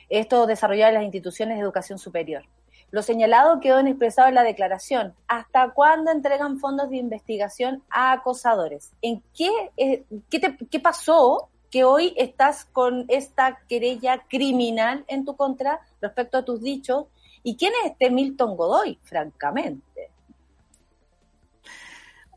[0.09, 2.45] Esto desarrollado en las instituciones de educación superior.
[2.91, 5.15] Lo señalado quedó en expresado en la declaración.
[5.27, 8.93] ¿Hasta cuándo entregan fondos de investigación a acosadores?
[9.03, 15.25] ¿En qué, eh, qué, te- qué pasó que hoy estás con esta querella criminal en
[15.25, 17.07] tu contra respecto a tus dichos?
[17.43, 20.11] ¿Y quién es este Milton Godoy, francamente?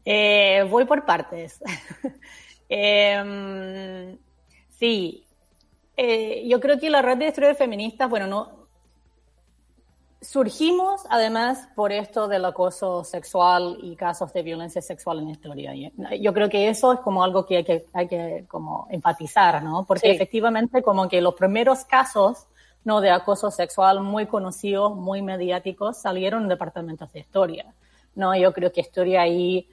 [0.06, 1.60] Eh, voy por partes.
[2.74, 4.18] Em,
[4.70, 5.26] sí,
[5.98, 8.61] Eh, yo creo que la red de historias feministas, bueno, no
[10.22, 15.74] surgimos además por esto del acoso sexual y casos de violencia sexual en la historia.
[15.74, 15.92] Y
[16.22, 19.84] Yo creo que eso es como algo que hay que, hay que como enfatizar, ¿no?
[19.86, 20.16] Porque Sí.
[20.16, 22.48] efectivamente como que los primeros casos
[22.84, 27.74] no de acoso sexual muy conocidos, muy mediáticos, salieron en departamentos de historia.
[28.16, 29.68] No, yo creo que historia ahí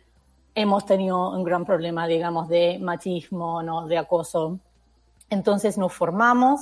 [0.54, 3.86] hemos tenido un gran problema, digamos, de machismo, ¿no?
[3.86, 4.58] de acoso.
[5.30, 6.60] Entonces nos formamos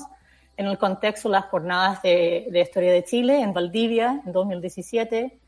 [0.56, 5.38] en el contexto de las jornadas de, de Historia de Chile en Valdivia en 2017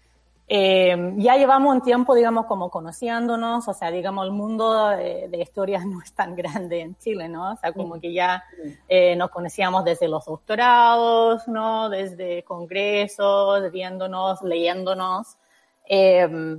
[0.50, 5.38] eh, ya llevamos un tiempo, digamos, como conociéndonos, o sea, digamos, el mundo de, de
[5.38, 7.52] historias no es tan grande en Chile, ¿no?
[7.52, 8.42] O sea, como que ya
[8.88, 11.90] eh, nos conocíamos desde los doctorados, ¿no?
[11.90, 15.36] Desde congresos, viéndonos, leyéndonos.
[15.86, 16.56] Eh,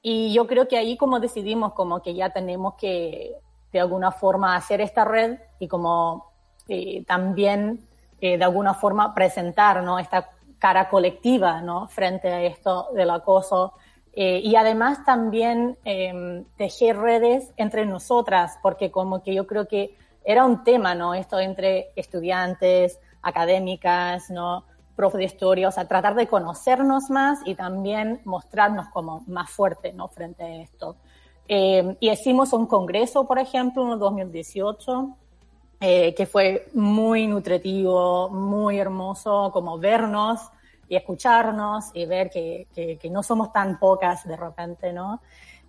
[0.00, 3.36] y yo creo que ahí como decidimos como que ya tenemos que,
[3.72, 6.31] de alguna forma, hacer esta red y como
[6.68, 7.80] eh, también,
[8.20, 9.98] eh, de alguna forma, presentar, ¿no?
[9.98, 10.30] Esta
[10.62, 11.88] cara colectiva ¿no?
[11.88, 13.74] frente a esto del acoso.
[14.12, 19.96] Eh, y además también eh, tejer redes entre nosotras, porque como que yo creo que
[20.24, 21.14] era un tema, ¿no?
[21.14, 24.64] Esto entre estudiantes, académicas, ¿no?
[24.94, 29.92] Profe de historia, o sea, tratar de conocernos más y también mostrarnos como más fuerte,
[29.92, 30.06] ¿no?
[30.06, 30.94] Frente a esto.
[31.48, 35.16] Eh, y hicimos un congreso, por ejemplo, en el 2018,
[35.84, 40.38] eh, que fue muy nutritivo, muy hermoso, como vernos
[40.88, 45.20] y escucharnos y ver que, que, que no somos tan pocas de repente, ¿no?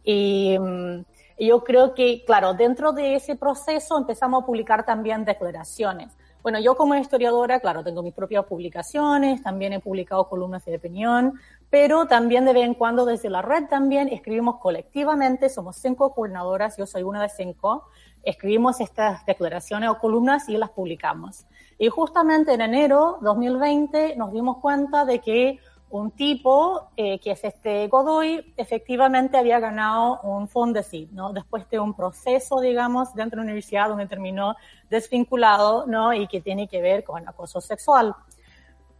[0.03, 0.99] Y mm,
[1.39, 6.15] yo creo que, claro, dentro de ese proceso empezamos a publicar también declaraciones.
[6.43, 11.39] Bueno, yo como historiadora, claro, tengo mis propias publicaciones, también he publicado columnas de opinión,
[11.69, 16.75] pero también de vez en cuando desde la red también escribimos colectivamente, somos cinco coordinadoras,
[16.75, 17.87] yo soy una de cinco,
[18.23, 21.45] escribimos estas declaraciones o columnas y las publicamos.
[21.77, 25.59] Y justamente en enero 2020 nos dimos cuenta de que
[25.89, 31.33] un tipo, eh, que es este Godoy, efectivamente había ganado un Fondesit, ¿no?
[31.33, 34.55] Después de un proceso, digamos, dentro de la universidad donde terminó
[34.89, 36.11] desvinculado, ¿no?
[36.11, 38.15] Y que tiene que ver con acoso sexual.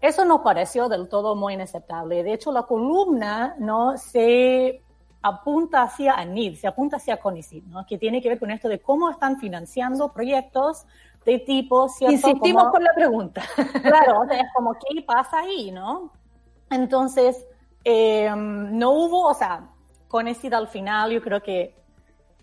[0.02, 2.22] Eso nos pareció del todo muy inaceptable.
[2.22, 3.98] De hecho, la columna, ¿no?
[3.98, 4.84] Se
[5.24, 7.86] apunta hacia ANID, se apunta hacia CONICIT, ¿no?
[7.86, 10.86] que tiene que ver con esto de cómo están financiando proyectos
[11.26, 12.14] de tipo, ¿cierto?
[12.14, 13.42] Insistimos Como- con la pregunta.
[13.82, 16.12] Claro, es como, ¿qué pasa ahí, no?
[16.70, 17.46] Entonces,
[17.86, 19.70] eh, no hubo, o sea,
[20.10, 21.76] CONICIT al final yo creo que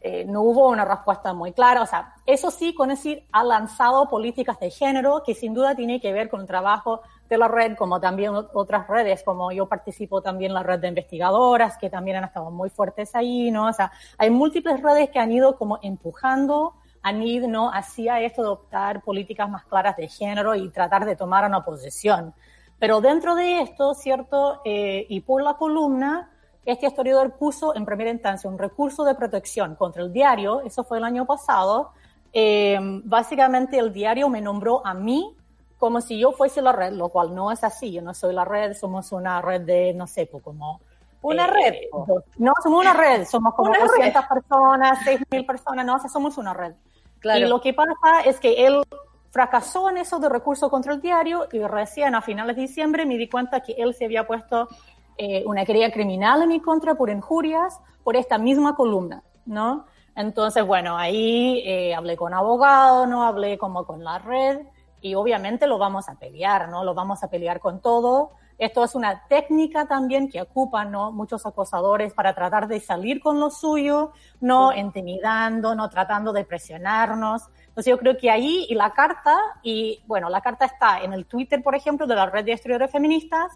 [0.00, 1.82] eh, no hubo una respuesta muy clara.
[1.82, 6.12] O sea, eso sí, CONECID ha lanzado políticas de género que sin duda tiene que
[6.14, 10.20] ver con el trabajo de la red, como también ot- otras redes, como yo participo
[10.20, 13.68] también en la red de investigadoras, que también han estado muy fuertes ahí, ¿no?
[13.68, 17.70] O sea, hay múltiples redes que han ido como empujando a NID, ¿no?
[17.72, 22.34] Hacia esto de adoptar políticas más claras de género y tratar de tomar una posición.
[22.78, 24.60] Pero dentro de esto, ¿cierto?
[24.64, 26.30] Eh, y por la columna,
[26.66, 30.98] este historiador puso en primera instancia un recurso de protección contra el diario, eso fue
[30.98, 31.92] el año pasado.
[32.32, 35.36] Eh, básicamente el diario me nombró a mí
[35.80, 38.44] como si yo fuese la red, lo cual no es así, yo no soy la
[38.44, 40.78] red, somos una red de, no sé, pues como...
[41.22, 42.22] Una eh, red, po.
[42.36, 43.88] No, somos una red, somos como Una red.
[43.88, 46.74] 200 personas, 6.000 personas, no, o sea, somos una red.
[47.18, 47.46] Claro.
[47.46, 48.82] Y lo que pasa es que él
[49.30, 53.16] fracasó en eso de recurso contra el diario y recién a finales de diciembre me
[53.16, 54.68] di cuenta que él se había puesto
[55.16, 59.86] eh, una querella criminal en mi contra por injurias por esta misma columna, ¿no?
[60.14, 63.24] Entonces, bueno, ahí eh, hablé con abogado, ¿no?
[63.24, 64.60] Hablé como con la red
[65.00, 66.84] y obviamente lo vamos a pelear, ¿no?
[66.84, 68.30] Lo vamos a pelear con todo.
[68.58, 71.12] Esto es una técnica también que ocupan ¿no?
[71.12, 77.42] muchos acosadores para tratar de salir con lo suyo, no intimidando, no tratando de presionarnos.
[77.68, 81.24] Entonces yo creo que ahí y la carta, y bueno, la carta está en el
[81.24, 83.50] Twitter, por ejemplo, de la red de historiadores feministas,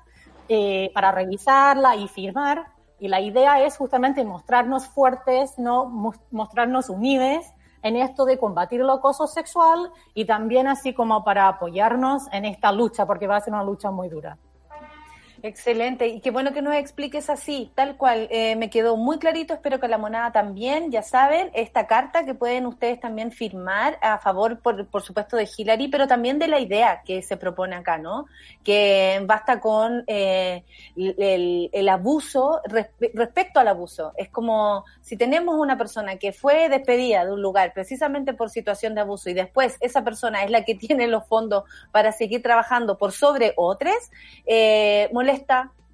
[0.49, 2.66] eh, para revisarla y firmar.
[2.99, 7.45] Y la idea es justamente mostrarnos fuertes, no Mos- mostrarnos unides
[7.85, 12.73] en esto de combatir el acoso sexual y también así como para apoyarnos en esta
[12.73, 14.39] lucha, porque va a ser una lucha muy dura.
[15.47, 18.29] Excelente, y qué bueno que nos expliques así, tal cual.
[18.31, 22.33] Eh, me quedó muy clarito, espero que la monada también, ya saben, esta carta que
[22.33, 26.61] pueden ustedes también firmar a favor, por, por supuesto, de Hillary, pero también de la
[26.61, 28.25] idea que se propone acá, ¿no?
[28.65, 30.65] Que basta con eh,
[30.97, 34.15] el, abuso, respe- respecto al abuso.
[34.16, 38.95] Es como si tenemos una persona que fue despedida de un lugar precisamente por situación
[38.95, 42.97] de abuso y después esa persona es la que tiene los fondos para seguir trabajando
[42.97, 43.93] por sobre otros,
[44.47, 45.34] eh, molesta,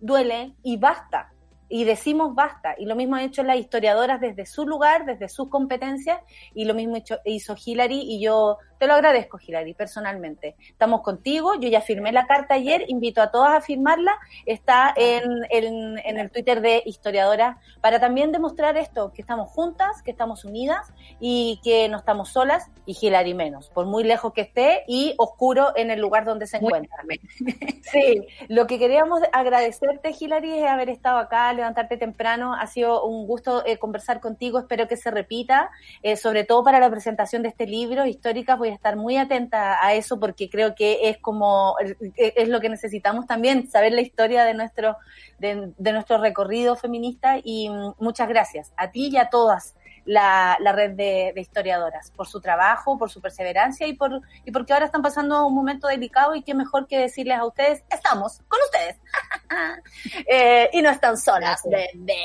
[0.01, 1.33] duele y basta.
[1.69, 2.75] Y decimos basta.
[2.79, 6.21] Y lo mismo han hecho las historiadoras desde su lugar, desde sus competencias,
[6.55, 10.57] y lo mismo hizo Hillary, y yo Te lo agradezco, Hilary, personalmente.
[10.67, 14.17] Estamos contigo, yo ya firmé la carta ayer, invito a todas a firmarla,
[14.47, 20.01] está en, en, en el Twitter de Historiadora, para también demostrar esto, que estamos juntas,
[20.03, 24.41] que estamos unidas y que no estamos solas, y Hilary menos, por muy lejos que
[24.41, 26.97] esté y oscuro en el lugar donde se encuentra.
[27.91, 32.55] Sí, lo que queríamos agradecerte, Hilary, es haber estado acá, levantarte temprano.
[32.55, 34.61] Ha sido un gusto eh, conversar contigo.
[34.61, 35.71] Espero que se repita,
[36.03, 38.57] eh, sobre todo para la presentación de este libro, Históricas.
[38.59, 42.61] Voy a estar muy atenta a eso porque creo que es como, eh, es lo
[42.61, 44.97] que necesitamos también, saber la historia de nuestro,
[45.39, 47.39] de, de nuestro recorrido feminista.
[47.43, 49.75] Y mm, muchas gracias a ti y a todas
[50.05, 54.51] la, la red de, de historiadoras, por su trabajo, por su perseverancia y por y
[54.51, 58.41] porque ahora están pasando un momento delicado y qué mejor que decirles a ustedes, estamos
[58.49, 58.99] con ustedes.
[60.27, 62.17] Eh, y no están solas, bebé.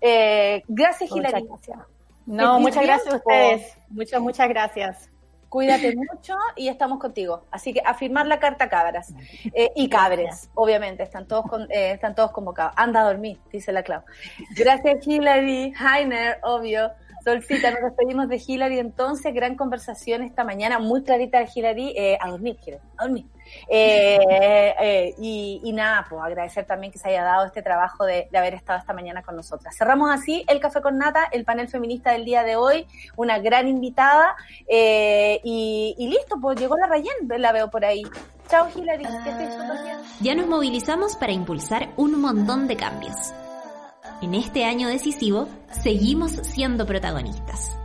[0.00, 1.46] Eh, gracias, Hilary.
[1.46, 1.78] gracias.
[2.26, 3.76] No, muchas gracias a ustedes.
[3.88, 5.10] Muchas, muchas gracias.
[5.54, 7.44] Cuídate mucho y estamos contigo.
[7.52, 9.14] Así que a firmar la carta cabras.
[9.52, 12.72] Eh, y cabres, obviamente, están todos con- eh, están todos convocados.
[12.76, 14.02] Anda a dormir, dice la Clau.
[14.56, 15.72] Gracias, Hilary.
[15.78, 16.90] Heiner, obvio.
[17.24, 19.32] Solcita, nos despedimos de Hilary entonces.
[19.32, 21.94] Gran conversación esta mañana, muy clarita de Hilary.
[21.96, 23.26] Eh, a dormir, Hilary, a dormir.
[23.68, 28.28] Eh, eh, y, y nada, pues agradecer también que se haya dado este trabajo de,
[28.30, 29.74] de haber estado esta mañana con nosotras.
[29.76, 32.86] Cerramos así el Café con Nata, el panel feminista del día de hoy,
[33.16, 34.36] una gran invitada
[34.66, 38.02] eh, y, y listo, pues llegó la Rayen, la veo por ahí.
[38.48, 39.54] Chao Hilary, que estés.
[40.20, 43.32] Ya nos movilizamos para impulsar un montón de cambios.
[44.22, 45.48] En este año decisivo,
[45.82, 47.76] seguimos siendo protagonistas.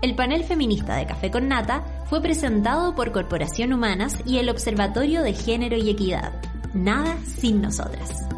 [0.00, 5.22] El panel feminista de Café con Nata fue presentado por Corporación Humanas y el Observatorio
[5.22, 6.32] de Género y Equidad.
[6.72, 8.28] Nada sin nosotras.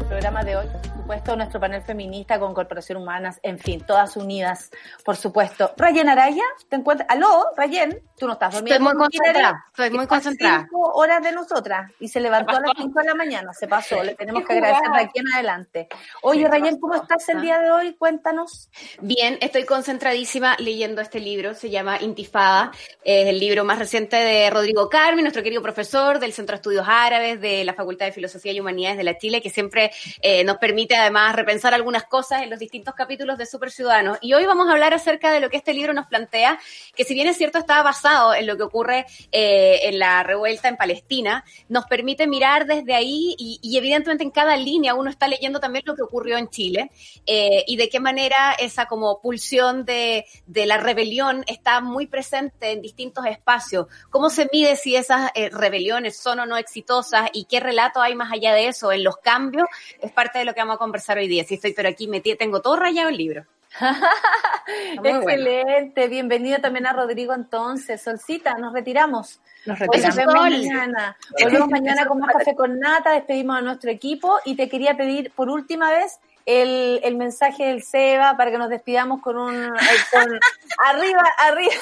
[0.00, 0.66] El programa de hoy,
[1.06, 4.72] supuesto, nuestro panel feminista con Corporación Humanas, en fin, todas unidas,
[5.04, 5.72] por supuesto.
[5.76, 7.08] Rayen Araya, ¿te encuentras?
[7.08, 8.02] ¿Aló, Rayen?
[8.18, 8.74] Tú no estás dormida.
[8.74, 10.62] Estoy muy concentrada, estoy muy concentrada.
[10.64, 14.02] cinco horas de nosotras y se levantó a las 5 de la mañana, se pasó,
[14.02, 15.88] le tenemos que agradecer de aquí en adelante.
[16.22, 17.94] Oye, Rayen, ¿cómo estás el día de hoy?
[17.94, 18.68] Cuéntanos.
[19.00, 22.72] Bien, estoy concentradísima leyendo este libro, se llama Intifada,
[23.04, 26.86] es el libro más reciente de Rodrigo Carmi, nuestro querido profesor del Centro de Estudios
[26.88, 30.56] Árabes de la Facultad de Filosofía y Humanidades de la Chile, que siempre eh, nos
[30.56, 34.18] permite además repensar algunas cosas en los distintos capítulos de Super Ciudadanos.
[34.20, 36.58] Y hoy vamos a hablar acerca de lo que este libro nos plantea,
[36.94, 40.68] que si bien es cierto está basado en lo que ocurre eh, en la revuelta
[40.68, 45.28] en Palestina, nos permite mirar desde ahí y, y evidentemente en cada línea uno está
[45.28, 46.90] leyendo también lo que ocurrió en Chile
[47.26, 52.72] eh, y de qué manera esa como pulsión de, de la rebelión está muy presente
[52.72, 53.86] en distintos espacios.
[54.10, 58.14] ¿Cómo se mide si esas eh, rebeliones son o no exitosas y qué relato hay
[58.14, 59.66] más allá de eso en los cambios?
[60.00, 61.42] Es parte de lo que vamos a conversar hoy día.
[61.42, 63.44] Si estoy pero aquí metí, tengo todo rayado el libro.
[65.02, 65.18] muy bueno.
[65.18, 68.00] Excelente, bienvenido también a Rodrigo entonces.
[68.00, 69.40] Solcita, nos retiramos.
[69.66, 70.16] Nos retiramos.
[70.16, 71.16] mañana.
[71.42, 75.32] Volvemos mañana con más café con nata, despedimos a nuestro equipo y te quería pedir
[75.32, 79.70] por última vez el, el mensaje del Seba para que nos despidamos con un eh,
[80.12, 80.38] con
[80.86, 81.72] arriba, arriba.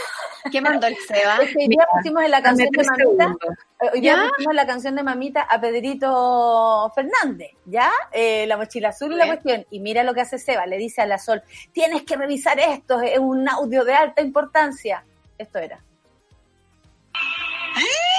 [0.51, 1.37] ¿Qué mandó el Seba?
[1.37, 3.37] Es que hoy día pusimos en la canción de Mamita, segundos.
[3.81, 4.29] eh, hoy día ¿Ya?
[4.31, 7.93] pusimos en la canción de Mamita a Pedrito Fernández, ¿ya?
[8.11, 9.67] Eh, la mochila azul y la cuestión.
[9.71, 11.43] Y mira lo que hace Seba, le dice a la Sol,
[11.73, 15.05] tienes que revisar esto, es un audio de alta importancia.
[15.37, 15.79] Esto era.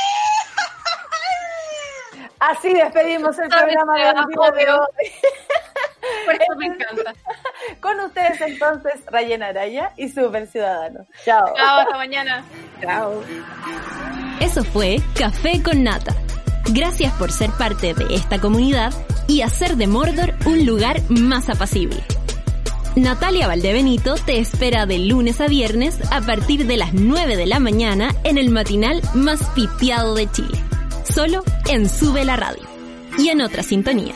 [2.39, 5.11] Así despedimos el programa de hoy.
[6.25, 7.13] Por eso me encanta.
[7.79, 11.05] Con ustedes entonces, Rayen Araya y Super Ciudadano.
[11.23, 11.53] Chao.
[11.55, 12.43] Chao, hasta mañana.
[12.81, 13.23] Chao.
[14.39, 16.15] Eso fue Café con Nata.
[16.71, 18.93] Gracias por ser parte de esta comunidad
[19.27, 22.03] y hacer de Mordor un lugar más apacible.
[22.95, 27.59] Natalia Valdebenito te espera de lunes a viernes a partir de las 9 de la
[27.59, 30.57] mañana en el matinal más pitiado de Chile.
[31.03, 32.63] Solo en Sube la Radio.
[33.17, 34.15] Y en otra sintonía.